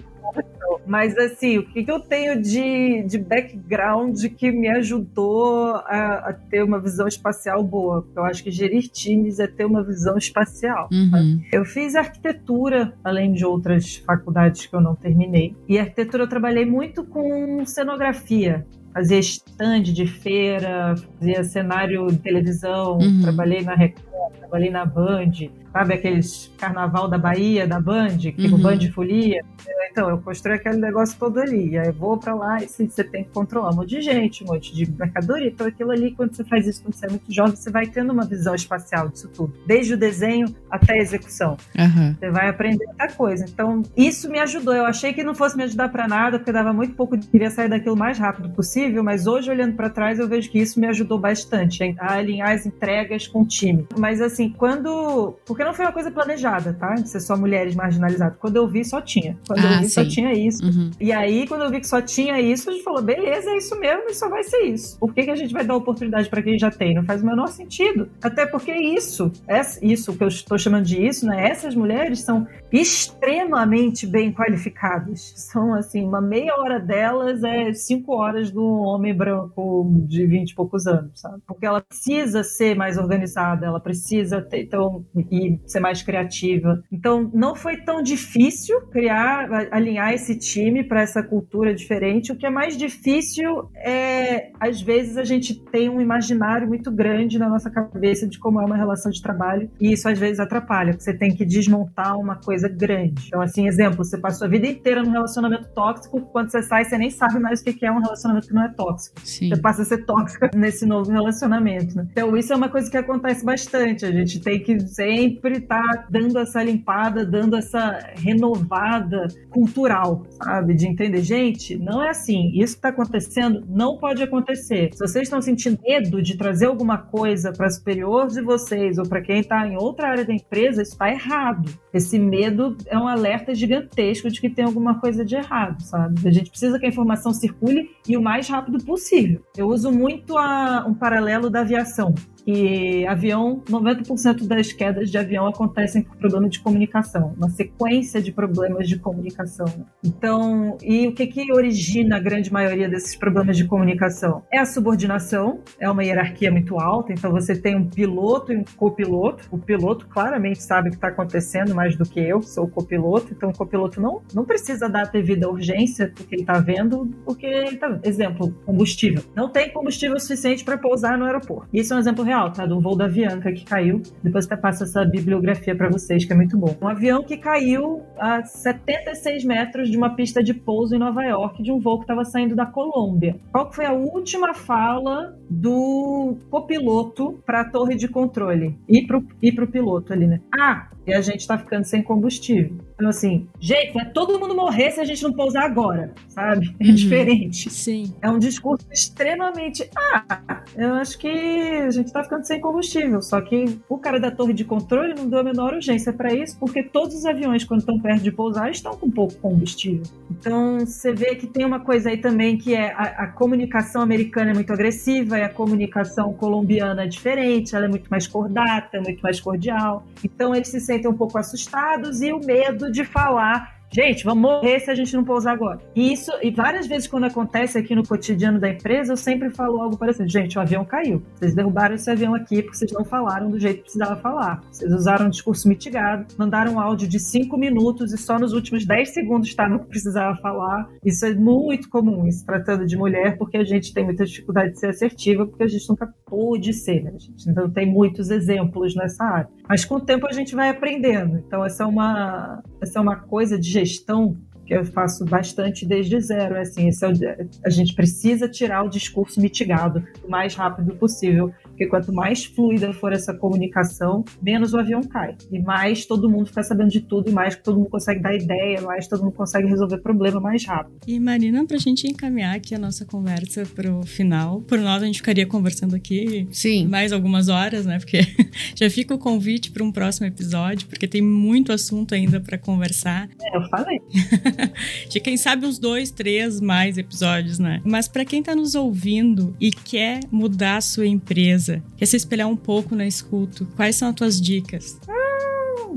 mas 0.87 1.17
assim, 1.19 1.59
o 1.59 1.67
que, 1.67 1.85
eu 1.87 2.01
tenho 2.01 2.41
de, 2.41 3.03
de 3.03 3.19
background 3.19 4.19
que 4.37 4.51
me 4.51 4.69
ajudou 4.69 5.75
a, 5.75 6.29
a, 6.29 6.33
ter 6.33 6.63
uma 6.63 6.81
visão 6.81 7.07
espacial 7.07 7.63
boa? 7.63 8.07
Eu 8.17 8.25
acho 8.25 8.43
que 8.43 8.51
gerir 8.51 8.89
times 8.89 9.39
é 9.39 9.47
ter 9.47 9.67
uma 9.67 9.83
visão 9.83 10.17
espacial. 10.17 10.89
Uhum. 10.91 11.43
Eu 11.53 11.65
fiz 11.65 11.95
arquitetura, 11.95 12.95
além 13.05 13.33
de 13.33 13.45
outras 13.45 13.97
faculdades 13.97 14.67
que 14.67 14.75
eu 14.75 14.81
não 14.81 14.95
terminei. 14.95 15.55
E 15.69 15.79
arquitetura 15.79 16.25
eu 16.25 16.29
trabalhei 16.29 16.65
muito 16.65 17.05
com 17.05 17.65
cenografia. 17.67 18.67
fazia 18.93 19.19
stand 19.19 19.83
de 19.83 20.07
feira, 20.07 20.95
fazia 21.19 21.45
cenário 21.45 22.07
de 22.07 22.19
televisão, 22.19 22.99
uhum. 22.99 23.21
trabalhei 23.23 23.63
na 23.63 23.75
Record, 23.75 24.39
trabalhei 24.39 24.71
na 24.71 24.85
Band, 24.87 25.33
sabe 25.73 25.95
aqueles 25.95 26.53
carnaval 26.59 27.09
da 27.09 27.19
Bahia, 27.19 27.67
da 27.67 27.81
Band, 27.81 28.17
tipo 28.19 28.57
uhum. 28.57 28.63
Band 28.63 28.81
Folia. 28.93 29.43
Então, 29.91 30.09
eu 30.09 30.18
construí 30.21 30.55
aquele 30.55 30.77
negócio 30.77 31.19
todo 31.19 31.39
ali. 31.39 31.79
Aí 31.79 31.89
eu 31.89 31.93
vou 31.93 32.17
para 32.17 32.35
lá 32.35 32.61
e 32.61 32.65
assim, 32.65 32.89
você 32.89 33.05
tem 33.05 33.25
que 33.25 33.31
controlar 33.31 33.71
um 33.71 33.77
monte 33.77 33.91
de 33.91 34.01
gente, 34.01 34.45
um 34.45 34.49
monte 34.49 34.75
de 34.75 34.91
mercadoria. 34.91 35.49
Então, 35.49 35.67
aquilo 35.67 35.91
ali, 35.91 36.13
quando 36.13 36.35
você 36.35 36.45
faz 36.45 36.67
isso 36.67 36.83
quando 36.83 36.95
você 36.95 37.07
é 37.07 37.11
muito 37.11 37.33
jovem, 37.33 37.57
você 37.57 37.71
vai 37.71 37.87
tendo 37.87 38.13
uma 38.13 38.25
visão 38.25 38.55
espacial 38.55 39.09
disso 39.09 39.29
tudo. 39.29 39.55
Desde 39.67 39.95
o 39.95 39.97
desenho 39.97 40.55
até 40.71 40.95
a 40.95 40.99
execução. 40.99 41.57
Uhum. 41.77 42.15
Você 42.19 42.31
vai 42.31 42.49
aprender 42.49 42.85
muita 42.87 43.09
coisa. 43.09 43.45
Então, 43.49 43.83
isso 43.97 44.31
me 44.31 44.39
ajudou. 44.39 44.75
Eu 44.75 44.85
achei 44.85 45.13
que 45.13 45.23
não 45.23 45.35
fosse 45.35 45.57
me 45.57 45.65
ajudar 45.65 45.89
para 45.89 46.07
nada, 46.07 46.39
porque 46.39 46.53
dava 46.53 46.73
muito 46.73 46.95
pouco, 46.95 47.19
queria 47.19 47.51
sair 47.51 47.69
daquilo 47.69 47.95
o 47.95 47.99
mais 47.99 48.19
rápido 48.19 48.51
possível, 48.51 49.03
mas 49.03 49.27
hoje, 49.27 49.51
olhando 49.51 49.75
para 49.75 49.89
trás, 49.89 50.19
eu 50.19 50.29
vejo 50.29 50.51
que 50.51 50.59
isso 50.59 50.79
me 50.79 50.87
ajudou 50.87 51.19
bastante 51.19 51.95
a 51.99 52.15
alinhar 52.15 52.51
as 52.51 52.67
entregas 52.67 53.27
com 53.27 53.43
o 53.43 53.47
time. 53.47 53.87
Mas, 53.99 54.21
assim, 54.21 54.51
quando. 54.51 55.37
Porque 55.47 55.65
não 55.65 55.75
foi 55.75 55.85
uma 55.85 55.93
coisa 55.93 56.11
planejada, 56.11 56.75
tá? 56.75 56.95
De 56.95 57.09
ser 57.09 57.21
só 57.21 57.37
mulheres 57.37 57.75
marginalizadas. 57.75 58.37
Quando 58.39 58.57
eu 58.57 58.69
vi, 58.69 58.85
só 58.85 59.01
tinha. 59.01 59.37
Quando 59.47 59.61
ah, 59.61 59.73
eu 59.73 59.79
vi, 59.79 59.85
sim. 59.85 59.91
só 59.91 60.05
tinha 60.09 60.33
isso. 60.33 60.65
Uhum. 60.65 60.91
E 61.01 61.13
aí, 61.13 61.47
quando 61.47 61.65
eu 61.65 61.71
vi 61.71 61.81
que 61.81 61.87
só 61.87 62.01
tinha 62.01 62.41
isso, 62.41 62.69
a 62.71 62.73
gente 62.73 62.85
falou: 62.85 63.03
beleza, 63.03 63.51
é 63.51 63.57
isso 63.57 63.79
mesmo 63.79 64.05
e 64.09 64.15
só 64.15 64.29
vai 64.29 64.43
ser 64.43 64.63
isso. 64.65 64.99
Por 64.99 65.13
que, 65.15 65.25
que 65.25 65.31
a 65.31 65.37
gente 65.37 65.53
vai 65.53 65.65
dar 65.65 65.77
oportunidade 65.77 66.29
para 66.29 66.43
quem 66.43 66.59
já 66.59 66.71
tem? 66.71 66.95
Não 66.95 67.05
faz 67.05 67.23
o 67.23 67.27
menor 67.27 67.49
sentido. 67.49 68.09
Até 68.23 68.47
porque 68.47 68.73
isso, 68.73 69.31
é 69.47 69.61
isso 69.83 70.17
que 70.17 70.25
eu 70.25 70.29
estou 70.29 70.59
chamando 70.59 70.85
de 70.85 71.05
isso, 71.05 71.27
né? 71.27 71.49
Essas 71.49 71.75
mulheres 71.75 72.21
são 72.21 72.47
extremamente 72.71 74.07
bem 74.07 74.33
qualificadas. 74.33 75.33
São, 75.37 75.75
assim, 75.75 76.05
uma 76.05 76.21
meia 76.21 76.55
hora 76.57 76.79
delas 76.79 77.43
é 77.43 77.73
cinco 77.73 78.15
horas 78.15 78.51
do 78.51 78.65
homem 78.65 79.15
branco 79.15 79.91
de 80.07 80.27
vinte 80.27 80.51
e 80.51 80.55
poucos 80.55 80.87
anos, 80.87 81.21
sabe? 81.21 81.43
Porque 81.47 81.67
ela 81.67 81.81
precisa 81.81 82.43
ser 82.43 82.75
mais 82.75 82.99
organizada, 82.99 83.67
ela 83.67 83.81
precisa 83.81 84.43
ter, 84.43 84.63
então, 84.63 85.05
e 85.31 85.59
ser 85.67 85.81
mais 85.81 86.03
criativa. 86.03 86.83
Então, 86.93 87.31
não 87.33 87.55
foi 87.55 87.79
tão 87.79 88.03
difícil 88.03 88.81
criar, 88.89 89.49
alinhar 89.71 90.13
esse 90.13 90.39
time 90.39 90.85
para 90.85 91.03
essa 91.03 91.23
cultura 91.23 91.75
diferente. 91.75 92.33
O 92.33 92.37
que 92.37 92.47
é 92.47 92.51
mais 92.51 92.77
difícil 92.77 93.71
é, 93.77 94.51
às 94.61 94.81
vezes, 94.81 95.17
a 95.17 95.25
gente 95.25 95.59
tem 95.71 95.89
um 95.89 96.01
imaginário 96.01 96.69
muito 96.69 96.91
grande 96.91 97.39
na 97.39 97.49
nossa 97.49 97.71
cabeça 97.71 98.27
de 98.27 98.39
como 98.39 98.61
é 98.61 98.65
uma 98.65 98.77
relação 98.77 99.11
de 99.11 99.23
trabalho, 99.23 99.71
e 99.81 99.93
isso 99.93 100.09
às 100.09 100.19
vezes 100.19 100.41
atrapalha. 100.41 100.93
Você 100.99 101.15
tem 101.15 101.35
que 101.35 101.45
desmontar 101.45 102.19
uma 102.19 102.37
coisa 102.37 102.58
coisa 102.59 102.69
grande. 102.69 103.29
Então, 103.29 103.41
assim, 103.41 103.69
exemplo, 103.69 104.05
você 104.05 104.19
passou 104.19 104.47
a 104.47 104.51
vida 104.51 104.67
inteira 104.67 105.03
num 105.03 105.13
relacionamento 105.13 105.69
tóxico, 105.69 106.21
quando 106.33 106.51
você 106.51 106.63
sai, 106.63 106.85
você 106.85 106.99
nem 106.99 107.11
sabe 107.11 107.39
mais 107.39 107.61
o 107.61 107.65
que 107.65 107.87
é 107.87 107.93
um 107.93 108.01
relacionamento 108.01 108.49
que 108.49 108.55
não 108.55 108.65
é 108.65 108.69
tóxico. 108.69 109.21
Sim. 109.23 109.49
Você 109.49 109.61
passa 109.61 109.83
a 109.83 109.85
ser 109.85 110.05
tóxica 110.05 110.51
nesse 110.55 110.85
novo 110.85 111.11
relacionamento. 111.11 111.97
Né? 111.97 112.07
Então, 112.11 112.37
isso 112.37 112.53
é 112.53 112.57
uma 112.57 112.69
coisa 112.69 112.91
que 112.91 112.97
acontece 112.97 113.45
bastante. 113.45 114.05
A 114.05 114.11
gente 114.11 114.41
tem 114.41 114.61
que 114.61 114.81
sempre 114.81 115.59
estar 115.59 115.83
tá 115.83 116.07
dando 116.11 116.39
essa 116.39 116.63
limpada, 116.63 117.25
dando 117.25 117.57
essa 117.57 117.99
renovada 118.17 119.29
cultural, 119.51 120.27
sabe? 120.43 120.75
De 120.75 120.87
entender, 120.87 121.23
gente, 121.23 121.77
não 121.77 122.03
é 122.03 122.11
assim. 122.11 122.51
Isso 122.55 122.75
que 122.75 122.79
está 122.79 122.89
acontecendo 122.89 123.65
não 123.69 123.99
pode 123.99 124.23
acontecer. 124.23 124.91
Se 124.93 124.99
vocês 124.99 125.25
estão 125.25 125.41
sentindo 125.41 125.79
medo 125.87 126.21
de 126.21 126.37
trazer 126.37 126.67
alguma 126.67 126.99
coisa 126.99 127.53
para 127.53 127.71
superior 127.71 128.27
de 128.29 128.43
vocês 128.43 128.99
ou 128.99 129.07
para 129.07 129.21
quem 129.21 129.41
está 129.41 129.67
em 129.67 129.77
outra 129.77 130.09
área 130.09 130.25
da 130.25 130.33
empresa, 130.33 130.83
isso 130.83 130.93
está 130.93 131.11
errado. 131.11 131.69
Esse 131.93 132.19
medo 132.19 132.48
medo 132.49 132.77
é 132.87 132.99
um 132.99 133.07
alerta 133.07 133.55
gigantesco 133.55 134.31
de 134.31 134.41
que 134.41 134.49
tem 134.49 134.65
alguma 134.65 134.99
coisa 135.01 135.25
de 135.25 135.37
errado, 135.37 135.83
sabe? 135.83 136.27
A 136.27 136.31
gente 136.31 136.51
precisa 136.51 136.79
que 136.79 136.87
a 136.87 136.89
informação 136.89 137.33
circule 137.33 137.91
e 138.07 138.17
o 138.17 138.23
mais 138.23 138.49
rápido 138.49 138.83
possível. 138.85 139.43
Eu 139.57 139.69
uso 139.69 139.91
muito 139.93 140.37
a, 140.37 140.85
um 140.87 140.95
paralelo 140.95 141.51
da 141.51 141.61
aviação. 141.61 142.15
E 142.51 143.07
avião, 143.07 143.63
90% 143.69 144.47
das 144.47 144.73
quedas 144.73 145.11
de 145.11 145.19
avião 145.19 145.47
acontecem 145.47 146.03
por 146.03 146.17
problema 146.17 146.49
de 146.49 146.61
comunicação, 146.61 147.35
uma 147.37 147.51
sequência 147.51 148.23
de 148.23 148.33
problemas 148.33 148.89
de 148.89 148.99
comunicação. 148.99 149.67
Então, 150.03 150.79
e 150.83 151.07
o 151.07 151.13
que 151.13 151.27
que 151.27 151.53
origina 151.53 152.17
a 152.17 152.19
grande 152.19 152.51
maioria 152.51 152.89
desses 152.89 153.15
problemas 153.15 153.55
de 153.55 153.67
comunicação? 153.67 154.45
É 154.51 154.59
a 154.59 154.65
subordinação, 154.65 155.61
é 155.79 155.91
uma 155.91 156.03
hierarquia 156.03 156.51
muito 156.51 156.81
alta, 156.81 157.13
então 157.13 157.31
você 157.31 157.55
tem 157.55 157.77
um 157.77 157.87
piloto 157.87 158.51
e 158.51 158.57
um 158.57 158.65
copiloto. 158.79 159.47
O 159.51 159.59
piloto 159.59 160.07
claramente 160.09 160.63
sabe 160.63 160.89
o 160.89 160.91
que 160.91 160.97
está 160.97 161.09
acontecendo 161.09 161.75
mais 161.75 161.97
do 161.97 162.05
que 162.05 162.19
eu, 162.19 162.41
que 162.41 162.49
sou 162.49 162.65
o 162.65 162.71
copiloto, 162.71 163.31
então 163.31 163.51
o 163.51 163.55
copiloto 163.55 164.01
não, 164.01 164.23
não 164.33 164.47
precisa 164.47 164.89
dar 164.89 165.05
devida 165.11 165.51
urgência 165.51 166.11
porque 166.17 166.35
ele 166.35 166.43
está 166.45 166.59
vendo, 166.59 167.11
porque 167.27 167.45
ele 167.45 167.77
tá, 167.77 168.01
exemplo, 168.03 168.55
combustível. 168.65 169.23
Não 169.37 169.51
tem 169.51 169.71
combustível 169.71 170.19
suficiente 170.19 170.65
para 170.65 170.79
pousar 170.79 171.19
no 171.19 171.27
aeroporto. 171.27 171.69
Isso 171.75 171.93
é 171.93 171.97
um 171.97 172.01
exemplo 172.01 172.25
real 172.25 172.38
real, 172.39 172.53
tá? 172.53 172.65
Do 172.65 172.81
voo 172.81 172.97
da 172.97 173.07
Avianca 173.07 173.53
que 173.53 173.65
caiu. 173.65 174.01
Depois 174.23 174.47
até 174.47 174.57
passo 174.57 174.85
essa 174.85 175.05
bibliografia 175.05 175.75
para 175.75 175.89
vocês, 175.89 176.25
que 176.25 176.33
é 176.33 176.37
muito 176.37 176.57
bom. 176.57 176.77
Um 176.81 176.89
avião 176.89 177.23
que 177.23 177.37
caiu 177.37 178.03
a 178.19 178.45
76 178.45 179.45
metros 179.45 179.91
de 179.91 179.97
uma 179.97 180.15
pista 180.15 180.43
de 180.43 180.55
pouso 180.55 180.95
em 180.95 180.99
Nova 180.99 181.25
York, 181.25 181.63
de 181.63 181.73
um 181.73 181.81
voo 181.81 181.99
que 181.99 182.05
estava 182.05 182.25
saindo 182.25 182.55
da 182.55 182.67
Colômbia. 182.67 183.39
Qual 183.51 183.73
foi 183.73 183.87
a 183.87 183.93
última 183.93 184.55
fala 184.55 185.37
do 185.51 186.37
copiloto 186.51 187.41
para 187.45 187.63
a 187.63 187.65
torre 187.65 187.97
de 187.97 188.09
controle? 188.09 188.79
E 188.89 189.07
pro, 189.07 189.25
e 189.43 189.51
pro 189.51 189.67
piloto 189.67 190.13
ali, 190.13 190.27
né? 190.27 190.41
Ah, 190.57 190.89
e 191.09 191.15
a 191.15 191.23
gente 191.23 191.41
está 191.41 191.57
ficando 191.57 191.85
sem 191.85 192.03
combustível. 192.03 192.77
Então, 192.95 193.09
assim, 193.09 193.49
gente, 193.59 193.95
vai 193.95 194.11
todo 194.11 194.39
mundo 194.39 194.55
morrer 194.55 194.91
se 194.91 195.01
a 195.01 195.05
gente 195.05 195.23
não 195.23 195.33
pousar 195.33 195.65
agora, 195.65 196.13
sabe? 196.29 196.77
É 196.79 196.89
uhum. 196.89 196.95
diferente. 196.95 197.71
Sim. 197.71 198.15
É 198.21 198.29
um 198.29 198.39
discurso 198.39 198.87
extremamente. 198.93 199.89
Ah, 199.97 200.63
eu 200.77 200.95
acho 200.95 201.19
que 201.19 201.29
a 201.29 201.91
gente 201.91 202.13
tá 202.19 202.25
ficando 202.25 202.47
sem 202.47 202.61
combustível. 202.61 203.23
Só 203.23 203.41
que 203.41 203.79
o 203.89 203.99
cara 203.99 204.19
da 204.19 204.31
torre 204.31 204.53
de 204.53 204.65
controle 204.65 205.15
não 205.15 205.29
deu 205.29 205.39
a 205.39 205.43
menor 205.43 205.75
urgência 205.75 206.13
para 206.13 206.33
isso, 206.33 206.59
porque 206.59 206.83
todos 206.83 207.15
os 207.15 207.25
aviões, 207.25 207.65
quando 207.65 207.81
estão 207.81 207.99
perto 207.99 208.23
de 208.23 208.33
pousar, 208.33 208.71
estão 208.71 208.93
com 208.97 209.11
pouco 209.11 209.35
combustível. 209.37 210.03
Então, 210.31 210.81
você 210.81 211.13
vê 211.13 211.35
que 211.35 211.47
tem 211.47 211.65
uma 211.65 211.81
coisa 211.81 212.11
aí 212.11 212.19
também 212.19 212.57
que 212.57 212.75
é 212.75 212.93
a, 212.93 213.25
a 213.25 213.27
comunicação 213.29 214.03
americana 214.03 214.51
é 214.51 214.55
muito 214.55 214.73
agressiva 214.73 215.39
e 215.39 215.43
a 215.43 215.49
comunicação 215.49 216.33
colombiana 216.33 217.05
é 217.05 217.07
diferente, 217.07 217.75
ela 217.75 217.87
é 217.87 217.89
muito 217.89 218.09
mais 218.09 218.27
cordata, 218.27 219.01
muito 219.01 219.21
mais 219.21 219.41
cordial. 219.41 220.05
Então, 220.25 220.55
eles 220.55 220.69
se 220.69 220.81
sentem 220.81 221.11
um 221.11 221.17
pouco 221.17 221.39
assustados 221.39 222.21
e 222.23 222.33
o 222.33 222.41
medo 222.41 222.91
de 222.91 223.05
falar 223.05 223.78
Gente, 223.91 224.23
vamos 224.23 224.43
morrer 224.43 224.81
se 224.81 224.91
a 224.91 224.95
gente 224.95 225.15
não 225.15 225.25
pousar 225.25 225.55
agora. 225.55 225.81
E 225.97 226.13
isso, 226.13 226.31
e 226.43 226.51
várias 226.51 226.87
vezes 226.87 227.09
quando 227.09 227.25
acontece 227.25 227.79
aqui 227.79 227.95
no 227.95 228.07
cotidiano 228.07 228.61
da 228.61 228.69
empresa, 228.69 229.13
eu 229.13 229.17
sempre 229.17 229.51
falo 229.51 229.81
algo 229.81 229.97
parecido. 229.97 230.29
Gente, 230.29 230.59
o 230.59 230.61
avião 230.61 230.85
caiu. 230.85 231.23
Vocês 231.35 231.55
derrubaram 231.55 231.95
esse 231.95 232.11
avião 232.11 232.35
aqui 232.35 232.63
porque 232.63 232.77
vocês 232.77 232.93
não 232.93 233.05
falaram 233.05 233.51
do 233.51 233.59
jeito 233.59 233.79
que 233.79 233.83
precisava 233.85 234.17
falar. 234.17 234.63
Vocês 234.71 234.93
usaram 234.93 235.27
um 235.27 235.31
discurso 235.31 235.67
mitigado, 235.67 236.27
mandaram 236.37 236.75
um 236.75 236.81
áudio 236.81 237.09
de 237.09 237.19
cinco 237.19 237.57
minutos 237.57 238.13
e 238.13 238.19
só 238.19 238.39
nos 238.39 238.53
últimos 238.53 238.85
dez 238.85 239.15
segundos 239.15 239.49
estavam 239.49 239.79
o 239.79 239.81
que 239.81 239.87
precisava 239.87 240.37
falar. 240.37 240.89
Isso 241.03 241.25
é 241.25 241.35
muito 241.35 241.89
comum, 241.89 242.27
isso 242.27 242.45
tratando 242.45 242.85
de 242.85 242.97
mulher, 242.97 243.39
porque 243.39 243.57
a 243.57 243.65
gente 243.65 243.95
tem 243.95 244.05
muita 244.05 244.25
dificuldade 244.25 244.73
de 244.73 244.81
ser 244.81 244.89
assertiva, 244.89 245.47
porque 245.47 245.63
a 245.63 245.69
gente 245.69 245.89
nunca 245.89 246.13
pôde 246.27 246.75
ser, 246.75 247.03
né? 247.05 247.13
Gente 247.19 247.51
não 247.53 247.71
tem 247.71 247.87
muitos 247.87 248.31
exemplos 248.31 248.95
nessa 248.95 249.25
área. 249.25 249.49
Mas 249.67 249.85
com 249.85 249.97
o 249.97 250.01
tempo 250.01 250.27
a 250.27 250.33
gente 250.33 250.55
vai 250.55 250.69
aprendendo. 250.69 251.39
Então, 251.39 251.65
essa 251.65 251.85
é 251.85 251.87
uma, 251.87 252.63
essa 252.83 252.99
é 252.99 253.03
uma 253.03 253.17
coisa 253.17 253.59
de 253.59 253.78
gestão 253.85 254.37
que 254.69 254.75
eu 254.75 254.85
faço 254.85 255.25
bastante 255.25 255.87
desde 255.87 256.21
zero. 256.21 256.57
É 256.57 256.61
assim, 256.61 256.89
é 256.89 257.07
o, 257.07 257.49
a 257.65 257.71
gente 257.71 257.95
precisa 257.95 258.47
tirar 258.47 258.85
o 258.85 258.91
discurso 258.91 259.41
mitigado 259.41 260.05
o 260.23 260.31
mais 260.31 260.55
rápido 260.55 260.95
possível, 260.97 261.51
porque 261.63 261.87
quanto 261.87 262.13
mais 262.13 262.45
fluida 262.45 262.93
for 262.93 263.13
essa 263.13 263.33
comunicação, 263.33 264.25
menos 264.43 264.75
o 264.75 264.79
avião 264.79 265.01
cai. 265.03 265.35
E 265.51 265.59
mais 265.59 266.05
todo 266.05 266.29
mundo 266.29 266.47
fica 266.47 266.63
sabendo 266.63 266.91
de 266.91 267.01
tudo, 267.01 267.31
e 267.31 267.33
mais 267.33 267.57
todo 267.57 267.79
mundo 267.79 267.89
consegue 267.89 268.21
dar 268.21 268.35
ideia, 268.35 268.83
mais 268.83 269.09
todo 269.09 269.25
mundo 269.25 269.33
consegue 269.33 269.67
resolver 269.67 269.99
problema 269.99 270.39
mais 270.39 270.67
rápido. 270.67 270.99
E 271.07 271.19
Marina, 271.19 271.65
pra 271.65 271.79
gente 271.79 272.07
encaminhar 272.07 272.55
aqui 272.55 272.75
a 272.75 272.79
nossa 272.79 273.07
conversa 273.07 273.63
pro 273.75 274.03
final, 274.03 274.61
por 274.61 274.79
nós 274.79 275.03
a 275.03 275.07
gente 275.07 275.17
ficaria 275.17 275.47
conversando 275.47 275.97
aqui 275.97 276.47
Sim. 276.51 276.87
mais 276.89 277.11
algumas 277.11 277.49
horas, 277.49 277.87
né? 277.87 277.99
Porque 277.99 278.21
já 278.77 278.91
fica 278.91 279.15
o 279.15 279.19
convite 279.19 279.71
para 279.71 279.83
um 279.83 279.91
próximo 279.91 280.27
episódio, 280.27 280.87
porque 280.89 281.09
tem 281.09 281.23
muito 281.23 281.73
assunto 281.73 282.15
ainda 282.15 282.39
para 282.39 282.59
conversar. 282.59 283.31
É, 283.41 283.57
eu 283.57 283.63
falei. 283.71 283.99
de 285.09 285.21
quem 285.21 285.37
sabe 285.37 285.67
uns 285.67 285.79
dois, 285.79 286.11
três 286.11 286.61
mais 286.61 286.99
episódios, 286.99 287.59
né? 287.59 287.81
Mas 287.85 288.09
para 288.09 288.25
quem 288.25 288.43
tá 288.43 288.55
nos 288.55 288.75
ouvindo 288.75 289.55
e 289.61 289.71
quer 289.71 290.21
mudar 290.31 290.77
a 290.77 290.81
sua 290.81 291.07
empresa, 291.07 291.83
quer 291.97 292.07
se 292.07 292.17
espelhar 292.17 292.49
um 292.49 292.57
pouco 292.57 292.95
na 292.95 293.07
escuto, 293.07 293.67
quais 293.77 293.97
são 293.97 294.09
as 294.09 294.15
tuas 294.15 294.41
dicas? 294.41 294.99
Ah, 295.09 295.28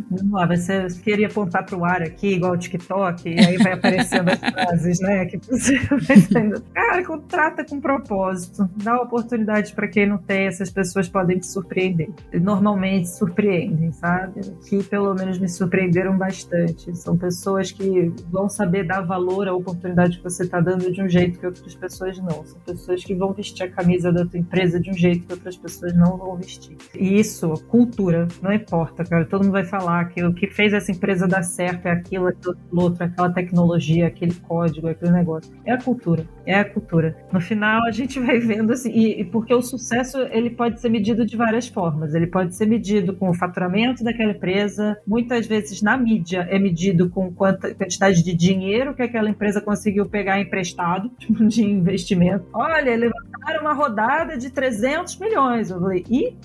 Não, 0.09 0.23
não 0.23 0.47
você 0.47 0.87
queria 1.03 1.27
apontar 1.27 1.65
para 1.65 1.77
o 1.77 1.83
ar 1.83 2.01
aqui, 2.01 2.35
igual 2.35 2.53
o 2.53 2.57
TikTok, 2.57 3.29
e 3.29 3.39
aí 3.39 3.57
vai 3.57 3.73
aparecendo 3.73 4.29
as 4.29 4.39
frases, 4.51 4.99
né? 4.99 5.25
Que 5.25 5.37
você 5.37 5.77
vai. 5.87 6.61
Cara, 6.73 7.05
contrata 7.05 7.65
com 7.65 7.79
propósito. 7.79 8.69
Dá 8.83 9.01
oportunidade 9.01 9.73
para 9.73 9.87
quem 9.87 10.07
não 10.07 10.17
tem, 10.17 10.47
essas 10.47 10.69
pessoas 10.69 11.09
podem 11.09 11.39
te 11.39 11.47
surpreender. 11.47 12.09
Normalmente 12.33 13.09
surpreendem, 13.09 13.91
sabe? 13.91 14.41
Que 14.67 14.83
pelo 14.83 15.13
menos 15.13 15.37
me 15.39 15.49
surpreenderam 15.49 16.17
bastante. 16.17 16.95
São 16.97 17.17
pessoas 17.17 17.71
que 17.71 18.13
vão 18.29 18.49
saber 18.49 18.85
dar 18.85 19.01
valor 19.01 19.47
à 19.47 19.53
oportunidade 19.53 20.17
que 20.17 20.23
você 20.23 20.43
está 20.43 20.59
dando 20.59 20.91
de 20.91 21.01
um 21.01 21.09
jeito 21.09 21.39
que 21.39 21.45
outras 21.45 21.75
pessoas 21.75 22.17
não. 22.17 22.45
São 22.45 22.59
pessoas 22.65 23.03
que 23.03 23.15
vão 23.15 23.33
vestir 23.33 23.63
a 23.63 23.69
camisa 23.69 24.11
da 24.11 24.25
tua 24.25 24.39
empresa 24.39 24.79
de 24.79 24.89
um 24.89 24.93
jeito 24.93 25.27
que 25.27 25.33
outras 25.33 25.57
pessoas 25.57 25.93
não 25.93 26.17
vão 26.17 26.35
vestir. 26.35 26.77
E 26.95 27.19
isso, 27.19 27.53
cultura, 27.67 28.27
não 28.41 28.53
importa, 28.53 29.03
cara. 29.03 29.25
Todo 29.25 29.43
mundo 29.43 29.53
vai 29.53 29.63
falar 29.63 29.80
que 30.05 30.23
o 30.23 30.33
que 30.33 30.47
fez 30.47 30.73
essa 30.73 30.91
empresa 30.91 31.27
dar 31.27 31.43
certo 31.43 31.85
é 31.85 31.91
aquilo, 31.91 32.27
aquilo 32.27 32.57
outro, 32.73 33.03
aquela 33.03 33.29
tecnologia, 33.29 34.07
aquele 34.07 34.33
código, 34.33 34.87
aquele 34.87 35.11
negócio. 35.11 35.51
É 35.65 35.73
a 35.73 35.77
cultura. 35.77 36.25
É 36.45 36.55
a 36.55 36.65
cultura. 36.65 37.15
No 37.31 37.39
final, 37.39 37.85
a 37.85 37.91
gente 37.91 38.19
vai 38.21 38.39
vendo 38.39 38.73
assim, 38.73 38.91
e, 38.91 39.21
e 39.21 39.25
porque 39.25 39.53
o 39.53 39.61
sucesso 39.61 40.19
ele 40.31 40.49
pode 40.49 40.79
ser 40.79 40.89
medido 40.89 41.25
de 41.25 41.35
várias 41.35 41.67
formas. 41.67 42.13
Ele 42.13 42.27
pode 42.27 42.55
ser 42.55 42.65
medido 42.65 43.15
com 43.15 43.29
o 43.29 43.33
faturamento 43.33 44.03
daquela 44.03 44.31
empresa, 44.31 44.97
muitas 45.05 45.47
vezes 45.47 45.81
na 45.81 45.97
mídia 45.97 46.47
é 46.49 46.59
medido 46.59 47.09
com 47.09 47.31
quanta 47.31 47.73
quantidade 47.73 48.23
de 48.23 48.33
dinheiro 48.33 48.93
que 48.93 49.01
aquela 49.01 49.29
empresa 49.29 49.61
conseguiu 49.61 50.05
pegar 50.05 50.39
emprestado 50.39 51.09
tipo, 51.17 51.43
de 51.47 51.63
investimento. 51.63 52.45
Olha, 52.53 52.95
levantaram 52.95 53.61
uma 53.61 53.73
rodada 53.73 54.37
de 54.37 54.49
300 54.49 55.17
milhões. 55.17 55.69
Eu 55.69 55.79
falei, 55.79 56.05
e 56.09 56.35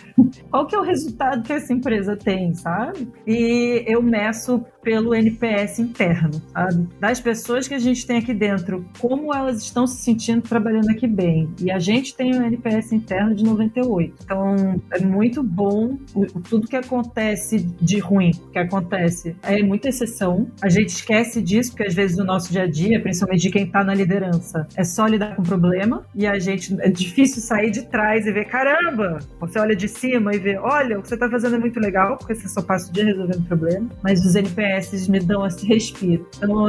qual 0.50 0.66
que 0.66 0.74
é 0.74 0.78
o 0.78 0.82
resultado 0.82 1.42
que 1.42 1.52
essa 1.52 1.72
empresa 1.72 2.16
tem, 2.16 2.54
sabe? 2.54 2.85
E 3.26 3.84
eu 3.86 4.02
meço 4.02 4.64
pelo 4.86 5.12
NPS 5.12 5.80
interno, 5.80 6.40
sabe? 6.52 6.88
Das 7.00 7.18
pessoas 7.18 7.66
que 7.66 7.74
a 7.74 7.78
gente 7.78 8.06
tem 8.06 8.18
aqui 8.18 8.32
dentro, 8.32 8.86
como 9.00 9.34
elas 9.34 9.60
estão 9.60 9.84
se 9.84 10.00
sentindo 10.00 10.42
trabalhando 10.42 10.88
aqui 10.90 11.08
bem. 11.08 11.52
E 11.60 11.72
a 11.72 11.80
gente 11.80 12.14
tem 12.16 12.38
um 12.38 12.46
NPS 12.46 12.92
interno 12.92 13.34
de 13.34 13.42
98. 13.42 14.14
Então, 14.22 14.80
é 14.92 15.00
muito 15.00 15.42
bom 15.42 15.96
tudo 16.48 16.68
que 16.68 16.76
acontece 16.76 17.58
de 17.80 17.98
ruim, 17.98 18.30
que 18.52 18.58
acontece, 18.60 19.34
é 19.42 19.60
muita 19.60 19.88
exceção. 19.88 20.48
A 20.62 20.68
gente 20.68 20.90
esquece 20.90 21.42
disso, 21.42 21.72
porque 21.72 21.88
às 21.88 21.94
vezes 21.94 22.16
no 22.16 22.24
nosso 22.24 22.52
dia 22.52 22.62
a 22.62 22.70
dia, 22.70 23.00
principalmente 23.00 23.42
de 23.42 23.50
quem 23.50 23.64
está 23.64 23.82
na 23.82 23.92
liderança, 23.92 24.68
é 24.76 24.84
só 24.84 25.06
lidar 25.06 25.34
com 25.34 25.42
problema 25.42 26.06
e 26.14 26.28
a 26.28 26.38
gente 26.38 26.76
é 26.80 26.88
difícil 26.88 27.42
sair 27.42 27.72
de 27.72 27.82
trás 27.88 28.24
e 28.24 28.32
ver, 28.32 28.44
caramba, 28.44 29.18
você 29.40 29.58
olha 29.58 29.74
de 29.74 29.88
cima 29.88 30.32
e 30.32 30.38
vê, 30.38 30.56
olha, 30.58 30.98
o 30.98 31.02
que 31.02 31.08
você 31.08 31.14
está 31.14 31.28
fazendo 31.28 31.56
é 31.56 31.58
muito 31.58 31.80
legal, 31.80 32.16
porque 32.16 32.36
você 32.36 32.48
só 32.48 32.62
passa 32.62 32.75
o 32.84 32.92
dia 32.92 33.04
resolvendo 33.04 33.46
problema, 33.46 33.88
mas 34.02 34.24
os 34.24 34.34
NPS 34.34 35.08
me 35.08 35.20
dão 35.20 35.46
esse 35.46 35.66
respiro. 35.66 36.26
Então, 36.36 36.68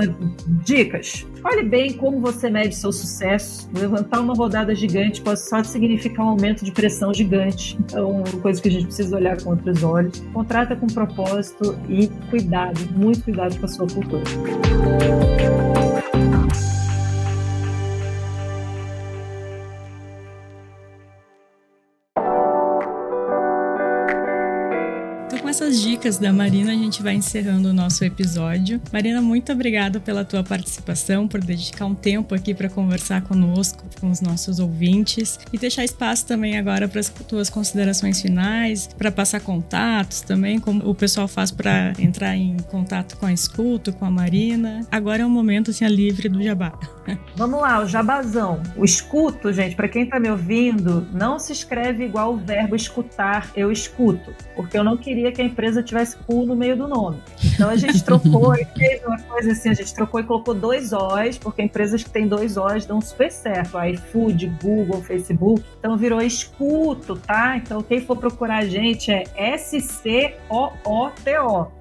dicas. 0.64 1.26
Olhe 1.44 1.64
bem 1.64 1.94
como 1.94 2.20
você 2.20 2.50
mede 2.50 2.76
seu 2.76 2.92
sucesso. 2.92 3.70
Levantar 3.74 4.20
uma 4.20 4.34
rodada 4.34 4.74
gigante 4.76 5.22
pode 5.22 5.40
só 5.40 5.64
significar 5.64 6.26
um 6.26 6.30
aumento 6.30 6.66
de 6.66 6.72
pressão 6.72 7.14
gigante. 7.14 7.78
Então, 7.80 8.24
coisa 8.42 8.62
que 8.62 8.68
a 8.68 8.72
gente 8.72 8.86
precisa 8.86 9.16
olhar 9.16 9.42
com 9.42 9.52
outros 9.52 9.84
olhos. 9.84 10.20
Contrata 10.34 10.76
com 10.76 10.88
propósito 10.88 11.78
e 11.90 12.08
cuidado, 12.30 12.80
muito 12.96 13.24
cuidado 13.24 13.58
com 13.60 13.66
a 13.66 13.70
sua 13.70 13.88
cultura. 13.88 14.24
Essas 25.58 25.82
dicas 25.82 26.20
da 26.20 26.32
Marina, 26.32 26.72
a 26.72 26.76
gente 26.76 27.02
vai 27.02 27.16
encerrando 27.16 27.70
o 27.70 27.74
nosso 27.74 28.06
episódio. 28.06 28.80
Marina, 28.94 29.20
muito 29.24 29.52
obrigada 29.52 30.00
pela 30.00 30.24
tua 30.24 30.44
participação, 30.44 31.28
por 31.28 31.44
dedicar 31.44 31.88
um 31.88 31.96
tempo 31.96 32.36
aqui 32.36 32.54
para 32.54 32.70
conversar 32.70 33.24
conosco, 33.24 33.84
com 34.00 34.12
os 34.12 34.22
nossos 34.22 34.60
ouvintes 34.60 35.40
e 35.52 35.58
deixar 35.58 35.84
espaço 35.84 36.28
também 36.28 36.60
agora 36.60 36.88
para 36.88 37.00
as 37.00 37.10
tuas 37.10 37.50
considerações 37.50 38.22
finais, 38.22 38.86
para 38.86 39.12
passar 39.12 39.40
contatos 39.40 40.22
também, 40.22 40.60
como 40.60 40.88
o 40.88 40.94
pessoal 40.94 41.28
faz 41.28 41.50
para 41.50 41.92
entrar 41.98 42.36
em 42.36 42.56
contato 42.70 43.18
com 43.18 43.26
a 43.26 43.34
Escuto, 43.34 43.92
com 43.92 44.06
a 44.06 44.12
Marina. 44.12 44.82
Agora 44.92 45.24
é 45.24 45.26
o 45.26 45.30
momento 45.30 45.72
assim, 45.72 45.88
livre 45.88 46.30
do 46.30 46.44
jabá. 46.44 46.72
Vamos 47.36 47.60
lá, 47.60 47.82
o 47.82 47.88
jabazão. 47.88 48.62
O 48.76 48.86
escuto, 48.86 49.52
gente, 49.52 49.76
para 49.76 49.90
quem 49.90 50.04
está 50.04 50.20
me 50.20 50.30
ouvindo, 50.30 51.08
não 51.12 51.40
se 51.40 51.52
escreve 51.52 52.06
igual 52.06 52.36
o 52.36 52.38
verbo 52.38 52.76
escutar, 52.76 53.52
eu 53.56 53.72
escuto, 53.72 54.36
porque 54.56 54.78
eu 54.78 54.84
não 54.84 54.96
queria 54.96 55.32
que 55.32 55.42
a 55.42 55.47
empresa 55.48 55.82
tivesse 55.82 56.16
cu 56.18 56.46
no 56.46 56.56
meio 56.56 56.78
do 56.78 56.88
nome. 56.88 57.18
Então 57.44 57.70
a 57.70 57.76
gente 57.76 58.04
trocou 58.04 58.54
e 58.56 58.66
fez 58.66 59.04
uma 59.04 59.20
coisa 59.20 59.52
assim, 59.52 59.70
a 59.70 59.74
gente 59.74 59.94
trocou 59.94 60.20
e 60.20 60.24
colocou 60.24 60.54
dois 60.54 60.94
O's, 60.94 61.38
porque 61.38 61.62
empresas 61.62 62.04
que 62.04 62.10
têm 62.10 62.28
dois 62.28 62.58
O's 62.58 62.86
dão 62.86 63.02
super 63.02 63.32
certo. 63.32 63.78
iFood, 63.84 64.48
Google, 64.62 65.02
Facebook. 65.02 65.64
Então 65.80 65.98
virou 65.98 66.22
escuto, 66.22 67.16
tá? 67.16 67.58
Então 67.58 67.82
quem 67.82 68.00
for 68.02 68.18
procurar 68.18 68.60
a 68.60 68.66
gente 68.66 69.12
é 69.12 69.24
S-C-O-O-T-O, 69.36 70.28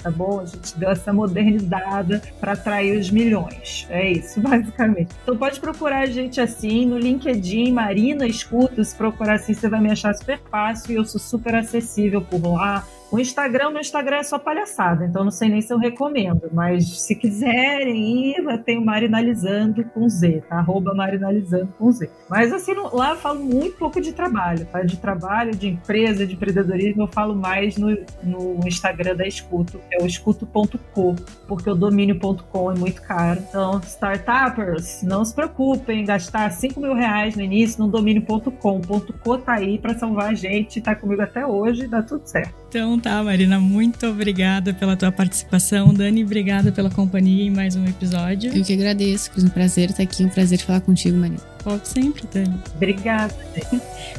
tá 0.03 0.11
bom? 0.11 0.41
A 0.41 0.47
gente 0.47 0.79
deu 0.79 0.91
essa 0.91 1.12
modernizada 1.12 2.23
para 2.41 2.53
atrair 2.53 2.99
os 2.99 3.11
milhões. 3.11 3.87
É 3.91 4.11
isso, 4.12 4.41
basicamente. 4.47 5.14
Então 5.23 5.37
pode 5.37 5.61
procurar 5.61 6.01
a 6.01 6.07
gente 6.07 6.41
assim 6.41 6.87
no 6.87 6.99
LinkedIn, 6.99 7.73
Marina 7.73 8.27
Escuto. 8.27 8.85
Se 8.85 8.95
procurar 8.95 9.35
assim, 9.35 9.55
você 9.55 9.69
vai 9.69 9.81
me 9.81 9.91
achar 9.91 10.14
super 10.14 10.41
fácil 10.51 10.93
e 10.93 10.95
eu 10.97 11.05
sou 11.05 11.21
super 11.21 11.55
acessível 11.55 12.21
por 12.21 12.43
lá 12.47 12.87
o 13.11 13.19
Instagram, 13.19 13.71
meu 13.71 13.81
Instagram 13.81 14.17
é 14.17 14.23
só 14.23 14.39
palhaçada, 14.39 15.05
então 15.05 15.25
não 15.25 15.31
sei 15.31 15.49
nem 15.49 15.61
se 15.61 15.73
eu 15.73 15.79
recomendo, 15.79 16.49
mas 16.53 17.01
se 17.01 17.15
quiserem 17.15 18.31
ir, 18.31 18.63
tem 18.65 18.79
o 18.79 18.85
Marinalizando 18.85 19.85
com 19.85 20.09
Z, 20.09 20.43
tá? 20.49 20.57
Arroba 20.57 20.95
Marinalizando 20.95 21.73
com 21.79 21.91
Z. 21.93 22.11
Mas 22.29 22.53
assim, 22.53 22.75
lá 22.93 23.11
eu 23.11 23.17
falo 23.17 23.41
muito 23.41 23.77
pouco 23.77 24.01
de 24.01 24.13
trabalho, 24.13 24.67
tá? 24.67 24.83
De 24.83 24.97
trabalho, 24.97 25.55
de 25.55 25.69
empresa, 25.69 26.27
de 26.27 26.35
empreendedorismo, 26.35 27.03
eu 27.03 27.09
falo 27.09 27.35
mais 27.35 27.77
no, 27.77 27.97
no 28.23 28.61
Instagram 28.67 29.15
da 29.17 29.27
Escuto, 29.27 29.81
é 29.91 30.03
o 30.03 30.07
escuto.co, 30.07 31.17
porque 31.47 31.71
o 31.71 31.75
domínio.com 31.75 32.73
é 32.73 32.75
muito 32.75 33.03
caro. 33.03 33.41
Então, 33.49 33.81
startuppers, 33.85 35.03
não 35.03 35.25
se 35.25 35.35
preocupem 35.35 36.01
em 36.01 36.05
gastar 36.05 36.51
5 36.51 36.81
mil 36.81 36.95
reais 36.95 37.37
no 37.37 37.43
início 37.43 37.79
no 37.83 37.89
domínio.com. 37.89 38.81
.co 39.23 39.39
tá 39.39 39.55
aí 39.55 39.79
para 39.79 39.99
salvar 39.99 40.31
a 40.31 40.35
gente, 40.35 40.81
tá 40.81 40.95
comigo 40.95 41.23
até 41.23 41.47
hoje, 41.47 41.87
dá 41.87 42.03
tudo 42.03 42.27
certo. 42.27 42.66
Então 42.77 43.01
tá, 43.01 43.24
Marina, 43.24 43.59
muito 43.59 44.07
obrigada 44.07 44.74
pela 44.74 44.95
tua 44.95 45.11
participação. 45.11 45.95
Dani, 45.95 46.22
obrigada 46.22 46.70
pela 46.70 46.91
companhia 46.91 47.45
em 47.45 47.51
mais 47.51 47.74
um 47.74 47.87
episódio. 47.87 48.55
Eu 48.55 48.62
que 48.62 48.74
agradeço, 48.74 49.31
foi 49.33 49.45
um 49.45 49.49
prazer 49.49 49.89
estar 49.89 50.03
aqui, 50.03 50.22
um 50.22 50.29
prazer 50.29 50.59
falar 50.59 50.83
contigo, 50.83 51.16
Marina. 51.16 51.41
Volte 51.64 51.89
sempre, 51.89 52.24
Dani. 52.31 52.61
Obrigada. 52.74 53.35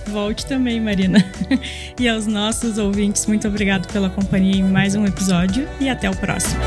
Volte 0.07 0.47
também, 0.47 0.81
Marina. 0.81 1.23
E 1.99 2.09
aos 2.09 2.25
nossos 2.25 2.79
ouvintes, 2.79 3.27
muito 3.27 3.47
obrigado 3.47 3.91
pela 3.93 4.09
companhia 4.09 4.55
em 4.55 4.63
mais 4.63 4.95
um 4.95 5.05
episódio 5.05 5.67
e 5.79 5.87
até 5.87 6.09
o 6.09 6.15
próximo. 6.15 6.59